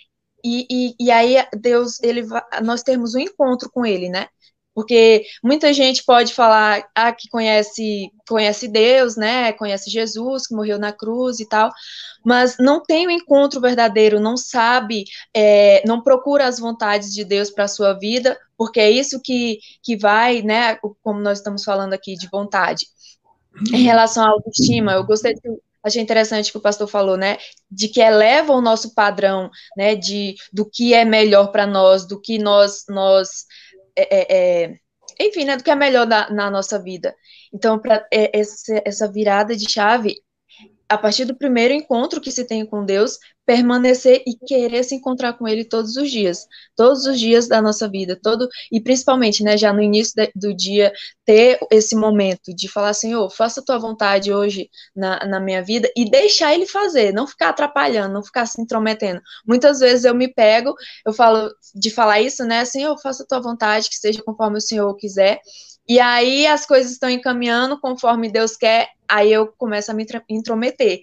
e, 0.43 0.65
e, 0.69 0.95
e 0.99 1.11
aí 1.11 1.35
Deus, 1.59 2.01
ele, 2.01 2.23
nós 2.63 2.81
temos 2.81 3.13
um 3.13 3.19
encontro 3.19 3.69
com 3.71 3.85
ele, 3.85 4.09
né? 4.09 4.27
Porque 4.75 5.25
muita 5.41 5.71
gente 5.71 6.03
pode 6.03 6.33
falar 6.33 6.85
ah, 6.93 7.13
que 7.13 7.29
conhece, 7.29 8.11
conhece 8.27 8.67
Deus, 8.67 9.15
né? 9.15 9.53
Conhece 9.53 9.89
Jesus, 9.89 10.45
que 10.45 10.53
morreu 10.53 10.77
na 10.77 10.91
cruz 10.91 11.39
e 11.39 11.47
tal, 11.47 11.71
mas 12.25 12.57
não 12.59 12.83
tem 12.83 13.07
o 13.07 13.09
um 13.09 13.11
encontro 13.13 13.61
verdadeiro, 13.61 14.19
não 14.19 14.35
sabe, 14.35 15.05
é, 15.33 15.81
não 15.87 16.01
procura 16.01 16.45
as 16.45 16.59
vontades 16.59 17.13
de 17.13 17.23
Deus 17.23 17.49
para 17.49 17.63
a 17.63 17.69
sua 17.69 17.93
vida, 17.93 18.37
porque 18.57 18.81
é 18.81 18.91
isso 18.91 19.21
que, 19.23 19.59
que 19.81 19.95
vai, 19.95 20.41
né? 20.41 20.75
Como 21.01 21.21
nós 21.21 21.37
estamos 21.37 21.63
falando 21.63 21.93
aqui 21.93 22.15
de 22.15 22.27
vontade. 22.27 22.85
Em 23.73 23.83
relação 23.83 24.25
à 24.25 24.29
autoestima, 24.29 24.91
eu 24.91 25.05
gostei 25.05 25.33
de 25.35 25.41
achei 25.85 26.01
interessante 26.01 26.51
que 26.51 26.57
o 26.57 26.61
pastor 26.61 26.87
falou, 26.87 27.15
né, 27.15 27.37
de 27.69 27.87
que 27.87 28.01
eleva 28.01 28.51
o 28.53 28.61
nosso 28.61 28.95
padrão, 28.95 29.51
né, 29.77 29.93
de 29.93 30.35
do 30.51 30.65
que 30.65 30.95
é 30.95 31.05
melhor 31.05 31.51
para 31.51 31.67
nós, 31.67 32.07
do 32.07 32.19
que 32.19 32.39
nós 32.39 32.85
nós 32.89 33.45
é, 33.97 34.03
é, 34.03 34.63
é, 34.63 34.79
enfim, 35.19 35.45
né, 35.45 35.57
do 35.57 35.63
que 35.63 35.71
é 35.71 35.75
melhor 35.75 36.05
na, 36.07 36.29
na 36.29 36.49
nossa 36.51 36.79
vida. 36.81 37.15
Então, 37.53 37.79
para 37.79 38.05
é, 38.11 38.31
essa 38.85 39.11
virada 39.11 39.55
de 39.55 39.69
chave 39.69 40.15
a 40.87 40.97
partir 40.97 41.25
do 41.25 41.35
primeiro 41.35 41.73
encontro 41.73 42.21
que 42.21 42.31
se 42.31 42.45
tem 42.45 42.65
com 42.65 42.85
Deus, 42.85 43.17
permanecer 43.45 44.23
e 44.25 44.35
querer 44.35 44.83
se 44.83 44.95
encontrar 44.95 45.33
com 45.33 45.47
Ele 45.47 45.63
todos 45.63 45.95
os 45.95 46.09
dias, 46.09 46.47
todos 46.75 47.05
os 47.05 47.19
dias 47.19 47.47
da 47.47 47.61
nossa 47.61 47.87
vida, 47.87 48.19
todo 48.21 48.47
e 48.71 48.81
principalmente, 48.81 49.43
né, 49.43 49.57
já 49.57 49.71
no 49.71 49.81
início 49.81 50.13
de, 50.15 50.31
do 50.35 50.55
dia 50.55 50.91
ter 51.23 51.59
esse 51.71 51.95
momento 51.95 52.53
de 52.55 52.67
falar 52.67 52.93
Senhor, 52.93 53.29
faça 53.29 53.61
a 53.61 53.63
tua 53.63 53.77
vontade 53.77 54.33
hoje 54.33 54.69
na, 54.95 55.25
na 55.25 55.39
minha 55.39 55.63
vida 55.63 55.89
e 55.95 56.09
deixar 56.09 56.53
Ele 56.53 56.65
fazer, 56.65 57.13
não 57.13 57.27
ficar 57.27 57.49
atrapalhando, 57.49 58.13
não 58.13 58.23
ficar 58.23 58.45
se 58.47 58.61
intrometendo. 58.61 59.21
Muitas 59.45 59.79
vezes 59.79 60.05
eu 60.05 60.15
me 60.15 60.27
pego, 60.27 60.73
eu 61.05 61.13
falo 61.13 61.51
de 61.73 61.89
falar 61.91 62.21
isso, 62.21 62.43
né, 62.45 62.65
Senhor, 62.65 62.97
faça 62.99 63.23
a 63.23 63.27
tua 63.27 63.41
vontade, 63.41 63.89
que 63.89 63.95
seja 63.95 64.23
conforme 64.23 64.57
o 64.57 64.61
Senhor 64.61 64.95
quiser. 64.95 65.39
E 65.87 65.99
aí 65.99 66.47
as 66.47 66.65
coisas 66.65 66.91
estão 66.91 67.09
encaminhando 67.09 67.79
conforme 67.79 68.31
Deus 68.31 68.57
quer, 68.57 68.89
aí 69.07 69.31
eu 69.31 69.47
começo 69.57 69.91
a 69.91 69.93
me 69.93 70.05
intrometer. 70.29 70.99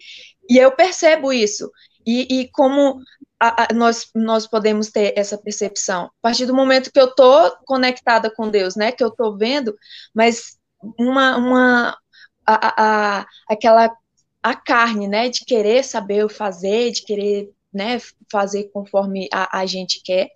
E 0.48 0.58
eu 0.58 0.72
percebo 0.72 1.32
isso. 1.32 1.70
E, 2.06 2.40
e 2.40 2.48
como 2.50 3.00
a, 3.38 3.64
a, 3.64 3.74
nós, 3.74 4.08
nós 4.14 4.46
podemos 4.46 4.90
ter 4.90 5.14
essa 5.16 5.38
percepção? 5.38 6.06
A 6.06 6.10
partir 6.20 6.46
do 6.46 6.54
momento 6.54 6.92
que 6.92 7.00
eu 7.00 7.06
estou 7.06 7.52
conectada 7.64 8.32
com 8.34 8.48
Deus, 8.48 8.76
né? 8.76 8.92
Que 8.92 9.04
eu 9.04 9.08
estou 9.08 9.36
vendo, 9.36 9.74
mas 10.14 10.58
uma, 10.98 11.36
uma 11.36 11.98
a, 12.46 13.20
a, 13.20 13.26
aquela 13.48 13.94
a 14.42 14.54
carne, 14.56 15.06
né? 15.06 15.28
De 15.28 15.44
querer 15.44 15.84
saber 15.84 16.24
o 16.24 16.28
fazer, 16.28 16.90
de 16.90 17.04
querer 17.04 17.50
né, 17.72 18.00
fazer 18.30 18.64
conforme 18.72 19.28
a, 19.32 19.60
a 19.60 19.66
gente 19.66 20.02
quer. 20.04 20.28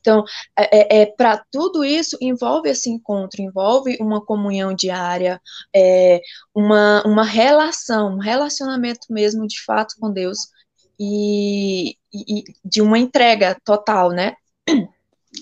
Então, 0.00 0.24
é, 0.58 0.98
é, 0.98 1.02
é 1.02 1.06
para 1.06 1.44
tudo 1.50 1.84
isso 1.84 2.16
envolve 2.20 2.68
esse 2.68 2.90
encontro, 2.90 3.42
envolve 3.42 3.96
uma 4.00 4.24
comunhão 4.24 4.74
diária, 4.74 5.40
é, 5.74 6.20
uma, 6.54 7.02
uma 7.06 7.24
relação, 7.24 8.14
um 8.14 8.18
relacionamento 8.18 9.06
mesmo 9.10 9.46
de 9.46 9.62
fato 9.64 9.94
com 10.00 10.12
Deus 10.12 10.38
e, 10.98 11.96
e 12.12 12.44
de 12.64 12.82
uma 12.82 12.98
entrega 12.98 13.56
total, 13.64 14.10
né? 14.10 14.34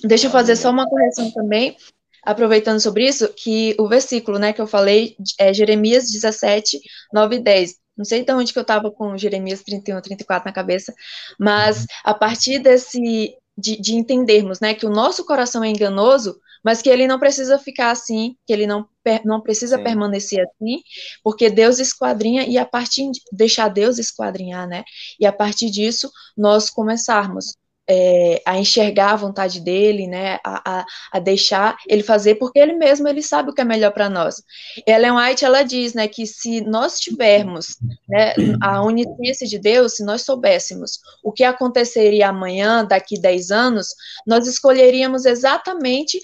Deixa 0.04 0.26
eu 0.26 0.30
fazer 0.30 0.56
só 0.56 0.70
uma 0.70 0.88
correção 0.88 1.30
também, 1.32 1.76
aproveitando 2.22 2.78
sobre 2.78 3.08
isso, 3.08 3.28
que 3.34 3.74
o 3.78 3.88
versículo, 3.88 4.38
né, 4.38 4.52
que 4.52 4.60
eu 4.60 4.66
falei 4.66 5.16
é 5.38 5.52
Jeremias 5.52 6.10
17, 6.12 6.78
9 7.12 7.36
e 7.36 7.40
10. 7.40 7.74
Não 7.98 8.04
sei 8.04 8.24
de 8.24 8.32
onde 8.32 8.52
que 8.52 8.58
eu 8.58 8.62
estava 8.62 8.90
com 8.90 9.18
Jeremias 9.18 9.62
31, 9.62 10.00
34 10.00 10.48
na 10.48 10.54
cabeça, 10.54 10.94
mas 11.38 11.84
a 12.04 12.14
partir 12.14 12.60
desse 12.60 13.36
de, 13.58 13.76
de, 13.80 13.96
entendermos, 13.96 14.60
né, 14.60 14.72
que 14.72 14.86
o 14.86 14.90
nosso 14.90 15.26
coração 15.26 15.64
é 15.64 15.68
enganoso, 15.68 16.40
mas 16.64 16.80
que 16.80 16.88
ele 16.88 17.08
não 17.08 17.18
precisa 17.18 17.58
ficar 17.58 17.90
assim, 17.90 18.36
que 18.46 18.52
ele 18.52 18.68
não, 18.68 18.88
não 19.24 19.40
precisa 19.40 19.76
Sim. 19.78 19.82
permanecer 19.82 20.40
assim, 20.40 20.80
porque 21.24 21.50
Deus 21.50 21.80
esquadrinha 21.80 22.44
e 22.46 22.56
a 22.56 22.64
partir 22.64 23.10
de 23.10 23.20
deixar 23.32 23.68
Deus 23.68 23.98
esquadrinhar, 23.98 24.68
né, 24.68 24.84
e 25.18 25.26
a 25.26 25.32
partir 25.32 25.70
disso 25.70 26.08
nós 26.36 26.70
começarmos 26.70 27.56
é, 27.88 28.42
a 28.44 28.58
enxergar 28.58 29.12
a 29.12 29.16
vontade 29.16 29.60
dele, 29.60 30.06
né, 30.06 30.38
a, 30.44 30.80
a, 30.80 30.86
a, 31.12 31.18
deixar 31.18 31.76
ele 31.88 32.02
fazer, 32.02 32.34
porque 32.34 32.58
ele 32.58 32.74
mesmo 32.74 33.08
ele 33.08 33.22
sabe 33.22 33.50
o 33.50 33.54
que 33.54 33.62
é 33.62 33.64
melhor 33.64 33.92
para 33.92 34.10
nós. 34.10 34.42
Ellen 34.86 35.12
White 35.12 35.44
ela 35.44 35.62
diz, 35.62 35.94
né, 35.94 36.06
que 36.06 36.26
se 36.26 36.60
nós 36.60 37.00
tivermos 37.00 37.78
né, 38.08 38.34
a 38.60 38.82
onisciência 38.82 39.46
de 39.46 39.58
Deus, 39.58 39.96
se 39.96 40.04
nós 40.04 40.22
soubéssemos 40.22 40.98
o 41.24 41.32
que 41.32 41.44
aconteceria 41.44 42.28
amanhã, 42.28 42.84
daqui 42.84 43.18
10 43.18 43.50
anos, 43.50 43.88
nós 44.26 44.46
escolheríamos 44.46 45.24
exatamente 45.24 46.20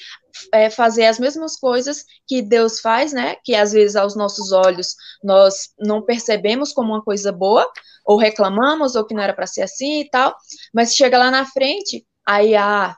é, 0.52 0.70
fazer 0.70 1.06
as 1.06 1.18
mesmas 1.18 1.56
coisas 1.56 2.04
que 2.26 2.42
Deus 2.42 2.80
faz, 2.80 3.12
né? 3.12 3.36
Que 3.44 3.54
às 3.54 3.72
vezes 3.72 3.96
aos 3.96 4.16
nossos 4.16 4.52
olhos 4.52 4.94
nós 5.22 5.70
não 5.78 6.02
percebemos 6.02 6.72
como 6.72 6.92
uma 6.92 7.02
coisa 7.02 7.32
boa, 7.32 7.66
ou 8.04 8.18
reclamamos, 8.18 8.94
ou 8.94 9.04
que 9.04 9.14
não 9.14 9.22
era 9.22 9.32
para 9.32 9.46
ser 9.46 9.62
assim 9.62 10.00
e 10.00 10.10
tal, 10.10 10.36
mas 10.72 10.94
chega 10.94 11.18
lá 11.18 11.30
na 11.30 11.46
frente, 11.46 12.06
aí 12.26 12.54
ah, 12.54 12.96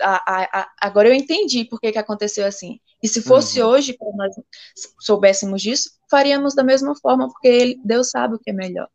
a, 0.00 0.60
a, 0.60 0.68
agora 0.80 1.08
eu 1.08 1.14
entendi 1.14 1.64
por 1.64 1.80
que, 1.80 1.92
que 1.92 1.98
aconteceu 1.98 2.46
assim. 2.46 2.78
E 3.02 3.08
se 3.08 3.22
fosse 3.22 3.62
uhum. 3.62 3.68
hoje, 3.68 3.96
para 3.96 4.10
nós 4.12 4.34
soubéssemos 5.00 5.62
disso, 5.62 5.90
faríamos 6.10 6.54
da 6.54 6.64
mesma 6.64 6.94
forma, 6.96 7.28
porque 7.28 7.48
ele, 7.48 7.80
Deus 7.84 8.10
sabe 8.10 8.34
o 8.34 8.38
que 8.38 8.50
é 8.50 8.52
melhor. 8.52 8.88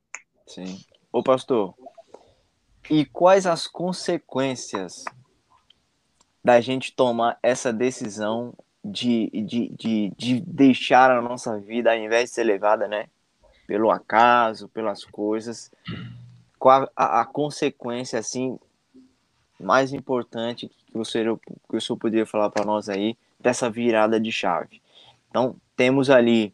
Sim. 0.48 0.80
Ô 1.12 1.24
pastor, 1.24 1.74
e 2.90 3.06
quais 3.06 3.46
as 3.46 3.68
consequências 3.68 5.06
da 6.44 6.60
gente 6.60 6.94
tomar 6.94 7.38
essa 7.42 7.72
decisão 7.72 8.54
de, 8.84 9.30
de, 9.30 9.70
de, 9.70 10.14
de 10.18 10.42
deixar 10.42 11.10
a 11.10 11.22
nossa 11.22 11.58
vida, 11.58 11.92
ao 11.92 11.98
invés 11.98 12.30
de 12.30 12.36
ser 12.36 12.44
levada, 12.44 12.88
né? 12.88 13.06
Pelo 13.66 13.90
acaso, 13.90 14.68
pelas 14.68 15.06
coisas. 15.06 15.72
Qual 16.60 16.90
a, 16.96 17.22
a 17.22 17.26
consequência, 17.26 18.20
assim, 18.20 18.60
mais 19.60 19.94
importante 19.94 20.70
que 20.92 20.98
o 20.98 21.06
senhor, 21.06 21.40
que 21.70 21.78
o 21.78 21.82
senhor 21.82 21.98
poderia 21.98 22.26
falar 22.26 22.50
para 22.50 22.66
nós 22.66 22.90
aí 22.90 23.18
dessa 23.40 23.70
virada 23.70 24.20
de 24.20 24.32
chave? 24.32 24.82
Então, 25.30 25.56
temos 25.78 26.10
ali 26.10 26.54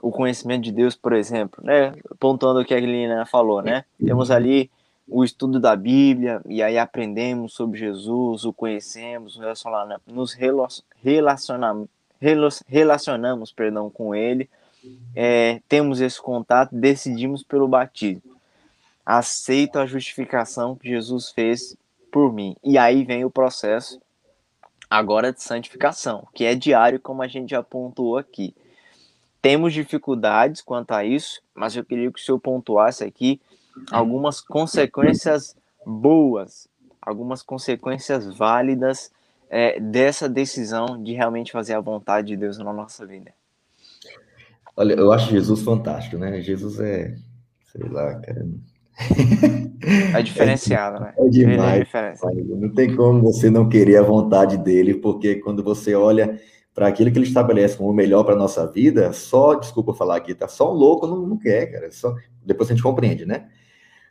o 0.00 0.12
conhecimento 0.12 0.62
de 0.62 0.70
Deus, 0.72 0.94
por 0.94 1.12
exemplo, 1.12 1.62
né? 1.64 1.92
Pontuando 2.20 2.60
o 2.60 2.64
que 2.64 2.72
a 2.72 2.78
Lina 2.78 3.26
falou, 3.26 3.60
né? 3.60 3.84
Temos 3.98 4.30
ali 4.30 4.70
o 5.06 5.22
estudo 5.22 5.60
da 5.60 5.76
Bíblia, 5.76 6.40
e 6.46 6.62
aí 6.62 6.78
aprendemos 6.78 7.52
sobre 7.54 7.78
Jesus, 7.78 8.44
o 8.44 8.52
conhecemos, 8.52 9.38
nos 10.06 10.32
relacionamos, 10.32 11.88
relacionamos 12.66 13.52
perdão, 13.52 13.90
com 13.90 14.14
Ele, 14.14 14.48
é, 15.14 15.60
temos 15.68 16.00
esse 16.00 16.20
contato, 16.20 16.74
decidimos 16.74 17.42
pelo 17.42 17.68
batismo. 17.68 18.22
Aceito 19.04 19.78
a 19.78 19.86
justificação 19.86 20.74
que 20.74 20.88
Jesus 20.88 21.30
fez 21.30 21.76
por 22.10 22.32
mim. 22.32 22.56
E 22.64 22.78
aí 22.78 23.04
vem 23.04 23.24
o 23.24 23.30
processo 23.30 24.00
agora 24.88 25.32
de 25.32 25.42
santificação, 25.42 26.26
que 26.34 26.44
é 26.44 26.54
diário, 26.54 27.00
como 27.00 27.22
a 27.22 27.28
gente 27.28 27.50
já 27.50 27.62
pontuou 27.62 28.16
aqui. 28.16 28.54
Temos 29.42 29.74
dificuldades 29.74 30.62
quanto 30.62 30.92
a 30.92 31.04
isso, 31.04 31.42
mas 31.54 31.76
eu 31.76 31.84
queria 31.84 32.10
que 32.10 32.18
o 32.18 32.22
senhor 32.22 32.38
pontuasse 32.38 33.04
aqui 33.04 33.40
algumas 33.90 34.40
consequências 34.40 35.56
boas, 35.86 36.68
algumas 37.00 37.42
consequências 37.42 38.34
válidas 38.36 39.10
é, 39.50 39.78
dessa 39.78 40.28
decisão 40.28 41.02
de 41.02 41.12
realmente 41.12 41.52
fazer 41.52 41.74
a 41.74 41.80
vontade 41.80 42.28
de 42.28 42.36
Deus 42.36 42.58
na 42.58 42.72
nossa 42.72 43.06
vida. 43.06 43.32
Olha, 44.76 44.94
eu 44.94 45.12
acho 45.12 45.30
Jesus 45.30 45.62
fantástico, 45.62 46.16
né? 46.16 46.40
Jesus 46.40 46.80
é, 46.80 47.14
sei 47.70 47.88
lá, 47.88 48.14
cara. 48.16 48.46
É 50.14 50.22
diferenciado, 50.22 51.00
né? 51.00 51.14
É 51.18 51.28
demais. 51.28 51.88
É 51.94 52.14
não 52.56 52.72
tem 52.72 52.94
como 52.94 53.22
você 53.22 53.50
não 53.50 53.68
querer 53.68 53.98
a 53.98 54.02
vontade 54.02 54.56
dele, 54.56 54.94
porque 54.94 55.36
quando 55.36 55.62
você 55.62 55.94
olha 55.94 56.40
para 56.74 56.88
aquilo 56.88 57.12
que 57.12 57.18
ele 57.18 57.26
estabelece 57.26 57.76
como 57.76 57.90
o 57.90 57.94
melhor 57.94 58.24
para 58.24 58.34
nossa 58.34 58.66
vida, 58.66 59.12
só, 59.12 59.54
desculpa 59.54 59.94
falar 59.94 60.16
aqui, 60.16 60.34
tá? 60.34 60.48
Só 60.48 60.72
um 60.72 60.76
louco 60.76 61.06
não, 61.06 61.24
não 61.24 61.38
quer, 61.38 61.66
cara. 61.66 61.90
Só, 61.92 62.14
depois 62.44 62.68
a 62.68 62.74
gente 62.74 62.82
compreende, 62.82 63.24
né? 63.24 63.48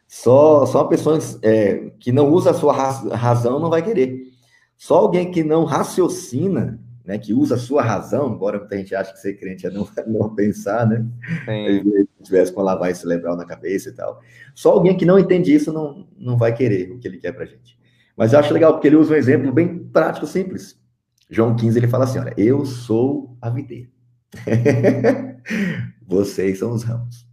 Só, 0.08 0.66
só 0.66 0.82
uma 0.82 0.90
pessoa 0.90 1.18
é, 1.42 1.92
que 2.00 2.12
não 2.12 2.32
usa 2.32 2.52
a 2.52 2.54
sua 2.54 2.74
razão 2.74 3.60
não 3.60 3.70
vai 3.70 3.82
querer. 3.82 4.32
Só 4.78 4.96
alguém 4.96 5.32
que 5.32 5.44
não 5.44 5.64
raciocina, 5.64 6.80
né, 7.06 7.18
que 7.18 7.34
usa 7.34 7.56
a 7.56 7.58
sua 7.58 7.82
razão, 7.82 8.34
embora 8.34 8.60
muita 8.60 8.78
gente 8.78 8.96
ache 8.96 9.14
que 9.14 9.20
ser 9.20 9.34
crente 9.34 9.66
é 9.66 9.72
não, 9.72 9.88
não 10.08 10.34
pensar, 10.34 10.88
né? 10.88 11.06
Se 11.46 12.24
tivesse 12.24 12.54
com 12.54 12.62
a 12.62 12.64
lavagem 12.64 12.96
cerebral 12.96 13.36
na 13.36 13.46
cabeça 13.46 13.90
e 13.90 13.94
tal. 13.94 14.22
Só 14.56 14.72
alguém 14.72 14.96
que 14.96 15.06
não 15.06 15.20
entende 15.20 15.54
isso 15.54 15.74
não, 15.74 16.08
não 16.18 16.38
vai 16.38 16.54
querer 16.54 16.92
o 16.92 17.00
que 17.00 17.08
ele 17.08 17.18
quer 17.18 17.34
pra 17.34 17.46
gente. 17.46 17.78
Mas 18.16 18.34
eu 18.34 18.40
acho 18.40 18.54
legal 18.54 18.74
porque 18.74 18.88
ele 18.88 18.96
usa 18.96 19.14
um 19.14 19.18
exemplo 19.18 19.52
bem 19.52 19.80
prático, 19.86 20.28
simples. 20.28 20.80
João 21.30 21.56
15, 21.56 21.80
ele 21.80 21.88
fala 21.88 22.04
assim: 22.04 22.20
olha, 22.20 22.34
eu 22.38 22.66
sou 22.66 23.36
a 23.42 23.50
videira. 23.50 23.90
Vocês 26.06 26.60
são 26.60 26.72
os 26.72 26.84
ramos. 26.84 27.28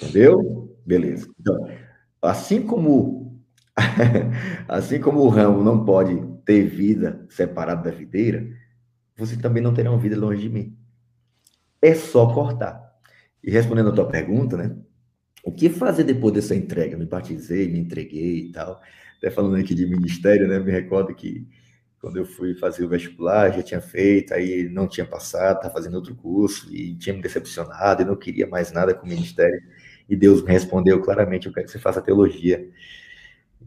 Entendeu? 0.00 0.63
Beleza. 0.84 1.28
Então, 1.40 1.68
assim 2.22 2.62
como 2.66 3.42
assim 4.68 5.00
como 5.00 5.20
o 5.20 5.28
ramo 5.28 5.62
não 5.62 5.84
pode 5.84 6.22
ter 6.44 6.64
vida 6.64 7.26
separada 7.28 7.90
da 7.90 7.96
videira, 7.96 8.46
você 9.16 9.36
também 9.36 9.62
não 9.62 9.74
terá 9.74 9.90
uma 9.90 9.98
vida 9.98 10.16
longe 10.16 10.42
de 10.42 10.48
mim. 10.48 10.76
É 11.82 11.94
só 11.94 12.32
cortar. 12.32 12.82
E 13.42 13.50
respondendo 13.50 13.90
a 13.90 13.94
tua 13.94 14.08
pergunta, 14.08 14.56
né? 14.56 14.76
O 15.44 15.52
que 15.52 15.68
fazer 15.68 16.04
depois 16.04 16.32
dessa 16.34 16.54
entrega? 16.54 16.96
Me 16.96 17.04
batizei, 17.04 17.68
me 17.70 17.78
entreguei 17.78 18.46
e 18.46 18.52
tal. 18.52 18.80
Até 19.18 19.30
falando 19.30 19.56
aqui 19.56 19.74
de 19.74 19.86
ministério, 19.86 20.48
né? 20.48 20.58
Me 20.58 20.70
recordo 20.70 21.14
que 21.14 21.46
quando 22.00 22.18
eu 22.18 22.26
fui 22.26 22.54
fazer 22.54 22.84
o 22.84 22.88
vestibular, 22.88 23.50
já 23.50 23.62
tinha 23.62 23.80
feito, 23.80 24.34
aí 24.34 24.68
não 24.68 24.86
tinha 24.86 25.06
passado, 25.06 25.56
estava 25.56 25.72
fazendo 25.72 25.94
outro 25.94 26.14
curso 26.14 26.74
e 26.74 26.94
tinha 26.96 27.14
me 27.14 27.22
decepcionado 27.22 28.02
e 28.02 28.04
não 28.04 28.16
queria 28.16 28.46
mais 28.46 28.72
nada 28.72 28.94
com 28.94 29.06
o 29.06 29.08
ministério. 29.08 29.60
E 30.08 30.16
Deus 30.16 30.42
me 30.42 30.50
respondeu 30.50 31.00
claramente: 31.00 31.46
eu 31.46 31.52
quero 31.52 31.66
que 31.66 31.72
você 31.72 31.78
faça 31.78 32.02
teologia. 32.02 32.68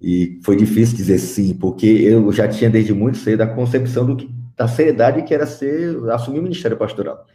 E 0.02 0.40
foi 0.44 0.56
difícil 0.56 0.96
dizer 0.96 1.18
sim, 1.18 1.56
porque 1.56 1.88
eu 1.88 2.32
já 2.32 2.48
tinha 2.48 2.70
desde 2.70 2.94
muito 2.94 3.18
cedo 3.18 3.42
a 3.42 3.48
concepção 3.48 4.06
do 4.06 4.16
que, 4.16 4.30
da 4.56 4.68
seriedade 4.68 5.24
que 5.24 5.34
era 5.34 5.48
ser 5.48 5.98
assumir 6.12 6.40
o 6.40 6.44
ministério 6.44 6.78
pastoral. 6.78 7.26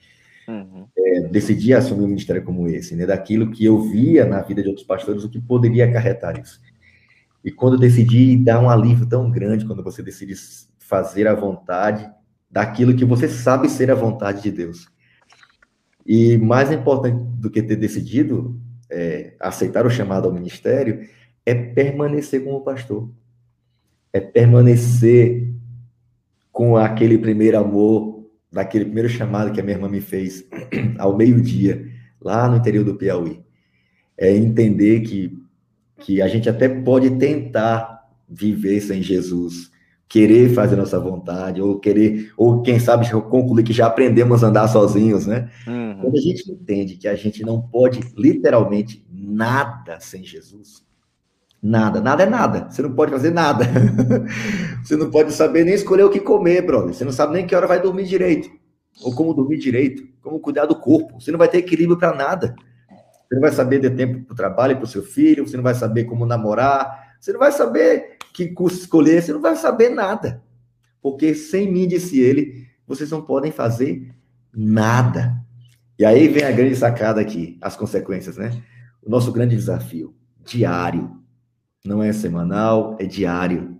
uhum. 0.47 0.87
é, 0.97 1.21
decidi 1.29 1.75
assumir 1.75 2.05
um 2.05 2.09
ministério 2.09 2.45
como 2.45 2.69
esse, 2.69 2.95
né? 2.95 3.05
Daquilo 3.05 3.51
que 3.51 3.65
eu 3.65 3.81
via 3.81 4.25
na 4.25 4.41
vida 4.43 4.63
de 4.63 4.69
outros 4.69 4.87
pastores, 4.87 5.25
o 5.25 5.29
que 5.29 5.41
poderia 5.41 5.87
acarretar 5.87 6.41
isso. 6.41 6.61
E 7.45 7.51
quando 7.51 7.75
eu 7.75 7.81
decidi 7.81 8.37
dar 8.37 8.61
um 8.61 8.71
alívio 8.71 9.07
tão 9.07 9.29
grande, 9.31 9.67
quando 9.67 9.83
você 9.83 10.03
decide 10.03 10.35
fazer 10.79 11.27
a 11.27 11.35
vontade 11.35 12.09
daquilo 12.51 12.95
que 12.95 13.05
você 13.05 13.27
sabe 13.29 13.69
ser 13.69 13.91
a 13.91 13.95
vontade 13.95 14.43
de 14.43 14.53
Deus. 14.53 14.87
E 16.05 16.37
mais 16.37 16.71
importante 16.71 17.17
do 17.41 17.51
que 17.51 17.63
ter 17.63 17.77
decidido 17.77 18.61
é, 18.93 19.33
aceitar 19.41 19.87
o 19.87 19.91
chamado 19.91 20.29
ao 20.29 20.35
ministério 20.35 21.09
é 21.45 21.55
permanecer 21.55 22.45
como 22.45 22.63
pastor. 22.63 23.11
É 24.13 24.21
permanecer 24.21 25.51
com 26.53 26.77
aquele 26.77 27.17
primeiro 27.17 27.59
amor, 27.59 28.31
daquele 28.53 28.85
primeiro 28.85 29.09
chamado 29.09 29.51
que 29.51 29.61
a 29.61 29.65
minha 29.65 29.77
irmã 29.77 29.89
me 29.89 30.03
fez 30.03 30.47
ao 30.99 31.17
meio-dia, 31.17 31.91
lá 32.21 32.47
no 32.49 32.59
interior 32.59 32.85
do 32.85 32.95
Piauí. 32.95 33.43
É 34.17 34.31
entender 34.31 35.01
que, 35.01 35.37
que 35.99 36.21
a 36.21 36.29
gente 36.29 36.49
até 36.49 36.69
pode 36.69 37.11
tentar 37.17 38.07
viver 38.29 38.81
sem 38.83 39.03
Jesus, 39.03 39.72
querer 40.13 40.53
fazer 40.53 40.77
nossa 40.77 41.01
vontade, 41.01 41.63
ou 41.63 41.81
querer, 41.81 42.35
ou 42.37 42.61
quem 42.61 42.79
sabe 42.79 43.11
concluir 43.11 43.65
que 43.65 43.73
já 43.73 43.87
aprendemos 43.87 44.45
a 44.45 44.49
andar 44.49 44.69
sozinhos, 44.69 45.27
né? 45.27 45.49
Uhum. 45.67 45.97
Quando 46.03 46.19
a 46.19 46.21
gente 46.21 46.53
entende 46.53 46.97
que 46.97 47.09
a 47.09 47.15
gente 47.15 47.43
não 47.43 47.63
pode 47.63 47.99
literalmente 48.15 49.07
nada 49.11 49.99
sem 50.01 50.23
Jesus, 50.23 50.85
nada, 51.63 51.99
nada 51.99 52.25
é 52.25 52.27
nada, 52.27 52.69
você 52.69 52.83
não 52.83 52.93
pode 52.93 53.11
fazer 53.11 53.31
nada, 53.31 53.65
você 54.85 54.97
não 54.99 55.11
pode 55.11 55.33
saber 55.33 55.65
nem 55.65 55.73
escolher 55.73 56.03
o 56.03 56.11
que 56.11 56.21
comer, 56.21 56.61
brother, 56.61 56.93
você 56.93 57.07
não 57.07 57.13
sabe 57.13 57.33
nem 57.33 57.47
que 57.47 57.57
hora 57.57 57.67
vai 57.67 57.81
dormir 57.81 58.05
direito, 58.05 58.51
ou 59.03 59.15
como 59.15 59.33
dormir 59.33 59.57
direito, 59.57 60.07
como 60.21 60.39
cuidar 60.41 60.67
do 60.67 60.77
corpo, 60.77 61.19
você 61.23 61.33
não 61.33 61.39
vai 61.39 61.49
ter 61.49 61.57
equilíbrio 61.57 61.97
para 61.97 62.15
nada. 62.15 62.55
Você 63.27 63.37
não 63.37 63.41
vai 63.41 63.53
saber 63.53 63.81
de 63.81 63.89
tempo 63.89 64.27
para 64.27 64.35
o 64.35 64.37
trabalho, 64.37 64.77
para 64.77 64.85
o 64.85 64.87
seu 64.87 65.03
filho, 65.03 65.49
você 65.49 65.57
não 65.57 65.65
vai 65.65 65.75
saber 65.75 66.05
como 66.05 66.27
namorar, 66.27 67.15
você 67.19 67.33
não 67.33 67.39
vai 67.39 67.51
saber 67.51 68.12
que 68.33 68.49
curso 68.49 68.79
escolher, 68.79 69.23
você 69.23 69.33
não 69.33 69.41
vai 69.41 69.57
saber 69.57 69.91
nada. 69.91 70.43
Porque 71.01 71.35
sem 71.35 71.71
mim, 71.71 71.87
disse 71.87 72.21
ele, 72.21 72.67
vocês 72.87 73.11
não 73.11 73.23
podem 73.23 73.51
fazer 73.51 74.15
nada. 74.53 75.37
E 75.99 76.05
aí 76.05 76.29
vem 76.29 76.45
a 76.45 76.53
grande 76.53 76.77
sacada 76.77 77.21
aqui, 77.21 77.59
as 77.61 77.77
consequências, 77.77 78.37
né? 78.37 78.63
O 79.03 79.11
nosso 79.11 79.33
grande 79.33 79.57
desafio, 79.57 80.15
diário. 80.45 81.11
Não 81.85 82.03
é 82.03 82.13
semanal, 82.13 82.97
é 83.01 83.05
diário. 83.05 83.79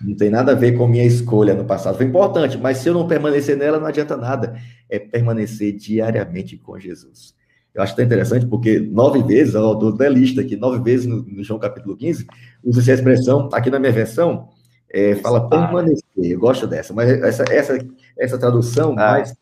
Não 0.00 0.14
tem 0.14 0.30
nada 0.30 0.52
a 0.52 0.54
ver 0.54 0.76
com 0.76 0.86
minha 0.86 1.04
escolha 1.04 1.54
no 1.54 1.64
passado. 1.64 1.96
Foi 1.96 2.06
importante, 2.06 2.56
mas 2.58 2.78
se 2.78 2.88
eu 2.88 2.94
não 2.94 3.08
permanecer 3.08 3.56
nela, 3.56 3.78
não 3.78 3.86
adianta 3.86 4.16
nada. 4.16 4.56
É 4.88 4.98
permanecer 4.98 5.76
diariamente 5.76 6.56
com 6.56 6.78
Jesus. 6.78 7.34
Eu 7.74 7.82
acho 7.82 7.94
tão 7.94 8.04
interessante 8.04 8.46
porque 8.46 8.80
nove 8.80 9.22
vezes, 9.22 9.54
o 9.54 9.58
autor 9.58 9.96
da 9.96 10.08
lista 10.08 10.40
aqui, 10.40 10.56
nove 10.56 10.82
vezes 10.82 11.06
no, 11.06 11.22
no 11.22 11.44
João 11.44 11.60
capítulo 11.60 11.96
15, 11.96 12.26
usa 12.64 12.80
essa 12.80 12.92
expressão, 12.92 13.48
aqui 13.52 13.70
na 13.70 13.78
minha 13.78 13.92
versão, 13.92 14.48
é, 14.90 15.14
fala 15.16 15.48
permanecer. 15.48 16.02
Eu 16.16 16.38
gosto 16.38 16.66
dessa, 16.66 16.92
mas 16.94 17.10
essa, 17.10 17.44
essa, 17.50 17.78
essa 18.18 18.38
tradução 18.38 18.92
ah. 18.92 19.12
mais 19.12 19.34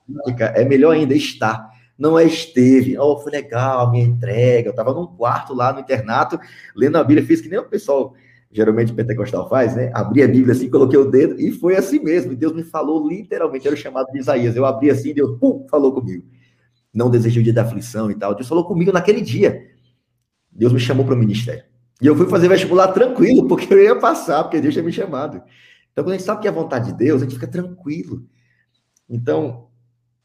é 0.54 0.64
melhor 0.64 0.92
ainda, 0.92 1.14
estar. 1.14 1.70
Não 1.98 2.18
é 2.18 2.24
esteve, 2.24 2.98
oh, 2.98 3.16
foi 3.18 3.32
legal, 3.32 3.90
minha 3.90 4.04
entrega. 4.04 4.68
Eu 4.68 4.72
estava 4.72 4.92
num 4.92 5.06
quarto 5.06 5.54
lá 5.54 5.72
no 5.72 5.80
internato, 5.80 6.38
lendo 6.74 6.98
a 6.98 7.04
Bíblia, 7.04 7.26
fiz 7.26 7.40
que 7.40 7.48
nem 7.48 7.58
o 7.58 7.64
pessoal 7.64 8.12
geralmente 8.52 8.92
pentecostal 8.92 9.48
faz, 9.48 9.74
né? 9.74 9.90
Abri 9.94 10.22
a 10.22 10.28
Bíblia 10.28 10.52
assim, 10.52 10.68
coloquei 10.68 10.98
o 10.98 11.10
dedo 11.10 11.40
e 11.40 11.52
foi 11.52 11.76
assim 11.76 12.00
mesmo. 12.00 12.32
E 12.32 12.36
Deus 12.36 12.52
me 12.52 12.62
falou 12.62 13.08
literalmente, 13.08 13.66
era 13.66 13.74
o 13.74 13.78
chamado 13.78 14.10
de 14.12 14.18
Isaías. 14.18 14.56
Eu 14.56 14.66
abri 14.66 14.90
assim, 14.90 15.14
Deus 15.14 15.38
pum, 15.38 15.66
falou 15.70 15.92
comigo 15.92 16.24
não 16.97 17.11
desejei 17.11 17.42
o 17.42 17.44
dia 17.44 17.53
da 17.53 17.62
aflição 17.62 18.11
e 18.11 18.14
tal. 18.14 18.34
Deus 18.34 18.49
falou 18.49 18.64
comigo 18.64 18.90
naquele 18.90 19.20
dia. 19.20 19.70
Deus 20.51 20.72
me 20.72 20.80
chamou 20.80 21.05
para 21.05 21.14
o 21.14 21.18
ministério. 21.18 21.62
E 22.01 22.07
eu 22.07 22.16
fui 22.16 22.26
fazer 22.28 22.49
vestibular 22.49 22.88
tranquilo, 22.88 23.47
porque 23.47 23.72
eu 23.72 23.82
ia 23.82 23.97
passar, 23.97 24.42
porque 24.42 24.61
Deus 24.61 24.72
tinha 24.72 24.82
me 24.82 24.92
chamado. 24.92 25.42
Então, 25.92 26.03
quando 26.03 26.14
a 26.14 26.16
gente 26.16 26.26
sabe 26.26 26.40
que 26.40 26.49
é 26.49 26.51
a 26.51 26.55
vontade 26.55 26.92
de 26.92 26.99
Deus, 26.99 27.20
a 27.20 27.24
gente 27.24 27.34
fica 27.34 27.47
tranquilo. 27.47 28.26
Então, 29.09 29.68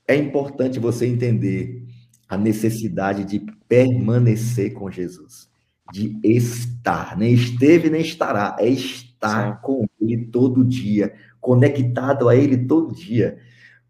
é 0.08 0.16
importante 0.16 0.80
você 0.80 1.06
entender 1.06 1.86
a 2.28 2.38
necessidade 2.38 3.26
de 3.26 3.46
permanecer 3.68 4.74
com 4.74 4.90
Jesus, 4.90 5.50
de 5.92 6.18
estar, 6.24 7.18
nem 7.18 7.34
esteve 7.34 7.90
nem 7.90 8.02
estará, 8.02 8.56
é 8.60 8.70
estar 8.70 9.56
Sim. 9.56 9.62
com 9.62 9.86
Ele 10.00 10.26
todo 10.26 10.64
dia, 10.64 11.14
conectado 11.42 12.30
a 12.30 12.36
Ele 12.36 12.58
todo 12.58 12.96
dia, 12.96 13.38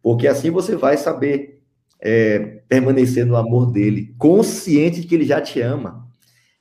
porque 0.02 0.28
assim 0.28 0.50
você 0.50 0.76
vai 0.76 0.98
saber 0.98 1.51
é, 2.02 2.40
permanecer 2.68 3.26
no 3.26 3.36
amor 3.36 3.72
dele, 3.72 4.14
consciente 4.18 5.02
de 5.02 5.08
que 5.08 5.14
ele 5.14 5.26
já 5.26 5.40
te 5.40 5.62
ama. 5.62 6.08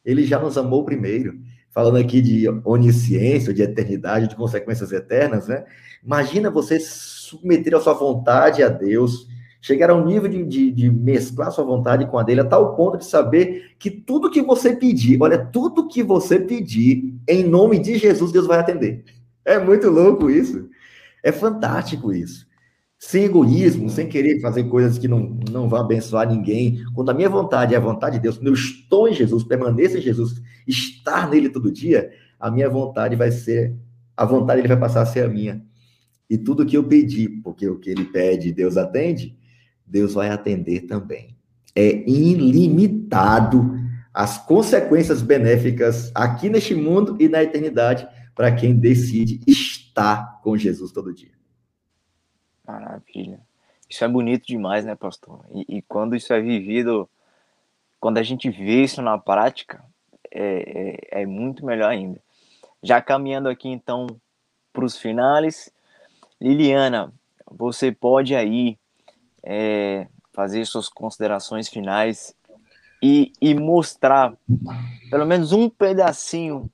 Ele 0.05 0.25
já 0.25 0.39
nos 0.39 0.59
amou 0.59 0.85
primeiro. 0.85 1.39
Falando 1.71 1.97
aqui 1.97 2.21
de 2.21 2.49
onisciência, 2.65 3.55
de 3.55 3.63
eternidade, 3.63 4.29
de 4.29 4.37
consequências 4.37 4.93
eternas, 4.93 5.47
né? 5.47 5.65
Imagina 6.05 6.51
você 6.51 6.81
submeter 6.81 7.75
a 7.77 7.81
sua 7.81 7.95
vontade 7.95 8.63
a 8.63 8.69
Deus, 8.69 9.29
chegar 9.63 9.89
ao 9.91 10.05
nível 10.05 10.29
de, 10.29 10.45
de, 10.45 10.71
de 10.73 10.91
mesclar 10.91 11.53
sua 11.53 11.65
vontade 11.65 12.07
com 12.07 12.19
a 12.19 12.25
dele, 12.25 12.41
a 12.41 12.45
tal 12.45 12.75
ponto 12.75 12.99
de 12.99 13.05
saber 13.05 13.77
que 13.79 13.89
tudo 13.89 14.31
que 14.31 14.43
você 14.43 14.75
pedir, 14.75 15.23
olha, 15.23 15.39
tudo 15.39 15.87
que 15.87 16.03
você 16.03 16.41
pedir, 16.41 17.15
em 17.29 17.45
nome 17.45 17.79
de 17.79 17.97
Jesus, 17.99 18.33
Deus 18.33 18.49
vai 18.49 18.59
atender. 18.59 19.05
É 19.45 19.59
muito 19.59 19.89
louco 19.89 20.29
isso. 20.29 20.69
É 21.23 21.31
fantástico 21.31 22.13
isso 22.13 22.50
sem 23.01 23.25
egoísmo, 23.25 23.89
sem 23.89 24.07
querer 24.07 24.43
fazer 24.43 24.65
coisas 24.65 24.99
que 24.99 25.09
não, 25.09 25.39
não 25.51 25.71
vão 25.71 25.81
abençoar 25.81 26.29
ninguém. 26.29 26.85
Quando 26.95 27.09
a 27.09 27.15
minha 27.15 27.31
vontade 27.31 27.75
é 27.75 27.79
a 27.79 27.81
vontade 27.81 28.17
de 28.17 28.23
Deus, 28.23 28.37
quando 28.37 28.49
eu 28.49 28.55
estou 28.55 29.09
em 29.09 29.15
Jesus, 29.15 29.43
permaneço 29.43 29.97
em 29.97 30.03
Jesus, 30.03 30.41
estar 30.69 31.29
nele 31.31 31.49
todo 31.49 31.73
dia, 31.73 32.11
a 32.39 32.51
minha 32.51 32.69
vontade 32.69 33.17
vai 33.17 33.33
ser, 33.33 33.75
a 34.15 34.27
vontade 34.27 34.61
ele 34.61 34.69
vai 34.69 34.79
passar 34.79 35.01
a 35.01 35.07
ser 35.07 35.25
a 35.25 35.29
minha. 35.29 35.65
E 36.29 36.37
tudo 36.37 36.67
que 36.67 36.77
eu 36.77 36.85
pedi, 36.85 37.27
porque 37.27 37.67
o 37.67 37.79
que 37.79 37.89
ele 37.89 38.05
pede, 38.05 38.53
Deus 38.53 38.77
atende, 38.77 39.35
Deus 39.87 40.13
vai 40.13 40.29
atender 40.29 40.83
também. 40.83 41.35
É 41.75 42.07
ilimitado 42.07 43.81
as 44.13 44.37
consequências 44.37 45.23
benéficas 45.23 46.13
aqui 46.15 46.51
neste 46.51 46.75
mundo 46.75 47.17
e 47.19 47.31
na 47.31 47.43
eternidade 47.43 48.07
para 48.35 48.53
quem 48.53 48.79
decide 48.79 49.41
estar 49.47 50.39
com 50.43 50.55
Jesus 50.55 50.93
todo 50.93 51.15
dia. 51.15 51.40
Maravilha. 52.71 53.41
Isso 53.89 54.05
é 54.05 54.09
bonito 54.09 54.47
demais, 54.47 54.85
né, 54.85 54.95
pastor? 54.95 55.45
E, 55.53 55.79
e, 55.79 55.83
quando 55.83 56.15
isso 56.15 56.33
é 56.33 56.41
vivido, 56.41 57.09
quando 57.99 58.19
a 58.19 58.23
gente 58.23 58.49
vê 58.49 58.85
isso 58.85 59.03
na 59.03 59.19
prática, 59.19 59.85
é, 60.31 61.01
é, 61.13 61.23
é 61.23 61.27
muito 61.27 61.67
melhor 61.67 61.91
ainda. 61.91 62.21
Já 62.83 63.03
caminhando 63.03 63.49
aqui 63.49 63.69
então 63.69 64.07
para 64.73 64.85
os 64.85 64.97
finais, 64.97 65.73
Liliana, 66.41 67.13
você 67.51 67.91
pode 67.91 68.35
aí 68.35 68.79
é, 69.43 70.07
fazer 70.33 70.65
suas 70.67 70.89
considerações 70.89 71.69
finais 71.69 72.35
e, 73.03 73.33
e 73.41 73.55
mostrar 73.55 74.35
pelo 75.11 75.27
menos 75.27 75.53
um 75.53 75.69
pedacinho 75.69 76.71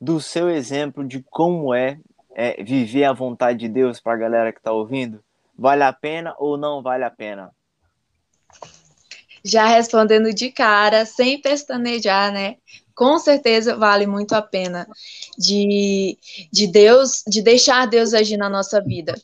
do 0.00 0.20
seu 0.20 0.50
exemplo 0.50 1.04
de 1.06 1.22
como 1.22 1.72
é, 1.72 1.98
é 2.34 2.62
viver 2.62 3.04
a 3.04 3.12
vontade 3.12 3.60
de 3.60 3.68
Deus 3.68 4.00
para 4.00 4.14
a 4.14 4.18
galera 4.18 4.52
que 4.52 4.58
está 4.58 4.72
ouvindo? 4.72 5.22
Vale 5.58 5.82
a 5.82 5.92
pena 5.92 6.34
ou 6.38 6.56
não 6.56 6.80
vale 6.80 7.02
a 7.02 7.10
pena? 7.10 7.50
Já 9.44 9.66
respondendo 9.66 10.32
de 10.32 10.52
cara, 10.52 11.04
sem 11.04 11.40
pestanejar, 11.40 12.32
né? 12.32 12.56
Com 12.94 13.18
certeza 13.18 13.76
vale 13.76 14.06
muito 14.06 14.34
a 14.34 14.42
pena 14.42 14.86
de, 15.36 16.16
de 16.52 16.66
Deus, 16.66 17.22
de 17.26 17.42
deixar 17.42 17.86
Deus 17.86 18.14
agir 18.14 18.36
na 18.36 18.48
nossa 18.48 18.80
vida. 18.80 19.14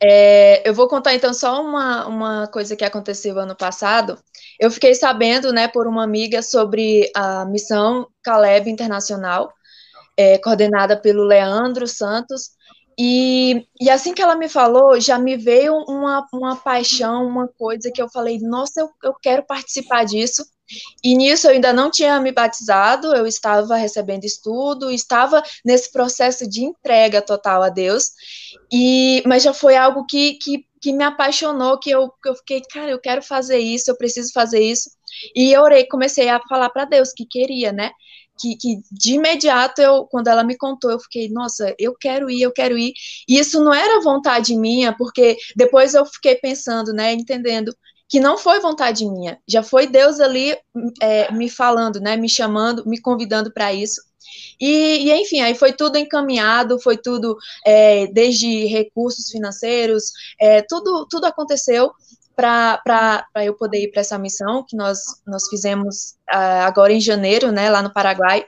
É, 0.00 0.68
eu 0.68 0.72
vou 0.72 0.88
contar 0.88 1.14
então 1.14 1.34
só 1.34 1.60
uma, 1.60 2.06
uma 2.06 2.46
coisa 2.48 2.76
que 2.76 2.84
aconteceu 2.84 3.38
ano 3.38 3.56
passado. 3.56 4.18
Eu 4.58 4.70
fiquei 4.70 4.94
sabendo, 4.94 5.52
né, 5.52 5.68
por 5.68 5.86
uma 5.86 6.04
amiga 6.04 6.42
sobre 6.42 7.10
a 7.14 7.44
missão 7.44 8.08
Caleb 8.22 8.70
Internacional, 8.70 9.52
é, 10.16 10.38
coordenada 10.38 10.96
pelo 10.96 11.24
Leandro 11.24 11.86
Santos, 11.86 12.50
e, 12.98 13.64
e 13.80 13.88
assim 13.88 14.12
que 14.12 14.20
ela 14.20 14.34
me 14.34 14.48
falou, 14.48 15.00
já 15.00 15.18
me 15.18 15.36
veio 15.36 15.72
uma, 15.88 16.26
uma 16.32 16.56
paixão, 16.56 17.24
uma 17.26 17.46
coisa 17.46 17.92
que 17.92 18.02
eu 18.02 18.08
falei, 18.08 18.40
nossa, 18.40 18.80
eu, 18.80 18.90
eu 19.04 19.14
quero 19.14 19.44
participar 19.46 20.04
disso. 20.04 20.44
E 21.02 21.16
nisso 21.16 21.46
eu 21.46 21.52
ainda 21.52 21.72
não 21.72 21.90
tinha 21.90 22.20
me 22.20 22.32
batizado, 22.32 23.14
eu 23.14 23.26
estava 23.26 23.76
recebendo 23.76 24.24
estudo, 24.24 24.90
estava 24.90 25.42
nesse 25.64 25.90
processo 25.92 26.46
de 26.48 26.62
entrega 26.64 27.22
total 27.22 27.62
a 27.62 27.70
Deus, 27.70 28.10
e 28.70 29.22
mas 29.24 29.42
já 29.44 29.54
foi 29.54 29.76
algo 29.76 30.04
que, 30.04 30.34
que, 30.34 30.66
que 30.82 30.92
me 30.92 31.04
apaixonou, 31.04 31.78
que 31.78 31.90
eu, 31.90 32.10
que 32.22 32.28
eu 32.28 32.34
fiquei, 32.34 32.60
cara, 32.70 32.90
eu 32.90 33.00
quero 33.00 33.22
fazer 33.22 33.58
isso, 33.58 33.90
eu 33.90 33.96
preciso 33.96 34.30
fazer 34.32 34.60
isso. 34.60 34.90
E 35.34 35.52
eu 35.52 35.62
orei, 35.62 35.86
comecei 35.86 36.28
a 36.28 36.40
falar 36.48 36.68
para 36.70 36.84
Deus 36.84 37.12
que 37.14 37.24
queria, 37.24 37.72
né? 37.72 37.92
Que, 38.38 38.56
que, 38.56 38.80
de 38.90 39.14
imediato 39.14 39.80
eu, 39.80 40.04
quando 40.04 40.28
ela 40.28 40.44
me 40.44 40.56
contou, 40.56 40.90
eu 40.90 41.00
fiquei, 41.00 41.28
nossa, 41.28 41.74
eu 41.78 41.94
quero 41.94 42.30
ir, 42.30 42.42
eu 42.42 42.52
quero 42.52 42.78
ir. 42.78 42.92
E 43.28 43.38
isso 43.38 43.62
não 43.62 43.72
era 43.74 44.00
vontade 44.00 44.56
minha, 44.56 44.96
porque 44.96 45.36
depois 45.56 45.94
eu 45.94 46.04
fiquei 46.06 46.36
pensando, 46.36 46.92
né, 46.92 47.12
entendendo 47.12 47.74
que 48.08 48.20
não 48.20 48.38
foi 48.38 48.58
vontade 48.60 49.04
minha, 49.04 49.38
já 49.46 49.62
foi 49.62 49.86
Deus 49.86 50.18
ali 50.18 50.56
é, 51.02 51.30
me 51.32 51.50
falando, 51.50 52.00
né, 52.00 52.16
me 52.16 52.28
chamando, 52.28 52.88
me 52.88 52.98
convidando 53.00 53.52
para 53.52 53.72
isso. 53.72 54.00
E, 54.60 55.08
e, 55.08 55.12
enfim, 55.12 55.40
aí 55.40 55.54
foi 55.54 55.72
tudo 55.72 55.96
encaminhado, 55.98 56.80
foi 56.80 56.96
tudo 56.96 57.36
é, 57.64 58.06
desde 58.08 58.66
recursos 58.66 59.30
financeiros, 59.30 60.04
é, 60.40 60.62
tudo, 60.62 61.06
tudo 61.08 61.26
aconteceu 61.26 61.92
para 62.38 63.26
eu 63.44 63.52
poder 63.54 63.82
ir 63.82 63.90
para 63.90 64.00
essa 64.00 64.16
missão 64.16 64.64
que 64.64 64.76
nós, 64.76 65.00
nós 65.26 65.48
fizemos 65.48 66.14
uh, 66.32 66.62
agora 66.62 66.92
em 66.92 67.00
janeiro, 67.00 67.50
né, 67.50 67.68
lá 67.68 67.82
no 67.82 67.92
Paraguai. 67.92 68.46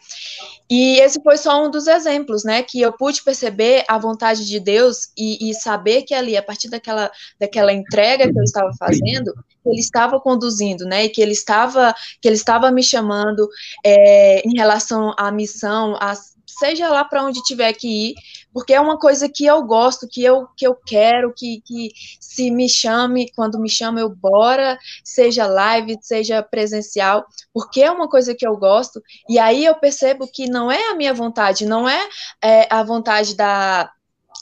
E 0.70 1.00
esse 1.00 1.20
foi 1.20 1.36
só 1.36 1.66
um 1.66 1.68
dos 1.68 1.88
exemplos, 1.88 2.44
né, 2.44 2.62
que 2.62 2.80
eu 2.80 2.92
pude 2.92 3.24
perceber 3.24 3.84
a 3.88 3.98
vontade 3.98 4.46
de 4.46 4.60
Deus 4.60 5.08
e, 5.18 5.50
e 5.50 5.54
saber 5.54 6.02
que 6.02 6.14
ali, 6.14 6.36
a 6.36 6.42
partir 6.42 6.70
daquela, 6.70 7.10
daquela 7.40 7.72
entrega 7.72 8.32
que 8.32 8.38
eu 8.38 8.44
estava 8.44 8.70
fazendo, 8.78 9.34
ele 9.66 9.80
estava 9.80 10.20
conduzindo, 10.20 10.84
né, 10.84 11.06
e 11.06 11.08
que 11.08 11.20
ele 11.20 11.32
estava, 11.32 11.92
que 12.22 12.28
ele 12.28 12.36
estava 12.36 12.70
me 12.70 12.84
chamando 12.84 13.48
é, 13.84 14.46
em 14.46 14.56
relação 14.56 15.12
à 15.18 15.32
missão, 15.32 15.96
a, 16.00 16.14
seja 16.46 16.88
lá 16.88 17.04
para 17.04 17.24
onde 17.24 17.42
tiver 17.42 17.72
que 17.72 18.10
ir, 18.10 18.14
porque 18.52 18.74
é 18.74 18.80
uma 18.80 18.98
coisa 18.98 19.28
que 19.28 19.44
eu 19.44 19.62
gosto, 19.62 20.08
que 20.08 20.22
eu, 20.22 20.46
que 20.56 20.66
eu 20.66 20.74
quero, 20.74 21.32
que, 21.34 21.62
que 21.64 21.90
se 22.20 22.50
me 22.50 22.68
chame, 22.68 23.30
quando 23.34 23.58
me 23.58 23.68
chama 23.68 24.00
eu 24.00 24.08
bora, 24.08 24.78
seja 25.04 25.46
live, 25.46 25.98
seja 26.00 26.42
presencial, 26.42 27.26
porque 27.52 27.82
é 27.82 27.90
uma 27.90 28.08
coisa 28.08 28.34
que 28.34 28.46
eu 28.46 28.56
gosto, 28.56 29.02
e 29.28 29.38
aí 29.38 29.64
eu 29.64 29.74
percebo 29.76 30.26
que 30.30 30.48
não 30.48 30.70
é 30.70 30.90
a 30.90 30.94
minha 30.94 31.14
vontade, 31.14 31.66
não 31.66 31.88
é, 31.88 32.00
é 32.42 32.66
a 32.70 32.82
vontade 32.82 33.34
da, 33.36 33.90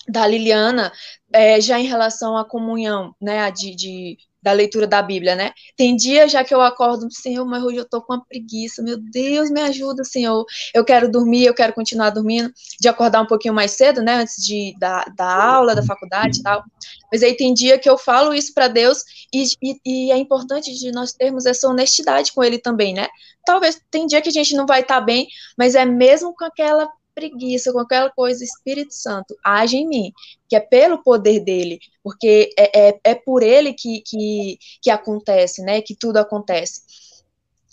da 0.08 0.26
Liliana, 0.26 0.92
é, 1.32 1.60
já 1.60 1.78
em 1.78 1.86
relação 1.86 2.36
à 2.36 2.44
comunhão, 2.44 3.14
né, 3.20 3.50
de, 3.50 3.74
de 3.74 4.18
da 4.48 4.52
leitura 4.52 4.86
da 4.86 5.02
Bíblia, 5.02 5.36
né? 5.36 5.52
Tem 5.76 5.94
dia 5.94 6.26
já 6.26 6.42
que 6.42 6.54
eu 6.54 6.62
acordo, 6.62 7.06
Senhor, 7.10 7.44
mas 7.44 7.62
hoje 7.62 7.76
eu 7.76 7.84
tô 7.84 8.00
com 8.00 8.14
uma 8.14 8.24
preguiça, 8.24 8.82
meu 8.82 8.96
Deus, 8.96 9.50
me 9.50 9.60
ajuda, 9.60 10.02
Senhor. 10.04 10.42
Eu 10.74 10.84
quero 10.84 11.10
dormir, 11.10 11.44
eu 11.44 11.52
quero 11.52 11.74
continuar 11.74 12.08
dormindo, 12.10 12.50
de 12.80 12.88
acordar 12.88 13.20
um 13.20 13.26
pouquinho 13.26 13.52
mais 13.52 13.72
cedo, 13.72 14.00
né? 14.00 14.14
Antes 14.14 14.42
de, 14.42 14.74
da, 14.78 15.04
da 15.14 15.30
aula, 15.30 15.74
da 15.74 15.82
faculdade 15.82 16.40
e 16.40 16.42
tal. 16.42 16.64
Mas 17.12 17.22
aí 17.22 17.36
tem 17.36 17.52
dia 17.52 17.78
que 17.78 17.88
eu 17.88 17.98
falo 17.98 18.32
isso 18.32 18.54
para 18.54 18.68
Deus 18.68 19.04
e, 19.32 19.44
e, 19.62 19.80
e, 19.84 20.12
é 20.12 20.16
importante 20.16 20.72
de 20.74 20.90
nós 20.90 21.12
termos 21.12 21.44
essa 21.44 21.68
honestidade 21.68 22.32
com 22.32 22.42
Ele 22.42 22.58
também, 22.58 22.94
né? 22.94 23.06
Talvez 23.44 23.78
tem 23.90 24.06
dia 24.06 24.22
que 24.22 24.30
a 24.30 24.32
gente 24.32 24.54
não 24.54 24.66
vai 24.66 24.80
estar 24.80 24.96
tá 24.96 25.00
bem, 25.00 25.28
mas 25.58 25.74
é 25.74 25.84
mesmo 25.84 26.34
com 26.34 26.44
aquela 26.44 26.88
preguiça, 27.18 27.72
com 27.72 27.80
aquela 27.80 28.10
coisa, 28.10 28.44
Espírito 28.44 28.94
Santo, 28.94 29.36
age 29.44 29.76
em 29.76 29.88
mim, 29.88 30.12
que 30.48 30.54
é 30.54 30.60
pelo 30.60 31.02
poder 31.02 31.40
dele, 31.40 31.80
porque 32.02 32.50
é, 32.56 32.88
é, 32.88 33.00
é 33.02 33.14
por 33.16 33.42
ele 33.42 33.72
que, 33.72 34.00
que, 34.02 34.56
que 34.80 34.88
acontece, 34.88 35.62
né? 35.62 35.82
Que 35.82 35.96
tudo 35.96 36.18
acontece. 36.18 36.82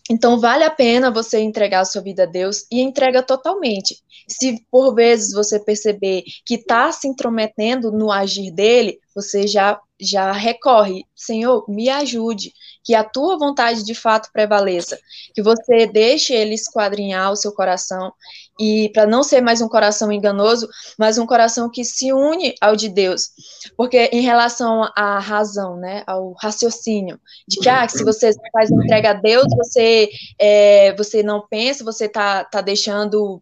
Então, 0.09 0.39
vale 0.39 0.63
a 0.63 0.69
pena 0.69 1.09
você 1.09 1.39
entregar 1.39 1.81
a 1.81 1.85
sua 1.85 2.01
vida 2.01 2.23
a 2.23 2.27
Deus 2.27 2.65
e 2.71 2.79
entrega 2.81 3.23
totalmente. 3.23 4.03
Se 4.27 4.63
por 4.69 4.93
vezes 4.93 5.33
você 5.33 5.59
perceber 5.59 6.23
que 6.45 6.55
está 6.55 6.91
se 6.91 7.07
intrometendo 7.07 7.91
no 7.91 8.11
agir 8.11 8.51
dele, 8.51 8.99
você 9.15 9.47
já, 9.47 9.79
já 9.99 10.31
recorre, 10.31 11.05
Senhor, 11.15 11.65
me 11.67 11.89
ajude, 11.89 12.53
que 12.83 12.93
a 12.93 13.03
tua 13.03 13.37
vontade 13.37 13.83
de 13.83 13.95
fato 13.95 14.29
prevaleça, 14.31 14.99
que 15.33 15.41
você 15.41 15.87
deixe 15.87 16.35
ele 16.35 16.53
esquadrinhar 16.53 17.31
o 17.31 17.35
seu 17.35 17.51
coração 17.51 18.13
e 18.59 18.89
para 18.93 19.05
não 19.05 19.23
ser 19.23 19.41
mais 19.41 19.61
um 19.61 19.67
coração 19.67 20.11
enganoso, 20.11 20.67
mas 20.97 21.17
um 21.17 21.25
coração 21.25 21.69
que 21.69 21.83
se 21.83 22.13
une 22.13 22.55
ao 22.61 22.75
de 22.75 22.89
Deus. 22.89 23.31
Porque 23.75 24.09
em 24.11 24.21
relação 24.21 24.89
à 24.95 25.19
razão, 25.19 25.77
né, 25.77 26.03
ao 26.07 26.33
raciocínio, 26.33 27.19
de 27.47 27.59
que 27.59 27.69
ah, 27.69 27.87
se 27.87 28.03
você 28.03 28.31
faz 28.51 28.71
entrega 28.71 29.11
a 29.11 29.13
Deus, 29.13 29.45
você 29.57 30.09
é, 30.39 30.95
você 30.95 31.21
não 31.21 31.45
pensa, 31.47 31.83
você 31.83 32.07
tá, 32.07 32.43
tá 32.43 32.61
deixando 32.61 33.41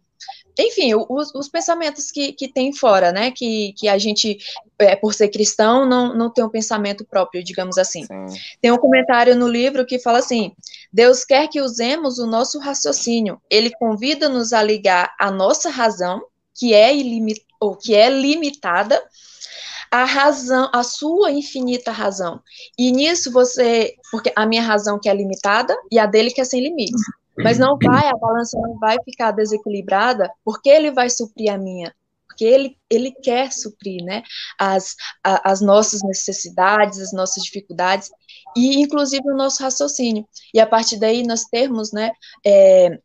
enfim, 0.58 0.94
os, 0.94 1.34
os, 1.34 1.48
pensamentos 1.48 2.10
que, 2.10 2.32
que 2.32 2.46
tem 2.46 2.72
fora, 2.72 3.10
né? 3.10 3.30
Que, 3.30 3.72
que 3.76 3.88
a 3.88 3.98
gente, 3.98 4.38
é, 4.78 4.94
por 4.94 5.12
ser 5.12 5.28
cristão, 5.28 5.84
não, 5.84 6.14
não 6.14 6.30
tem 6.30 6.44
um 6.44 6.48
pensamento 6.48 7.04
próprio, 7.04 7.42
digamos 7.42 7.76
assim. 7.76 8.04
Sim. 8.04 8.26
Tem 8.60 8.70
um 8.70 8.78
comentário 8.78 9.34
no 9.34 9.48
livro 9.48 9.84
que 9.84 9.98
fala 9.98 10.18
assim: 10.18 10.52
Deus 10.92 11.24
quer 11.24 11.48
que 11.48 11.60
usemos 11.60 12.18
o 12.18 12.26
nosso 12.26 12.58
raciocínio. 12.58 13.40
Ele 13.50 13.70
convida-nos 13.70 14.52
a 14.52 14.62
ligar 14.62 15.12
a 15.18 15.30
nossa 15.30 15.70
razão, 15.70 16.22
que 16.54 16.72
é, 16.72 16.94
ilimit, 16.94 17.44
ou 17.58 17.74
que 17.76 17.94
é 17.94 18.08
limitada, 18.08 19.02
a 19.90 20.04
razão, 20.04 20.70
a 20.72 20.82
sua 20.82 21.30
infinita 21.30 21.90
razão. 21.90 22.40
E 22.78 22.90
nisso 22.90 23.30
você, 23.32 23.94
porque 24.10 24.32
a 24.34 24.44
minha 24.44 24.62
razão 24.62 24.98
que 25.00 25.08
é 25.08 25.14
limitada 25.14 25.76
e 25.90 25.98
a 25.98 26.06
dele 26.06 26.30
que 26.30 26.40
é 26.40 26.44
sem 26.44 26.60
limites. 26.60 27.00
Mas 27.38 27.58
não 27.58 27.76
vai, 27.78 28.08
a 28.08 28.16
balança 28.16 28.58
não 28.60 28.78
vai 28.78 28.96
ficar 29.04 29.32
desequilibrada, 29.32 30.30
porque 30.44 30.68
ele 30.68 30.90
vai 30.90 31.10
suprir 31.10 31.52
a 31.52 31.58
minha. 31.58 31.94
Porque 32.28 32.44
ele, 32.44 32.76
ele 32.90 33.12
quer 33.12 33.52
suprir 33.52 34.02
né, 34.04 34.22
as, 34.58 34.96
a, 35.22 35.50
as 35.52 35.60
nossas 35.60 36.02
necessidades, 36.02 36.98
as 36.98 37.12
nossas 37.12 37.44
dificuldades, 37.44 38.10
e 38.56 38.80
inclusive 38.80 39.28
o 39.30 39.36
nosso 39.36 39.62
raciocínio. 39.62 40.26
E 40.52 40.58
a 40.60 40.66
partir 40.66 40.98
daí 40.98 41.24
nós 41.24 41.44
termos 41.44 41.92
né, 41.92 42.10
é, 42.44 42.98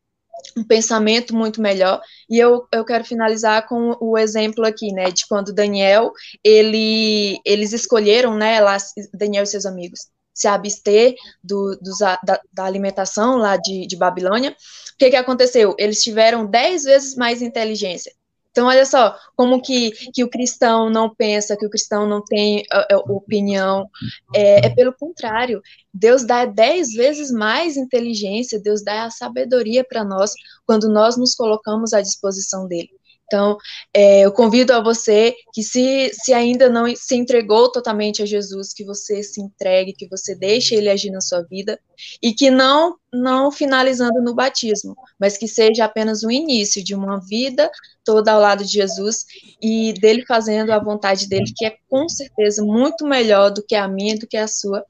um 0.57 0.63
pensamento 0.63 1.35
muito 1.35 1.61
melhor. 1.61 2.01
E 2.29 2.39
eu, 2.39 2.67
eu 2.73 2.85
quero 2.85 3.05
finalizar 3.05 3.67
com 3.67 3.95
o 3.99 4.17
exemplo 4.17 4.65
aqui, 4.65 4.91
né, 4.91 5.11
de 5.11 5.27
quando 5.27 5.53
Daniel, 5.53 6.11
ele, 6.43 7.39
eles 7.45 7.73
escolheram, 7.73 8.35
né, 8.35 8.59
lá, 8.59 8.77
Daniel 9.13 9.43
e 9.43 9.47
seus 9.47 9.65
amigos, 9.65 10.07
se 10.33 10.47
abster 10.47 11.15
do, 11.43 11.77
da, 11.99 12.41
da, 12.53 12.63
alimentação 12.63 13.37
lá 13.37 13.57
de, 13.57 13.85
de 13.85 13.97
Babilônia, 13.97 14.51
o 14.51 14.97
que, 14.97 15.09
que 15.09 15.15
aconteceu? 15.15 15.75
Eles 15.77 16.01
tiveram 16.01 16.45
dez 16.45 16.83
vezes 16.83 17.15
mais 17.15 17.41
inteligência. 17.41 18.13
Então, 18.51 18.67
olha 18.67 18.85
só, 18.85 19.15
como 19.35 19.61
que, 19.61 19.91
que 20.13 20.23
o 20.23 20.29
cristão 20.29 20.89
não 20.89 21.13
pensa, 21.13 21.55
que 21.55 21.65
o 21.65 21.69
cristão 21.69 22.07
não 22.07 22.23
tem 22.23 22.63
uh, 22.73 23.13
opinião. 23.13 23.87
É, 24.35 24.65
é, 24.65 24.69
pelo 24.69 24.93
contrário, 24.93 25.61
Deus 25.93 26.25
dá 26.25 26.45
dez 26.45 26.91
vezes 26.91 27.31
mais 27.31 27.77
inteligência, 27.77 28.59
Deus 28.59 28.83
dá 28.83 29.05
a 29.05 29.11
sabedoria 29.11 29.83
para 29.83 30.03
nós 30.03 30.33
quando 30.65 30.89
nós 30.89 31.15
nos 31.15 31.35
colocamos 31.35 31.93
à 31.93 32.01
disposição 32.01 32.67
dele. 32.67 32.89
Então, 33.29 33.57
é, 33.93 34.21
eu 34.21 34.31
convido 34.31 34.73
a 34.73 34.81
você 34.81 35.35
que, 35.53 35.61
se, 35.61 36.09
se 36.13 36.33
ainda 36.33 36.67
não 36.67 36.91
se 36.95 37.15
entregou 37.15 37.71
totalmente 37.71 38.23
a 38.23 38.25
Jesus, 38.25 38.73
que 38.73 38.83
você 38.83 39.21
se 39.21 39.39
entregue, 39.39 39.93
que 39.93 40.09
você 40.09 40.35
deixe 40.35 40.73
ele 40.73 40.89
agir 40.89 41.11
na 41.11 41.21
sua 41.21 41.43
vida, 41.43 41.79
e 42.23 42.33
que 42.33 42.49
não, 42.49 42.95
não 43.13 43.51
finalizando 43.51 44.19
no 44.19 44.33
batismo, 44.33 44.95
mas 45.19 45.37
que 45.37 45.47
seja 45.47 45.85
apenas 45.85 46.23
o 46.23 46.31
início 46.31 46.83
de 46.83 46.95
uma 46.95 47.19
vida 47.19 47.69
toda 48.03 48.31
ao 48.31 48.41
lado 48.41 48.65
de 48.65 48.71
Jesus 48.71 49.25
e 49.61 49.93
dele 49.93 50.25
fazendo 50.25 50.71
a 50.71 50.79
vontade 50.79 51.29
dele, 51.29 51.53
que 51.55 51.65
é 51.65 51.75
com 51.87 52.09
certeza 52.09 52.63
muito 52.63 53.05
melhor 53.05 53.51
do 53.51 53.63
que 53.63 53.75
a 53.75 53.87
minha, 53.87 54.17
do 54.17 54.25
que 54.25 54.37
a 54.37 54.47
sua, 54.47 54.83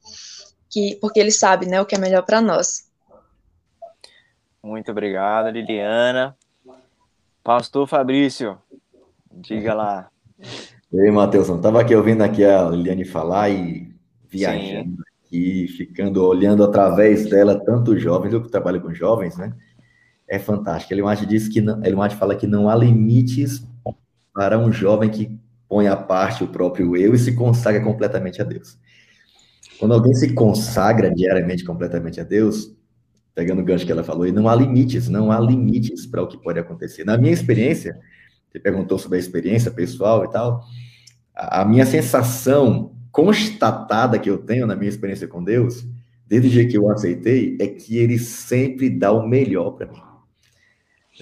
que, 0.70 0.96
porque 0.98 1.20
ele 1.20 1.30
sabe 1.30 1.66
né, 1.66 1.78
o 1.78 1.84
que 1.84 1.94
é 1.94 1.98
melhor 1.98 2.24
para 2.24 2.40
nós. 2.40 2.88
Muito 4.62 4.90
obrigado, 4.90 5.50
Liliana. 5.50 6.36
Pastor 7.42 7.86
Fabrício, 7.86 8.58
diga 9.32 9.74
lá. 9.74 10.10
E 10.92 11.00
aí, 11.00 11.10
Matheus, 11.10 11.48
estava 11.48 11.80
aqui 11.80 11.94
ouvindo 11.94 12.22
aqui 12.22 12.44
a 12.44 12.68
Liliane 12.68 13.04
falar 13.04 13.48
e 13.48 13.94
viajando 14.28 14.90
Sim. 14.90 15.02
aqui, 15.24 15.68
ficando 15.68 16.24
olhando 16.24 16.62
através 16.62 17.28
dela 17.30 17.58
tantos 17.64 18.00
jovens, 18.02 18.32
eu 18.32 18.42
que 18.42 18.50
trabalho 18.50 18.80
com 18.80 18.92
jovens, 18.92 19.36
né? 19.36 19.54
É 20.28 20.38
fantástico. 20.38 20.92
Ele 20.92 21.02
diz 21.26 21.48
que 21.48 21.60
não, 21.60 21.84
ele 21.84 21.96
mais 21.96 22.12
fala 22.12 22.36
que 22.36 22.46
não 22.46 22.68
há 22.68 22.76
limites 22.76 23.66
para 24.34 24.58
um 24.58 24.70
jovem 24.70 25.10
que 25.10 25.38
põe 25.68 25.88
à 25.88 25.96
parte 25.96 26.44
o 26.44 26.48
próprio 26.48 26.96
eu 26.96 27.14
e 27.14 27.18
se 27.18 27.34
consagra 27.34 27.82
completamente 27.82 28.40
a 28.40 28.44
Deus. 28.44 28.78
Quando 29.78 29.94
alguém 29.94 30.12
se 30.12 30.34
consagra 30.34 31.10
diariamente 31.10 31.64
completamente 31.64 32.20
a 32.20 32.24
Deus, 32.24 32.76
pegando 33.34 33.60
o 33.60 33.64
gancho 33.64 33.86
que 33.86 33.92
ela 33.92 34.04
falou, 34.04 34.26
e 34.26 34.32
não 34.32 34.48
há 34.48 34.54
limites, 34.54 35.08
não 35.08 35.30
há 35.30 35.38
limites 35.40 36.06
para 36.06 36.22
o 36.22 36.26
que 36.26 36.36
pode 36.36 36.58
acontecer. 36.58 37.04
Na 37.04 37.16
minha 37.16 37.32
experiência, 37.32 37.98
você 38.50 38.58
perguntou 38.58 38.98
sobre 38.98 39.16
a 39.16 39.20
experiência 39.20 39.70
pessoal 39.70 40.24
e 40.24 40.30
tal, 40.30 40.64
a, 41.34 41.64
minha 41.64 41.86
sensação 41.86 42.92
constatada 43.12 44.18
que 44.18 44.28
eu 44.28 44.38
tenho 44.38 44.66
na 44.66 44.74
minha 44.74 44.88
experiência 44.88 45.28
com 45.28 45.42
Deus, 45.42 45.86
desde 46.26 46.48
o 46.48 46.50
dia 46.50 46.68
que 46.68 46.76
eu 46.76 46.90
aceitei, 46.90 47.56
é 47.60 47.66
que 47.66 47.96
Ele 47.96 48.18
sempre 48.18 48.90
dá 48.90 49.12
o 49.12 49.26
melhor 49.26 49.72
para 49.72 49.86
mim. 49.86 50.00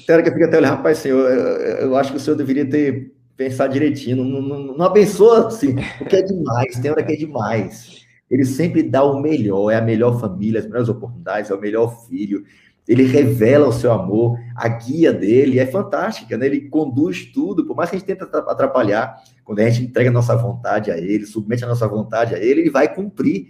Até 0.02 0.12
hora 0.12 0.22
que 0.22 0.28
eu 0.28 0.32
fico 0.32 0.44
até 0.46 0.58
olhando, 0.58 0.70
rapaz, 0.70 0.98
Senhor, 0.98 1.28
eu, 1.30 1.46
eu, 1.88 1.96
acho 1.96 2.12
que 2.12 2.16
o 2.16 2.20
Senhor 2.20 2.36
deveria 2.36 2.68
ter 2.68 3.12
pensado 3.36 3.72
direitinho, 3.72 4.24
não, 4.24 4.40
não, 4.40 4.76
não 4.76 4.84
abençoa 4.84 5.48
assim, 5.48 5.74
porque 5.98 6.16
é 6.16 6.22
demais, 6.22 6.78
tem 6.78 6.90
hora 6.90 7.02
que 7.02 7.12
é 7.12 7.16
demais. 7.16 8.07
Ele 8.30 8.44
sempre 8.44 8.82
dá 8.82 9.02
o 9.02 9.20
melhor, 9.20 9.70
é 9.70 9.76
a 9.76 9.82
melhor 9.82 10.20
família, 10.20 10.60
as 10.60 10.66
melhores 10.66 10.88
oportunidades, 10.88 11.50
é 11.50 11.54
o 11.54 11.60
melhor 11.60 12.06
filho. 12.06 12.44
Ele 12.86 13.04
revela 13.04 13.68
o 13.68 13.72
seu 13.72 13.92
amor, 13.92 14.38
a 14.56 14.68
guia 14.68 15.12
dele 15.12 15.58
é 15.58 15.66
fantástica, 15.66 16.36
né? 16.36 16.46
Ele 16.46 16.68
conduz 16.68 17.26
tudo, 17.26 17.66
por 17.66 17.76
mais 17.76 17.90
que 17.90 17.96
a 17.96 17.98
gente 17.98 18.08
tente 18.08 18.22
atrapalhar, 18.22 19.22
quando 19.44 19.60
a 19.60 19.68
gente 19.68 19.88
entrega 19.88 20.10
a 20.10 20.12
nossa 20.12 20.34
vontade 20.36 20.90
a 20.90 20.96
ele, 20.96 21.26
submete 21.26 21.64
a 21.64 21.68
nossa 21.68 21.86
vontade 21.86 22.34
a 22.34 22.38
ele, 22.38 22.62
ele 22.62 22.70
vai 22.70 22.92
cumprir. 22.92 23.48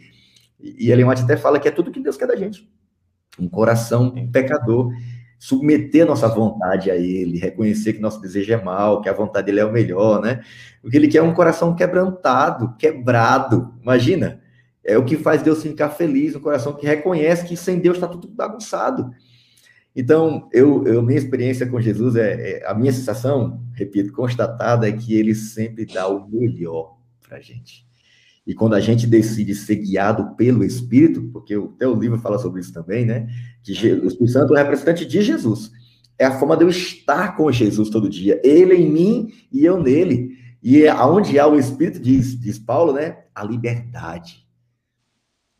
E 0.61 0.91
Ellen 0.91 1.09
White 1.09 1.23
até 1.23 1.37
fala 1.37 1.61
que 1.61 1.69
é 1.69 1.71
tudo 1.71 1.93
que 1.93 2.01
Deus 2.01 2.17
quer 2.17 2.27
da 2.27 2.35
gente. 2.35 2.69
Um 3.39 3.49
coração 3.49 4.13
pecador, 4.33 4.93
submeter 5.39 6.03
a 6.03 6.07
nossa 6.07 6.27
vontade 6.29 6.91
a 6.91 6.97
Ele, 6.97 7.39
reconhecer 7.39 7.93
que 7.93 8.01
nosso 8.01 8.21
desejo 8.21 8.53
é 8.53 8.63
mal, 8.63 9.01
que 9.01 9.09
a 9.09 9.13
vontade 9.13 9.47
dele 9.47 9.61
é 9.61 9.65
o 9.65 9.73
melhor, 9.73 10.21
né? 10.21 10.41
O 10.83 10.91
que 10.91 10.97
Ele 10.97 11.07
quer 11.07 11.19
é 11.19 11.23
um 11.23 11.33
coração 11.33 11.75
quebrantado, 11.77 12.75
quebrado. 12.77 13.73
Imagina, 13.81 14.41
é 14.89 14.97
o 14.97 15.05
que 15.05 15.19
faz 15.19 15.43
Deus 15.43 15.63
ficar 15.63 15.91
feliz, 15.91 16.35
um 16.35 16.41
coração 16.41 16.73
que 16.73 16.87
reconhece 16.87 17.47
que 17.47 17.57
sem 17.57 17.79
Deus 17.79 17.99
está 17.99 18.09
tudo 18.09 18.27
bagunçado. 18.27 19.11
Então, 19.95 20.49
eu, 20.51 20.87
eu, 20.87 21.03
minha 21.03 21.19
experiência 21.19 21.67
com 21.67 21.79
Jesus 21.79 22.17
é, 22.17 22.61
é, 22.63 22.67
a 22.67 22.73
minha 22.73 22.93
sensação, 22.93 23.63
repito, 23.75 24.13
constatada 24.13 24.89
é 24.89 24.93
que 24.93 25.15
ele 25.15 25.35
sempre 25.35 25.85
dá 25.85 26.09
o 26.09 26.27
melhor 26.27 26.97
para 27.21 27.39
gente. 27.39 27.87
E 28.47 28.55
quando 28.55 28.73
a 28.75 28.81
gente 28.81 29.07
decide 29.07 29.55
ser 29.55 29.77
guiado 29.77 30.35
pelo 30.37 30.65
Espírito, 30.65 31.29
porque 31.35 31.55
até 31.55 31.87
o 31.87 31.95
livro 31.95 32.17
fala 32.19 32.39
sobre 32.39 32.63
isso 32.63 32.73
também, 32.73 33.05
né? 33.05 33.29
Que 33.63 33.73
o 33.73 34.07
Espírito 34.07 34.29
Santo 34.29 34.57
é 34.57 34.63
representante 34.63 35.05
de 35.05 35.21
Jesus. 35.21 35.71
É 36.19 36.25
a 36.25 36.39
forma 36.39 36.57
de 36.57 36.65
eu 36.65 36.71
estar 36.71 37.37
com 37.37 37.53
Jesus 37.53 37.91
todo 37.91 38.09
dia. 38.09 38.41
Ele 38.43 38.75
em 38.75 38.91
mim 38.91 39.29
e 39.53 39.67
eu 39.67 39.83
nele. 39.83 40.31
E 40.63 40.83
é 40.83 40.89
aonde 40.89 41.39
há 41.39 41.47
o 41.47 41.59
Espírito, 41.59 42.01
diz, 42.01 42.41
diz 42.41 42.59
Paulo, 42.59 42.95
né? 42.95 43.19
A 43.35 43.45
liberdade. 43.45 44.48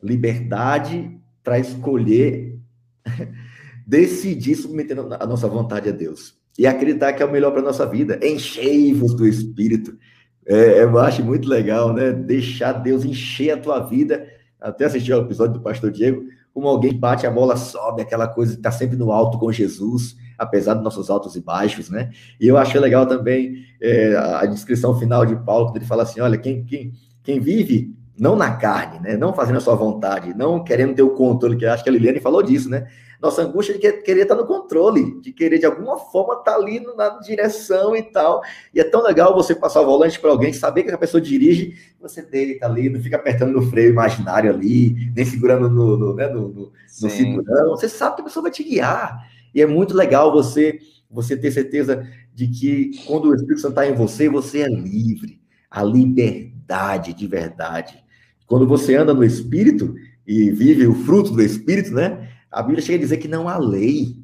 Liberdade 0.01 1.19
para 1.43 1.59
escolher, 1.59 2.59
decidir 3.85 4.55
submetendo 4.55 5.07
a 5.13 5.25
nossa 5.25 5.47
vontade 5.47 5.89
a 5.89 5.91
Deus. 5.91 6.37
E 6.57 6.67
acreditar 6.67 7.13
que 7.13 7.23
é 7.23 7.25
o 7.25 7.31
melhor 7.31 7.51
para 7.51 7.61
nossa 7.61 7.85
vida. 7.85 8.19
Enchei-vos 8.21 9.15
do 9.15 9.25
Espírito. 9.25 9.97
É, 10.45 10.83
eu 10.83 10.97
acho 10.97 11.23
muito 11.23 11.47
legal, 11.47 11.93
né? 11.93 12.11
Deixar 12.11 12.73
Deus 12.73 13.05
encher 13.05 13.51
a 13.51 13.57
tua 13.57 13.79
vida. 13.79 14.27
Até 14.59 14.85
assisti 14.85 15.11
ao 15.11 15.21
episódio 15.21 15.53
do 15.53 15.61
Pastor 15.61 15.89
Diego, 15.89 16.23
como 16.53 16.67
alguém 16.67 16.93
bate 16.93 17.25
a 17.25 17.31
bola, 17.31 17.55
sobe, 17.55 18.01
aquela 18.01 18.27
coisa 18.27 18.55
está 18.55 18.71
sempre 18.71 18.97
no 18.97 19.11
alto 19.11 19.37
com 19.37 19.51
Jesus, 19.51 20.17
apesar 20.37 20.73
dos 20.73 20.83
nossos 20.83 21.09
altos 21.09 21.35
e 21.35 21.39
baixos, 21.39 21.89
né? 21.89 22.11
E 22.39 22.47
eu 22.47 22.57
achei 22.57 22.79
legal 22.79 23.05
também 23.05 23.63
é, 23.81 24.15
a 24.15 24.45
descrição 24.45 24.99
final 24.99 25.25
de 25.25 25.35
Paulo, 25.37 25.67
quando 25.67 25.77
ele 25.77 25.85
fala 25.85 26.03
assim: 26.03 26.19
olha, 26.19 26.37
quem, 26.37 26.65
quem, 26.65 26.91
quem 27.23 27.39
vive 27.39 27.95
não 28.19 28.35
na 28.35 28.55
carne, 28.55 28.99
né? 28.99 29.15
Não 29.15 29.33
fazendo 29.33 29.57
a 29.57 29.61
sua 29.61 29.75
vontade, 29.75 30.33
não 30.35 30.63
querendo 30.63 30.93
ter 30.93 31.01
o 31.01 31.11
controle, 31.11 31.55
que 31.55 31.65
acho 31.65 31.83
que 31.83 31.89
a 31.89 31.93
Liliane 31.93 32.19
falou 32.19 32.43
disso, 32.43 32.69
né? 32.69 32.87
Nossa 33.21 33.41
angústia 33.41 33.77
de 33.77 33.91
querer 34.01 34.21
estar 34.21 34.35
no 34.35 34.45
controle, 34.45 35.19
de 35.19 35.33
querer 35.33 35.59
de 35.59 35.65
alguma 35.65 35.97
forma 35.97 36.35
estar 36.35 36.55
ali 36.55 36.79
na 36.95 37.19
direção 37.19 37.93
e 37.95 38.01
tal. 38.01 38.41
E 38.73 38.79
é 38.79 38.83
tão 38.83 39.03
legal 39.03 39.33
você 39.33 39.53
passar 39.53 39.81
o 39.81 39.85
volante 39.85 40.19
para 40.19 40.29
alguém, 40.29 40.53
saber 40.53 40.83
que 40.83 40.91
a 40.91 40.97
pessoa 40.97 41.19
dirige, 41.19 41.75
você 41.99 42.21
deita 42.21 42.65
ali, 42.65 42.89
não 42.89 43.01
fica 43.01 43.17
apertando 43.17 43.51
no 43.51 43.61
freio 43.61 43.89
imaginário 43.89 44.49
ali, 44.49 45.11
nem 45.13 45.25
segurando 45.25 45.69
no, 45.69 45.97
no, 45.97 46.13
né, 46.13 46.27
no, 46.27 46.47
no, 46.47 46.71
no 47.01 47.09
cinturão. 47.09 47.71
Você 47.71 47.89
sabe 47.89 48.15
que 48.15 48.21
a 48.21 48.25
pessoa 48.25 48.43
vai 48.43 48.51
te 48.51 48.63
guiar. 48.63 49.27
E 49.53 49.61
é 49.61 49.65
muito 49.65 49.93
legal 49.93 50.31
você, 50.31 50.79
você 51.11 51.35
ter 51.35 51.51
certeza 51.51 52.07
de 52.33 52.47
que 52.47 52.91
quando 53.05 53.25
o 53.25 53.35
Espírito 53.35 53.59
Santo 53.59 53.71
está 53.71 53.85
em 53.85 53.93
você, 53.93 54.29
você 54.29 54.61
é 54.61 54.67
livre. 54.67 55.41
A 55.69 55.83
liberdade 55.83 57.13
de 57.13 57.27
verdade. 57.27 58.01
Quando 58.49 58.67
você 58.67 58.95
anda 58.95 59.13
no 59.13 59.23
Espírito 59.23 59.93
e 60.25 60.49
vive 60.49 60.87
o 60.87 60.95
fruto 60.95 61.31
do 61.31 61.41
Espírito, 61.41 61.91
né? 61.91 62.29
A 62.51 62.63
Bíblia 62.63 62.81
chega 62.81 62.97
a 62.97 63.01
dizer 63.01 63.17
que 63.17 63.27
não 63.27 63.47
há 63.47 63.59
lei, 63.59 64.17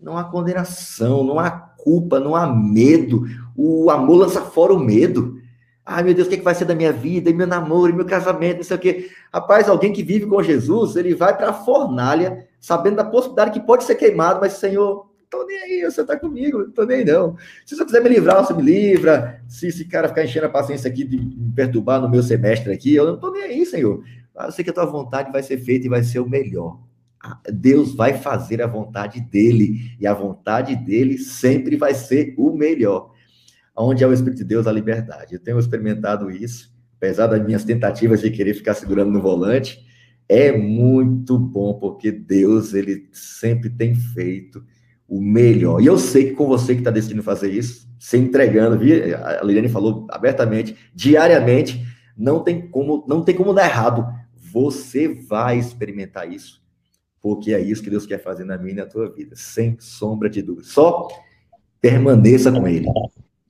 não 0.00 0.16
há 0.16 0.22
condenação, 0.22 1.24
não 1.24 1.40
há 1.40 1.50
culpa, 1.50 2.20
não 2.20 2.36
há 2.36 2.46
medo. 2.46 3.24
O 3.56 3.90
amor 3.90 4.18
lança 4.18 4.40
fora 4.40 4.72
o 4.72 4.78
medo. 4.78 5.36
Ai, 5.84 6.04
meu 6.04 6.14
Deus, 6.14 6.28
o 6.28 6.30
que, 6.30 6.36
é 6.36 6.38
que 6.38 6.44
vai 6.44 6.54
ser 6.54 6.64
da 6.64 6.76
minha 6.76 6.92
vida, 6.92 7.28
e 7.28 7.34
meu 7.34 7.46
namoro, 7.46 7.92
e 7.92 7.94
meu 7.96 8.06
casamento, 8.06 8.58
não 8.58 8.64
sei 8.64 8.76
o 8.76 8.80
quê. 8.80 9.10
Rapaz, 9.34 9.68
alguém 9.68 9.92
que 9.92 10.02
vive 10.02 10.26
com 10.26 10.40
Jesus, 10.40 10.94
ele 10.94 11.12
vai 11.12 11.36
para 11.36 11.50
a 11.50 11.52
fornalha, 11.52 12.46
sabendo 12.60 12.96
da 12.96 13.04
possibilidade 13.04 13.50
que 13.50 13.66
pode 13.66 13.82
ser 13.82 13.96
queimado, 13.96 14.38
mas, 14.40 14.54
Senhor, 14.54 15.05
tô 15.30 15.44
nem 15.46 15.58
aí, 15.58 15.82
você 15.82 16.04
tá 16.04 16.18
comigo, 16.18 16.58
não 16.58 16.70
tô 16.70 16.84
nem 16.84 16.98
aí, 16.98 17.04
não. 17.04 17.36
Se 17.64 17.76
você 17.76 17.84
quiser 17.84 18.02
me 18.02 18.08
livrar, 18.08 18.44
você 18.44 18.54
me 18.54 18.62
livra. 18.62 19.42
Se 19.48 19.68
esse 19.68 19.84
cara 19.84 20.08
ficar 20.08 20.24
enchendo 20.24 20.46
a 20.46 20.50
paciência 20.50 20.90
aqui 20.90 21.04
de 21.04 21.16
me 21.16 21.52
perturbar 21.54 22.00
no 22.00 22.08
meu 22.08 22.22
semestre 22.22 22.72
aqui, 22.72 22.94
eu 22.94 23.06
não 23.06 23.18
tô 23.18 23.30
nem 23.30 23.42
aí, 23.42 23.66
Senhor. 23.66 24.02
Eu 24.38 24.52
sei 24.52 24.64
que 24.64 24.70
a 24.70 24.72
tua 24.74 24.86
vontade 24.86 25.32
vai 25.32 25.42
ser 25.42 25.58
feita 25.58 25.86
e 25.86 25.90
vai 25.90 26.02
ser 26.02 26.20
o 26.20 26.28
melhor. 26.28 26.80
Deus 27.52 27.94
vai 27.94 28.14
fazer 28.14 28.62
a 28.62 28.66
vontade 28.66 29.20
dele, 29.20 29.96
e 29.98 30.06
a 30.06 30.14
vontade 30.14 30.76
dele 30.76 31.18
sempre 31.18 31.76
vai 31.76 31.94
ser 31.94 32.34
o 32.36 32.52
melhor. 32.52 33.12
Onde 33.76 34.04
é 34.04 34.06
o 34.06 34.12
Espírito 34.12 34.38
de 34.38 34.44
Deus, 34.44 34.66
a 34.66 34.72
liberdade. 34.72 35.34
Eu 35.34 35.40
tenho 35.40 35.58
experimentado 35.58 36.30
isso, 36.30 36.74
apesar 36.96 37.26
das 37.26 37.44
minhas 37.44 37.64
tentativas 37.64 38.20
de 38.20 38.30
querer 38.30 38.54
ficar 38.54 38.74
segurando 38.74 39.10
no 39.10 39.20
volante, 39.20 39.84
é 40.28 40.50
muito 40.56 41.38
bom, 41.38 41.74
porque 41.74 42.10
Deus, 42.10 42.74
ele 42.74 43.08
sempre 43.12 43.70
tem 43.70 43.94
feito 43.94 44.64
o 45.08 45.20
melhor. 45.20 45.80
E 45.80 45.86
eu 45.86 45.98
sei 45.98 46.30
que 46.30 46.34
com 46.34 46.46
você 46.46 46.74
que 46.74 46.80
está 46.80 46.90
decidindo 46.90 47.22
fazer 47.22 47.50
isso, 47.50 47.88
se 47.98 48.16
entregando, 48.16 48.80
a 49.24 49.44
Liliane 49.44 49.68
falou 49.68 50.06
abertamente, 50.10 50.76
diariamente, 50.94 51.84
não 52.16 52.42
tem 52.42 52.68
como, 52.68 53.04
não 53.08 53.22
tem 53.22 53.34
como 53.34 53.54
dar 53.54 53.66
errado. 53.66 54.06
Você 54.52 55.08
vai 55.08 55.58
experimentar 55.58 56.30
isso 56.30 56.64
porque 57.26 57.52
é 57.52 57.60
isso 57.60 57.82
que 57.82 57.90
Deus 57.90 58.06
quer 58.06 58.22
fazer 58.22 58.44
na 58.44 58.56
minha 58.56 58.72
e 58.72 58.76
na 58.76 58.86
tua 58.86 59.10
vida, 59.10 59.34
sem 59.34 59.76
sombra 59.80 60.30
de 60.30 60.40
dúvida. 60.40 60.68
Só 60.68 61.08
permaneça 61.80 62.52
com 62.52 62.68
Ele. 62.68 62.86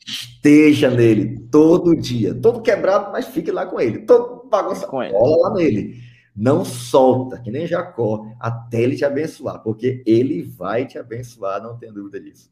Esteja 0.06 0.88
nele 0.88 1.40
todo 1.50 1.94
dia, 1.94 2.34
todo 2.34 2.62
quebrado, 2.62 3.12
mas 3.12 3.26
fique 3.26 3.52
lá 3.52 3.66
com 3.66 3.78
ele, 3.78 3.98
todo 3.98 4.48
bagunçado, 4.48 4.92
bola 4.92 5.48
lá 5.48 5.54
nele. 5.54 5.96
Não 6.36 6.64
solta, 6.66 7.40
que 7.40 7.50
nem 7.50 7.66
Jacó, 7.66 8.26
até 8.38 8.82
ele 8.82 8.94
te 8.94 9.04
abençoar, 9.04 9.62
porque 9.62 10.02
ele 10.04 10.42
vai 10.42 10.86
te 10.86 10.98
abençoar, 10.98 11.62
não 11.62 11.78
tem 11.78 11.90
dúvida 11.90 12.20
disso. 12.20 12.50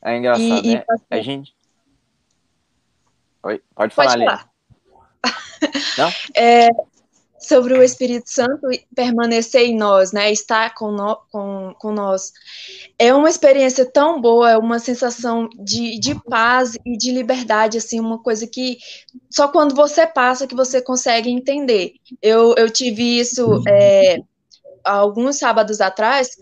É 0.00 0.16
engraçado, 0.16 0.64
e, 0.64 0.74
né? 0.76 0.84
E... 1.10 1.14
A 1.16 1.20
gente. 1.20 1.56
Oi, 3.42 3.60
pode 3.74 3.94
falar, 3.94 4.12
pode 4.12 4.24
falar. 4.24 4.50
Não? 5.98 6.10
É, 6.36 6.68
sobre 7.48 7.72
o 7.72 7.82
Espírito 7.82 8.30
Santo 8.30 8.68
permanecer 8.94 9.62
em 9.62 9.76
nós, 9.76 10.12
né, 10.12 10.30
estar 10.30 10.74
com, 10.74 10.92
no, 10.92 11.16
com, 11.30 11.74
com 11.78 11.92
nós. 11.92 12.30
É 12.98 13.14
uma 13.14 13.30
experiência 13.30 13.90
tão 13.90 14.20
boa, 14.20 14.50
é 14.50 14.58
uma 14.58 14.78
sensação 14.78 15.48
de, 15.58 15.98
de 15.98 16.14
paz 16.24 16.76
e 16.84 16.96
de 16.96 17.10
liberdade, 17.10 17.78
assim, 17.78 17.98
uma 17.98 18.22
coisa 18.22 18.46
que 18.46 18.76
só 19.30 19.48
quando 19.48 19.74
você 19.74 20.06
passa 20.06 20.46
que 20.46 20.54
você 20.54 20.82
consegue 20.82 21.30
entender. 21.30 21.94
Eu, 22.20 22.54
eu 22.56 22.70
tive 22.70 23.18
isso 23.18 23.62
é, 23.66 24.18
alguns 24.84 25.38
sábados 25.38 25.80
atrás, 25.80 26.36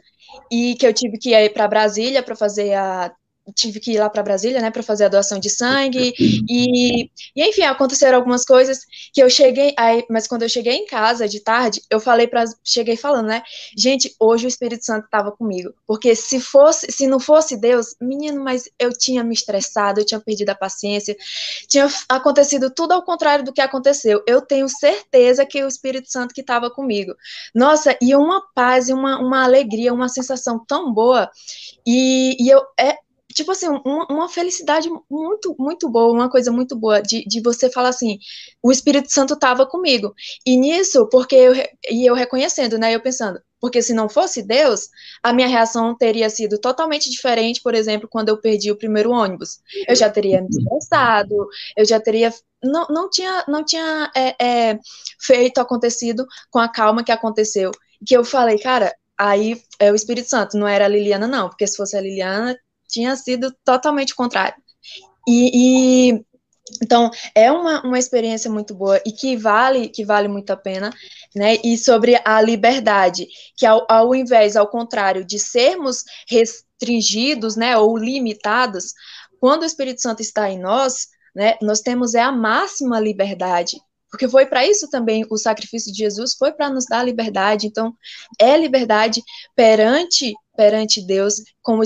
e 0.51 0.75
que 0.75 0.87
eu 0.87 0.93
tive 0.93 1.19
que 1.19 1.35
ir 1.35 1.51
para 1.51 1.69
Brasília 1.69 2.23
para 2.23 2.37
fazer 2.37 2.75
a 2.75 3.13
tive 3.55 3.81
que 3.81 3.93
ir 3.93 3.99
lá 3.99 4.11
para 4.11 4.23
Brasília, 4.23 4.61
né, 4.61 4.71
para 4.71 4.83
fazer 4.83 5.05
a 5.05 5.09
doação 5.09 5.39
de 5.39 5.49
sangue 5.49 6.15
e, 6.19 7.11
e, 7.35 7.49
enfim, 7.49 7.63
aconteceram 7.63 8.19
algumas 8.19 8.45
coisas 8.45 8.81
que 9.13 9.23
eu 9.23 9.31
cheguei, 9.31 9.75
aí, 9.79 10.05
mas 10.11 10.27
quando 10.27 10.43
eu 10.43 10.49
cheguei 10.49 10.75
em 10.75 10.87
casa 10.87 11.29
de 11.29 11.41
tarde, 11.41 11.81
eu 11.91 12.01
falei 12.01 12.27
para, 12.27 12.45
cheguei 12.65 12.97
falando, 12.97 13.27
né, 13.27 13.43
gente, 13.77 14.15
hoje 14.19 14.47
o 14.47 14.49
Espírito 14.49 14.85
Santo 14.85 15.05
estava 15.05 15.31
comigo, 15.31 15.73
porque 15.87 16.15
se 16.15 16.41
fosse, 16.41 16.91
se 16.91 17.07
não 17.07 17.21
fosse 17.21 17.57
Deus, 17.57 17.95
menino, 18.01 18.43
mas 18.43 18.69
eu 18.79 18.91
tinha 18.91 19.23
me 19.23 19.35
estressado, 19.35 20.01
eu 20.01 20.05
tinha 20.05 20.21
perdido 20.21 20.51
a 20.51 20.55
paciência, 20.55 21.17
tinha 21.69 21.89
acontecido 22.09 22.71
tudo 22.71 22.93
ao 22.93 23.03
contrário 23.03 23.45
do 23.45 23.53
que 23.53 23.61
aconteceu. 23.61 24.23
Eu 24.27 24.41
tenho 24.41 24.69
certeza 24.69 25.47
que 25.47 25.63
o 25.63 25.69
Espírito 25.69 26.11
Santo 26.11 26.35
que 26.35 26.41
estava 26.41 26.71
comigo. 26.71 27.15
Nossa, 27.55 27.97
e 28.01 28.15
uma 28.15 28.43
paz 28.55 28.89
uma, 28.97 29.19
uma 29.19 29.45
alegria, 29.45 29.93
uma 29.93 30.09
sensação 30.09 30.59
tão 30.65 30.93
boa. 30.93 31.31
E, 31.87 32.37
e 32.41 32.49
eu 32.49 32.63
é, 32.79 32.97
tipo 33.37 33.53
assim, 33.53 33.69
uma, 33.69 34.07
uma, 34.11 34.29
felicidade 34.31 34.89
muito, 35.11 35.55
muito 35.59 35.91
boa, 35.91 36.13
uma 36.13 36.31
coisa 36.31 36.51
muito 36.51 36.75
boa 36.75 37.03
de, 37.03 37.23
de 37.27 37.43
você 37.43 37.71
falar 37.71 37.91
assim, 37.91 38.19
o 38.63 38.73
Espírito 38.73 39.13
Santo 39.13 39.35
estava 39.35 39.67
comigo. 39.67 40.15
E 40.45 40.57
nisso, 40.57 41.07
porque 41.11 41.37
eu, 41.37 41.53
e 41.91 42.07
eu 42.09 42.15
reconhecendo, 42.15 42.79
né, 42.79 42.95
eu 42.95 43.01
pensando, 43.01 43.39
porque 43.61 43.83
se 43.83 43.93
não 43.93 44.09
fosse 44.09 44.43
Deus, 44.43 44.89
a 45.23 45.35
minha 45.35 45.49
reação 45.49 45.95
teria 45.95 46.31
sido 46.31 46.59
totalmente 46.59 47.11
diferente, 47.11 47.61
por 47.63 47.75
exemplo, 47.75 48.09
quando 48.11 48.31
eu 48.31 48.41
perdi 48.41 48.73
o 48.73 48.77
primeiro 48.77 49.11
ônibus. 49.11 49.61
Eu 49.87 49.95
já 49.95 50.09
teria 50.09 50.41
me 50.41 50.49
estressado, 50.49 51.35
eu 51.77 51.85
já 51.85 52.01
teria. 52.01 52.33
Não, 52.65 52.87
não 52.89 53.11
tinha, 53.11 53.45
não 53.47 53.63
tinha 53.65 54.11
é, 54.17 54.35
é, 54.43 54.79
feito 55.21 55.61
acontecido 55.61 56.27
com 56.51 56.59
a 56.59 56.69
calma 56.69 57.05
que 57.05 57.13
aconteceu. 57.13 57.71
Que 58.07 58.17
eu 58.17 58.25
falei, 58.25 58.59
cara, 58.59 58.95
aí 59.19 59.61
é 59.79 59.93
o 59.93 59.95
Espírito 59.95 60.29
Santo, 60.29 60.57
não 60.57 60.67
era 60.67 60.87
a 60.87 60.89
Liliana, 60.89 61.27
não, 61.27 61.49
porque 61.49 61.67
se 61.67 61.77
fosse 61.77 61.97
a 61.97 62.01
Liliana, 62.01 62.57
tinha 62.89 63.17
sido 63.17 63.55
totalmente 63.65 64.13
o 64.13 64.17
contrário. 64.17 64.57
E, 65.29 66.13
e, 66.13 66.25
então 66.83 67.11
é 67.35 67.51
uma, 67.51 67.83
uma 67.83 67.99
experiência 67.99 68.51
muito 68.51 68.75
boa 68.75 69.01
e 69.05 69.13
que 69.13 69.37
vale 69.37 69.89
que 69.89 70.05
vale 70.05 70.29
muito 70.29 70.51
a 70.51 70.57
pena, 70.57 70.91
né? 71.35 71.57
E 71.65 71.77
sobre 71.77 72.21
a 72.25 72.41
liberdade, 72.41 73.27
que 73.57 73.67
ao, 73.67 73.87
ao 73.89 74.15
invés, 74.15 74.57
ao 74.57 74.69
contrário, 74.69 75.25
de 75.25 75.39
sermos 75.39 76.05
restringidos, 76.29 77.57
né, 77.57 77.77
ou 77.77 77.97
limitados, 77.97 78.93
quando 79.41 79.63
o 79.63 79.67
Espírito 79.67 80.01
Santo 80.03 80.21
está 80.21 80.51
em 80.51 80.59
nós, 80.59 81.09
né, 81.35 81.57
nós 81.63 81.81
temos 81.81 82.15
é 82.15 82.21
a 82.21 82.33
máxima 82.33 82.99
liberdade, 82.99 83.77
porque 84.17 84.29
foi 84.29 84.47
para 84.47 84.67
isso 84.67 84.89
também 84.89 85.27
o 85.29 85.37
sacrifício 85.37 85.93
de 85.93 85.99
Jesus, 85.99 86.35
foi 86.35 86.51
para 86.51 86.71
nos 86.71 86.87
dar 86.87 87.03
liberdade. 87.03 87.67
Então, 87.67 87.95
é 88.41 88.57
liberdade 88.57 89.23
perante 89.55 90.35
perante 90.57 91.07
Deus, 91.07 91.35
com, 91.63 91.79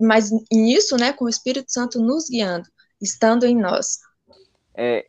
mas 0.00 0.32
nisso, 0.52 0.96
né, 0.96 1.12
com 1.12 1.26
o 1.26 1.28
Espírito 1.28 1.70
Santo 1.70 2.00
nos 2.00 2.28
guiando, 2.28 2.68
estando 3.00 3.46
em 3.46 3.56
nós. 3.56 4.00
É, 4.74 5.06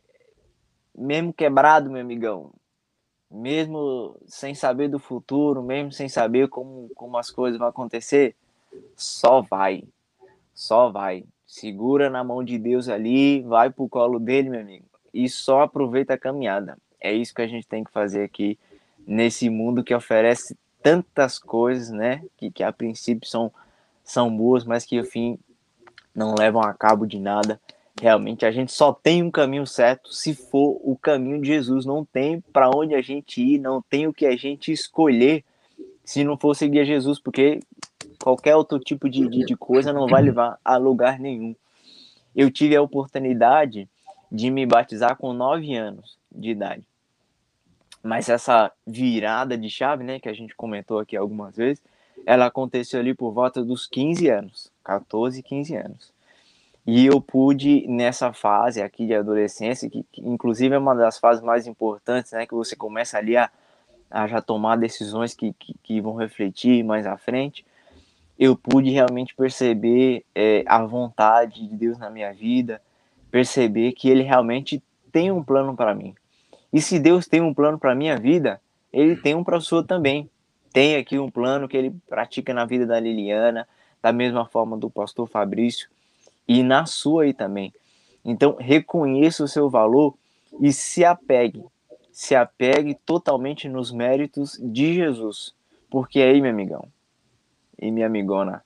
mesmo 0.96 1.32
quebrado, 1.32 1.90
meu 1.90 2.00
amigão, 2.00 2.52
mesmo 3.28 4.16
sem 4.28 4.54
saber 4.54 4.86
do 4.86 5.00
futuro, 5.00 5.60
mesmo 5.60 5.90
sem 5.90 6.08
saber 6.08 6.48
como, 6.48 6.88
como 6.94 7.18
as 7.18 7.32
coisas 7.32 7.58
vão 7.58 7.66
acontecer, 7.66 8.36
só 8.94 9.42
vai. 9.42 9.82
Só 10.54 10.88
vai. 10.88 11.24
Segura 11.44 12.08
na 12.08 12.22
mão 12.22 12.44
de 12.44 12.56
Deus 12.60 12.88
ali, 12.88 13.42
vai 13.42 13.72
pro 13.72 13.88
colo 13.88 14.20
dele, 14.20 14.50
meu 14.50 14.60
amigo, 14.60 14.86
e 15.14 15.28
só 15.28 15.62
aproveita 15.62 16.14
a 16.14 16.18
caminhada. 16.18 16.76
É 17.00 17.12
isso 17.12 17.32
que 17.32 17.42
a 17.42 17.46
gente 17.46 17.66
tem 17.66 17.84
que 17.84 17.92
fazer 17.92 18.24
aqui 18.24 18.58
nesse 19.06 19.48
mundo 19.48 19.84
que 19.84 19.94
oferece 19.94 20.56
tantas 20.82 21.38
coisas, 21.38 21.90
né, 21.90 22.22
que, 22.36 22.50
que 22.50 22.62
a 22.62 22.72
princípio 22.72 23.28
são, 23.28 23.52
são 24.02 24.34
boas, 24.36 24.64
mas 24.64 24.84
que, 24.84 24.96
enfim, 24.96 25.38
não 26.14 26.34
levam 26.34 26.62
a 26.62 26.74
cabo 26.74 27.06
de 27.06 27.18
nada. 27.18 27.60
Realmente, 28.00 28.44
a 28.44 28.50
gente 28.50 28.72
só 28.72 28.92
tem 28.92 29.22
um 29.22 29.30
caminho 29.30 29.66
certo 29.66 30.12
se 30.12 30.34
for 30.34 30.80
o 30.82 30.96
caminho 31.00 31.40
de 31.40 31.46
Jesus. 31.46 31.86
Não 31.86 32.04
tem 32.04 32.40
para 32.52 32.68
onde 32.68 32.94
a 32.94 33.00
gente 33.00 33.40
ir, 33.40 33.58
não 33.58 33.80
tem 33.80 34.06
o 34.06 34.12
que 34.12 34.26
a 34.26 34.36
gente 34.36 34.72
escolher 34.72 35.44
se 36.04 36.22
não 36.22 36.36
for 36.36 36.54
seguir 36.54 36.84
Jesus, 36.84 37.18
porque 37.18 37.60
qualquer 38.22 38.56
outro 38.56 38.78
tipo 38.78 39.08
de, 39.08 39.26
de, 39.28 39.44
de 39.44 39.56
coisa 39.56 39.92
não 39.92 40.06
vai 40.06 40.22
levar 40.22 40.58
a 40.64 40.76
lugar 40.76 41.18
nenhum. 41.18 41.54
Eu 42.36 42.50
tive 42.50 42.76
a 42.76 42.82
oportunidade 42.82 43.88
de 44.34 44.50
me 44.50 44.66
batizar 44.66 45.16
com 45.16 45.32
nove 45.32 45.76
anos 45.76 46.18
de 46.28 46.50
idade. 46.50 46.82
Mas 48.02 48.28
essa 48.28 48.72
virada 48.84 49.56
de 49.56 49.70
chave, 49.70 50.02
né, 50.02 50.18
que 50.18 50.28
a 50.28 50.32
gente 50.32 50.56
comentou 50.56 50.98
aqui 50.98 51.16
algumas 51.16 51.56
vezes, 51.56 51.80
ela 52.26 52.46
aconteceu 52.46 52.98
ali 52.98 53.14
por 53.14 53.32
volta 53.32 53.62
dos 53.62 53.86
15 53.86 54.28
anos, 54.28 54.72
14, 54.82 55.40
15 55.40 55.76
anos. 55.76 56.12
E 56.84 57.06
eu 57.06 57.20
pude, 57.20 57.86
nessa 57.86 58.32
fase 58.32 58.82
aqui 58.82 59.06
de 59.06 59.14
adolescência, 59.14 59.88
que, 59.88 60.04
que 60.10 60.20
inclusive 60.20 60.74
é 60.74 60.78
uma 60.78 60.96
das 60.96 61.16
fases 61.16 61.42
mais 61.42 61.68
importantes, 61.68 62.32
né, 62.32 62.44
que 62.44 62.54
você 62.54 62.74
começa 62.74 63.16
ali 63.16 63.36
a, 63.36 63.48
a 64.10 64.26
já 64.26 64.42
tomar 64.42 64.76
decisões 64.76 65.32
que, 65.32 65.52
que, 65.52 65.74
que 65.80 66.00
vão 66.00 66.16
refletir 66.16 66.82
mais 66.82 67.06
à 67.06 67.16
frente, 67.16 67.64
eu 68.36 68.56
pude 68.56 68.90
realmente 68.90 69.32
perceber 69.32 70.24
é, 70.34 70.64
a 70.66 70.84
vontade 70.84 71.68
de 71.68 71.76
Deus 71.76 71.96
na 71.98 72.10
minha 72.10 72.32
vida, 72.32 72.82
perceber 73.34 73.90
que 73.90 74.08
Ele 74.08 74.22
realmente 74.22 74.80
tem 75.10 75.32
um 75.32 75.42
plano 75.42 75.74
para 75.74 75.92
mim. 75.92 76.14
E 76.72 76.80
se 76.80 77.00
Deus 77.00 77.26
tem 77.26 77.40
um 77.40 77.52
plano 77.52 77.76
para 77.76 77.90
a 77.90 77.94
minha 77.94 78.16
vida, 78.16 78.60
Ele 78.92 79.16
tem 79.16 79.34
um 79.34 79.42
para 79.42 79.56
a 79.56 79.60
sua 79.60 79.82
também. 79.82 80.30
Tem 80.72 80.94
aqui 80.94 81.18
um 81.18 81.28
plano 81.28 81.66
que 81.66 81.76
Ele 81.76 81.92
pratica 82.08 82.54
na 82.54 82.64
vida 82.64 82.86
da 82.86 83.00
Liliana, 83.00 83.66
da 84.00 84.12
mesma 84.12 84.46
forma 84.46 84.76
do 84.76 84.88
pastor 84.88 85.26
Fabrício, 85.26 85.88
e 86.46 86.62
na 86.62 86.86
sua 86.86 87.24
aí 87.24 87.34
também. 87.34 87.74
Então, 88.24 88.54
reconheça 88.56 89.42
o 89.42 89.48
seu 89.48 89.68
valor 89.68 90.14
e 90.60 90.72
se 90.72 91.04
apegue. 91.04 91.64
Se 92.12 92.36
apegue 92.36 92.94
totalmente 93.04 93.68
nos 93.68 93.90
méritos 93.90 94.56
de 94.62 94.94
Jesus. 94.94 95.52
Porque 95.90 96.20
aí, 96.20 96.40
meu 96.40 96.52
amigão 96.52 96.86
e 97.76 97.90
minha 97.90 98.06
amigona, 98.06 98.64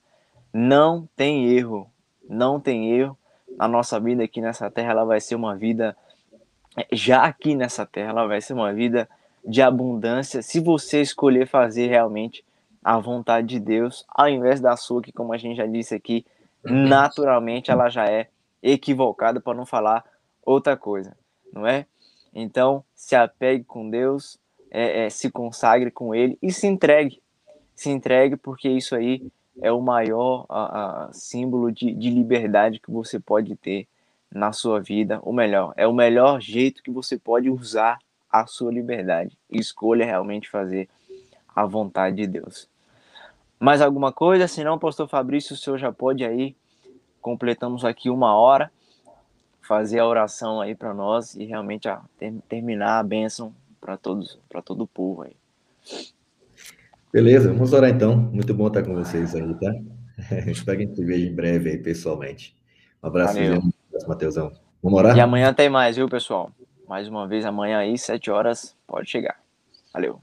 não 0.53 1.09
tem 1.16 1.49
erro. 1.49 1.91
Não 2.29 2.61
tem 2.61 2.93
erro. 2.93 3.18
A 3.59 3.67
nossa 3.67 3.99
vida 3.99 4.23
aqui 4.23 4.41
nessa 4.41 4.71
terra 4.71 4.93
ela 4.93 5.05
vai 5.05 5.21
ser 5.21 5.35
uma 5.35 5.57
vida 5.57 5.97
já 6.93 7.25
aqui 7.25 7.55
nessa 7.55 7.85
terra, 7.85 8.11
ela 8.11 8.27
vai 8.27 8.41
ser 8.41 8.53
uma 8.53 8.73
vida 8.73 9.09
de 9.45 9.63
abundância 9.63 10.43
se 10.43 10.61
você 10.61 11.01
escolher 11.01 11.47
fazer 11.47 11.89
realmente 11.89 12.45
a 12.83 12.99
vontade 12.99 13.49
de 13.49 13.61
Deus, 13.61 14.05
ao 14.09 14.29
invés 14.29 14.61
da 14.61 14.77
sua, 14.77 15.03
que, 15.03 15.13
como 15.13 15.33
a 15.33 15.37
gente 15.37 15.57
já 15.57 15.67
disse 15.67 15.95
aqui, 15.95 16.25
naturalmente 16.65 17.71
ela 17.71 17.89
já 17.89 18.07
é 18.07 18.29
equivocada, 18.63 19.41
para 19.41 19.57
não 19.57 19.67
falar 19.67 20.05
outra 20.45 20.77
coisa, 20.77 21.17
não 21.53 21.67
é? 21.67 21.87
Então, 22.35 22.85
se 22.95 23.17
apegue 23.17 23.65
com 23.65 23.91
Deus, 23.91 24.39
é, 24.71 25.07
é, 25.07 25.11
se 25.11 25.31
consagre 25.31 25.91
com 25.91 26.15
Ele 26.15 26.39
e 26.43 26.53
se 26.53 26.67
entregue. 26.67 27.21
Se 27.75 27.91
entregue, 27.91 28.37
porque 28.37 28.69
isso 28.69 28.95
aí 28.95 29.31
é 29.61 29.73
o 29.73 29.81
maior 29.81 30.47
a, 30.49 31.07
a, 31.07 31.13
símbolo 31.13 31.71
de, 31.73 31.93
de 31.93 32.11
liberdade 32.11 32.81
que 32.81 32.91
você 32.91 33.19
pode 33.19 33.57
ter 33.57 33.87
na 34.31 34.53
sua 34.53 34.81
vida, 34.81 35.19
ou 35.23 35.33
melhor, 35.33 35.73
é 35.77 35.87
o 35.87 35.93
melhor 35.93 36.41
jeito 36.41 36.83
que 36.83 36.91
você 36.91 37.19
pode 37.19 37.49
usar 37.49 37.99
a 38.31 38.47
sua 38.47 38.73
liberdade. 38.73 39.37
Escolha 39.51 40.05
realmente 40.05 40.49
fazer 40.49 40.89
a 41.55 41.65
vontade 41.65 42.17
de 42.17 42.27
Deus. 42.27 42.69
Mais 43.59 43.81
alguma 43.81 44.13
coisa? 44.13 44.47
Se 44.47 44.63
não, 44.63 44.79
pastor 44.79 45.09
Fabrício, 45.09 45.55
o 45.55 45.57
senhor 45.57 45.79
já 45.79 45.91
pode 45.91 46.25
aí. 46.25 46.55
Completamos 47.21 47.85
aqui 47.85 48.11
uma 48.11 48.37
hora. 48.37 48.71
Fazer 49.63 49.99
a 49.99 50.07
oração 50.07 50.61
aí 50.61 50.75
para 50.75 50.95
nós 50.95 51.35
e 51.35 51.45
realmente 51.45 51.89
a, 51.89 52.01
ter, 52.19 52.33
terminar 52.49 53.01
a 53.01 53.03
bênção 53.03 53.53
para 53.81 53.97
todos, 53.97 54.39
para 54.49 54.63
todo 54.63 54.83
o 54.85 54.87
povo 54.87 55.23
aí. 55.23 55.37
Beleza, 57.13 57.53
vamos 57.53 57.73
orar 57.73 57.91
então. 57.91 58.17
Muito 58.17 58.53
bom 58.53 58.69
estar 58.69 58.83
com 58.83 58.95
vocês 58.95 59.35
aí, 59.35 59.55
tá? 59.55 59.75
Espero 60.47 60.79
que 60.79 60.85
a 60.85 60.87
gente 60.87 60.97
se 60.97 61.05
veja 61.05 61.27
em 61.27 61.35
breve 61.35 61.71
aí 61.71 61.79
pessoalmente. 61.79 62.55
Um 63.03 63.07
abraço, 63.07 63.35
Valeu. 63.35 63.63
Mateusão. 64.07 64.53
Vamos 64.83 64.99
orar? 64.99 65.17
E 65.17 65.21
amanhã 65.21 65.53
tem 65.53 65.69
mais, 65.69 65.97
viu, 65.97 66.09
pessoal? 66.09 66.53
Mais 66.87 67.09
uma 67.09 67.27
vez, 67.27 67.45
amanhã 67.45 67.79
aí, 67.79 67.97
sete 67.97 68.31
horas, 68.31 68.77
pode 68.87 69.11
chegar. 69.11 69.37
Valeu. 69.93 70.21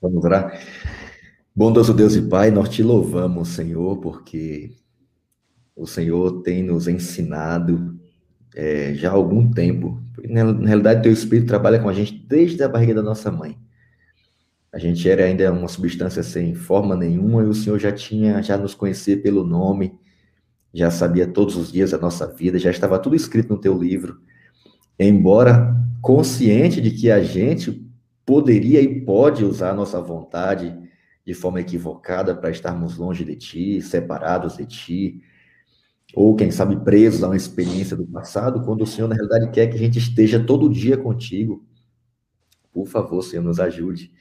Vamos 0.00 0.24
orar. 0.24 0.60
Bondoso 1.54 1.94
Deus 1.94 2.14
e 2.14 2.22
Pai, 2.22 2.50
nós 2.50 2.68
te 2.68 2.82
louvamos, 2.82 3.48
Senhor, 3.48 3.96
porque 3.98 4.72
o 5.74 5.86
Senhor 5.86 6.42
tem 6.42 6.62
nos 6.62 6.88
ensinado 6.88 7.98
é, 8.54 8.92
já 8.94 9.10
há 9.10 9.14
algum 9.14 9.50
tempo. 9.50 10.00
Na 10.28 10.42
realidade, 10.66 11.02
teu 11.02 11.12
Espírito 11.12 11.46
trabalha 11.46 11.78
com 11.78 11.88
a 11.88 11.92
gente 11.92 12.12
desde 12.12 12.62
a 12.62 12.68
barriga 12.68 12.94
da 12.94 13.02
nossa 13.02 13.30
mãe. 13.30 13.56
A 14.72 14.78
gente 14.78 15.08
era 15.08 15.24
ainda 15.24 15.50
uma 15.50 15.68
substância 15.68 16.22
sem 16.22 16.54
forma 16.54 16.94
nenhuma 16.94 17.42
e 17.42 17.46
o 17.46 17.54
Senhor 17.54 17.78
já 17.78 17.90
tinha, 17.90 18.42
já 18.42 18.58
nos 18.58 18.74
conhecia 18.74 19.20
pelo 19.20 19.42
nome, 19.42 19.98
já 20.74 20.90
sabia 20.90 21.26
todos 21.26 21.56
os 21.56 21.72
dias 21.72 21.92
da 21.92 21.98
nossa 21.98 22.26
vida, 22.26 22.58
já 22.58 22.70
estava 22.70 22.98
tudo 22.98 23.16
escrito 23.16 23.48
no 23.48 23.60
teu 23.60 23.76
livro. 23.78 24.20
Embora 24.98 25.74
consciente 26.02 26.80
de 26.82 26.90
que 26.90 27.10
a 27.10 27.22
gente 27.22 27.86
poderia 28.26 28.80
e 28.82 29.00
pode 29.00 29.42
usar 29.42 29.70
a 29.70 29.74
nossa 29.74 30.00
vontade 30.02 30.76
de 31.24 31.32
forma 31.32 31.60
equivocada 31.60 32.34
para 32.34 32.50
estarmos 32.50 32.98
longe 32.98 33.24
de 33.24 33.36
ti, 33.36 33.80
separados 33.80 34.58
de 34.58 34.66
ti, 34.66 35.22
ou 36.14 36.36
quem 36.36 36.50
sabe 36.50 36.76
presos 36.84 37.22
a 37.22 37.28
uma 37.28 37.36
experiência 37.36 37.96
do 37.96 38.06
passado, 38.06 38.62
quando 38.64 38.82
o 38.82 38.86
Senhor 38.86 39.08
na 39.08 39.14
realidade 39.14 39.50
quer 39.50 39.66
que 39.66 39.76
a 39.76 39.78
gente 39.78 39.98
esteja 39.98 40.42
todo 40.42 40.68
dia 40.68 40.96
contigo. 40.96 41.66
Por 42.72 42.86
favor, 42.86 43.22
Senhor, 43.22 43.42
nos 43.42 43.58
ajude 43.58 44.12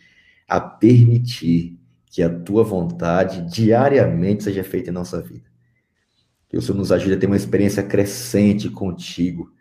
a 0.48 0.60
permitir 0.60 1.78
que 2.06 2.24
a 2.24 2.30
tua 2.30 2.64
vontade 2.64 3.41
diariamente 3.50 4.43
seja 4.43 4.64
feita 4.64 4.89
em 4.89 4.93
nossa 4.93 5.22
vida. 5.22 5.45
Que 6.50 6.58
o 6.58 6.62
Senhor 6.62 6.78
nos 6.78 6.91
ajude 6.91 7.14
a 7.14 7.18
ter 7.18 7.28
uma 7.28 7.36
experiência 7.36 7.84
crescente 7.84 8.70
contigo, 8.70 9.52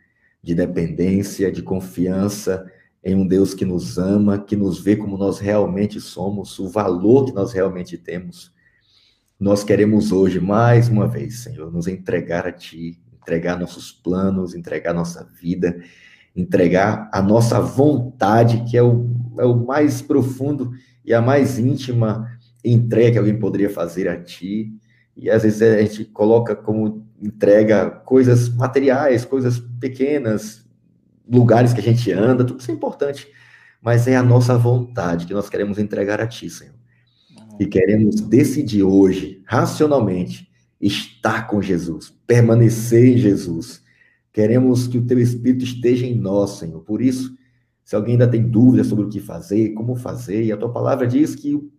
de 0.43 0.55
dependência, 0.55 1.51
de 1.51 1.61
confiança 1.61 2.65
em 3.03 3.15
um 3.15 3.27
Deus 3.27 3.53
que 3.53 3.65
nos 3.65 3.99
ama, 3.99 4.39
que 4.39 4.57
nos 4.57 4.81
vê 4.81 4.97
como 4.97 5.19
nós 5.19 5.39
realmente 5.39 6.01
somos, 6.01 6.59
o 6.59 6.69
valor 6.69 7.27
que 7.27 7.33
nós 7.33 7.53
realmente 7.53 7.99
temos. 7.99 8.53
Nós 9.39 9.63
queremos 9.63 10.13
hoje, 10.13 10.41
mais 10.41 10.89
uma 10.89 11.07
vez, 11.07 11.41
Senhor, 11.41 11.71
nos 11.73 11.87
entregar 11.87 12.47
a 12.47 12.53
Ti, 12.53 12.99
entregar 13.21 13.59
nossos 13.59 13.93
planos, 13.93 14.55
entregar 14.55 14.95
nossa 14.95 15.25
vida, 15.25 15.81
entregar 16.35 17.11
a 17.13 17.21
nossa 17.21 17.61
vontade, 17.61 18.65
que 18.65 18.77
é 18.77 18.83
o, 18.83 19.09
o 19.45 19.67
mais 19.67 20.01
profundo 20.01 20.73
e 21.05 21.13
a 21.13 21.21
mais 21.21 21.59
íntima 21.59 22.27
entrega 22.65 23.13
que 23.13 23.19
alguém 23.19 23.39
poderia 23.39 23.71
fazer 23.71 24.09
a 24.09 24.21
Ti 24.21 24.73
e 25.17 25.31
às 25.31 25.43
vezes 25.43 25.63
a 25.63 25.81
gente 25.81 26.05
coloca 26.05 26.55
como 26.55 27.07
entrega 27.21 27.89
coisas 27.89 28.51
materiais, 28.51 29.25
coisas 29.25 29.59
pequenas, 29.81 30.67
lugares 31.27 31.73
que 31.73 31.81
a 31.81 31.83
gente 31.83 32.13
anda, 32.13 32.45
tudo 32.45 32.61
isso 32.61 32.71
é 32.71 32.75
importante, 32.75 33.27
mas 33.81 34.07
é 34.07 34.15
a 34.15 34.23
nossa 34.23 34.59
vontade 34.59 35.27
que 35.27 35.33
nós 35.33 35.49
queremos 35.49 35.79
entregar 35.79 36.21
a 36.21 36.27
Ti, 36.27 36.51
Senhor. 36.51 36.75
E 37.59 37.65
queremos 37.65 38.21
decidir 38.21 38.83
hoje, 38.83 39.43
racionalmente, 39.47 40.51
estar 40.79 41.47
com 41.47 41.63
Jesus, 41.63 42.15
permanecer 42.27 43.15
em 43.15 43.17
Jesus. 43.17 43.83
Queremos 44.31 44.87
que 44.87 44.99
o 44.99 45.07
Teu 45.07 45.19
Espírito 45.19 45.65
esteja 45.65 46.05
em 46.05 46.15
nós, 46.15 46.59
Senhor. 46.59 46.83
Por 46.83 47.01
isso, 47.01 47.35
se 47.87 47.97
alguém 47.97 48.13
ainda 48.13 48.29
tem 48.29 48.43
dúvidas 48.43 48.89
sobre 48.89 49.07
o 49.07 49.09
que 49.09 49.21
fazer, 49.21 49.71
como 49.71 49.97
fazer, 49.97 50.43
e 50.43 50.53
a 50.53 50.59
Tua 50.59 50.71
palavra 50.71 51.07
diz 51.07 51.35
que 51.35 51.55
o 51.55 51.71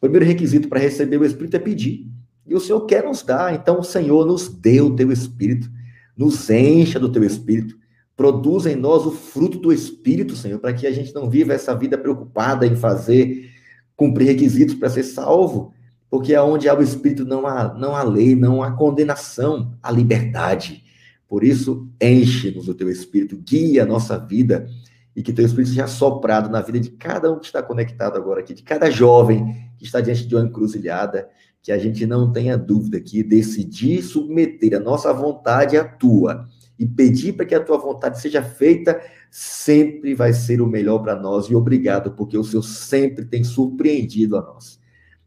primeiro 0.00 0.26
requisito 0.26 0.68
para 0.68 0.80
receber 0.80 1.16
o 1.16 1.24
Espírito 1.24 1.56
é 1.56 1.60
pedir. 1.60 2.10
E 2.46 2.54
o 2.54 2.60
Senhor 2.60 2.80
quer 2.82 3.04
nos 3.04 3.22
dar. 3.22 3.54
Então, 3.54 3.78
o 3.80 3.84
Senhor 3.84 4.26
nos 4.26 4.48
deu 4.48 4.88
o 4.88 4.96
teu 4.96 5.10
espírito, 5.12 5.70
nos 6.16 6.50
encha 6.50 6.98
do 6.98 7.10
teu 7.10 7.22
espírito, 7.22 7.78
Produza 8.22 8.70
em 8.70 8.76
nós 8.76 9.06
o 9.06 9.10
fruto 9.10 9.58
do 9.58 9.72
Espírito, 9.72 10.36
Senhor, 10.36 10.58
para 10.58 10.72
que 10.72 10.86
a 10.86 10.92
gente 10.92 11.14
não 11.14 11.30
viva 11.30 11.54
essa 11.54 11.74
vida 11.74 11.96
preocupada 11.96 12.66
em 12.66 12.76
fazer, 12.76 13.50
cumprir 13.96 14.26
requisitos 14.26 14.74
para 14.74 14.90
ser 14.90 15.02
salvo, 15.02 15.72
porque 16.10 16.34
aonde 16.34 16.68
há 16.68 16.78
o 16.78 16.82
Espírito 16.82 17.24
não 17.24 17.46
há, 17.46 17.72
não 17.74 17.96
há 17.96 18.02
lei, 18.02 18.36
não 18.36 18.62
há 18.62 18.70
condenação, 18.70 19.76
há 19.82 19.90
liberdade. 19.90 20.84
Por 21.26 21.42
isso, 21.42 21.88
enche-nos 22.00 22.68
o 22.68 22.74
teu 22.74 22.90
Espírito, 22.90 23.36
guia 23.36 23.82
a 23.82 23.86
nossa 23.86 24.18
vida 24.18 24.68
e 25.14 25.22
que 25.22 25.32
teu 25.32 25.44
Espírito 25.44 25.70
seja 25.70 25.86
soprado 25.86 26.50
na 26.50 26.60
vida 26.60 26.80
de 26.80 26.90
cada 26.90 27.30
um 27.30 27.38
que 27.38 27.46
está 27.46 27.62
conectado 27.62 28.16
agora 28.16 28.40
aqui, 28.40 28.54
de 28.54 28.62
cada 28.62 28.90
jovem 28.90 29.70
que 29.76 29.84
está 29.84 30.00
diante 30.00 30.26
de 30.26 30.34
uma 30.34 30.44
encruzilhada, 30.44 31.28
que 31.62 31.70
a 31.70 31.78
gente 31.78 32.06
não 32.06 32.32
tenha 32.32 32.56
dúvida 32.56 33.00
que 33.00 33.22
decidir 33.22 34.02
submeter 34.02 34.74
a 34.76 34.80
nossa 34.80 35.12
vontade 35.12 35.76
à 35.76 35.84
tua 35.84 36.48
e 36.78 36.86
pedir 36.86 37.34
para 37.34 37.46
que 37.46 37.54
a 37.54 37.62
tua 37.62 37.78
vontade 37.78 38.20
seja 38.20 38.42
feita 38.42 39.00
sempre 39.30 40.14
vai 40.14 40.32
ser 40.32 40.60
o 40.60 40.66
melhor 40.66 40.98
para 41.00 41.14
nós 41.14 41.46
e 41.46 41.54
obrigado 41.54 42.12
porque 42.12 42.36
o 42.36 42.44
Senhor 42.44 42.62
sempre 42.62 43.24
tem 43.24 43.44
surpreendido 43.44 44.36
a 44.36 44.42
nós 44.42 44.82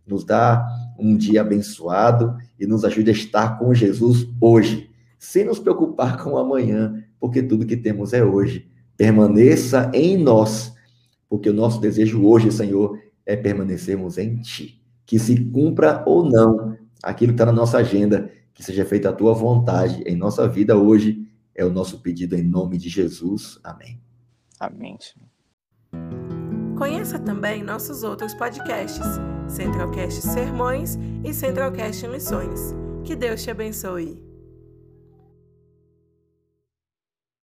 nos 0.06 0.24
dá 0.24 0.66
um 0.98 1.18
dia 1.18 1.42
abençoado 1.42 2.38
e 2.60 2.66
nos 2.66 2.86
ajude 2.86 3.10
a 3.10 3.14
estar 3.14 3.58
com 3.58 3.74
Jesus 3.74 4.28
hoje, 4.40 4.90
sem 5.18 5.44
nos 5.44 5.60
preocupar 5.60 6.22
com 6.22 6.38
amanhã, 6.38 7.04
porque 7.20 7.42
tudo 7.42 7.66
que 7.66 7.76
temos 7.76 8.14
é 8.14 8.24
hoje. 8.24 8.70
Permaneça 8.98 9.92
em 9.94 10.18
nós, 10.18 10.74
porque 11.30 11.50
o 11.50 11.54
nosso 11.54 11.80
desejo 11.80 12.26
hoje, 12.26 12.52
Senhor, 12.52 13.00
é 13.26 13.36
permanecermos 13.36 14.18
em 14.18 14.38
Ti. 14.38 14.82
Que 15.06 15.20
se 15.20 15.40
cumpra 15.46 16.04
ou 16.06 16.24
não 16.24 16.78
aquilo 17.04 17.32
que 17.32 17.36
está 17.36 17.46
na 17.46 17.52
nossa 17.52 17.78
agenda, 17.78 18.32
que 18.54 18.64
seja 18.64 18.86
feita 18.86 19.10
a 19.10 19.14
Tua 19.14 19.34
vontade 19.34 20.02
em 20.06 20.16
nossa 20.16 20.48
vida 20.48 20.78
hoje, 20.78 21.28
é 21.54 21.64
o 21.64 21.72
nosso 21.72 22.02
pedido 22.02 22.36
em 22.36 22.44
nome 22.44 22.78
de 22.78 22.90
Jesus. 22.90 23.60
Amém. 23.64 24.00
Amém. 24.60 24.98
Conheça 26.78 27.18
também 27.18 27.64
nossos 27.64 28.04
outros 28.04 28.34
podcasts, 28.34 29.06
Centralcast 29.48 30.22
Sermões 30.22 30.98
e 31.24 31.34
Centralcast 31.34 32.08
Missões. 32.08 32.74
Que 33.04 33.16
Deus 33.16 33.44
te 33.44 33.52
abençoe. 33.52 34.25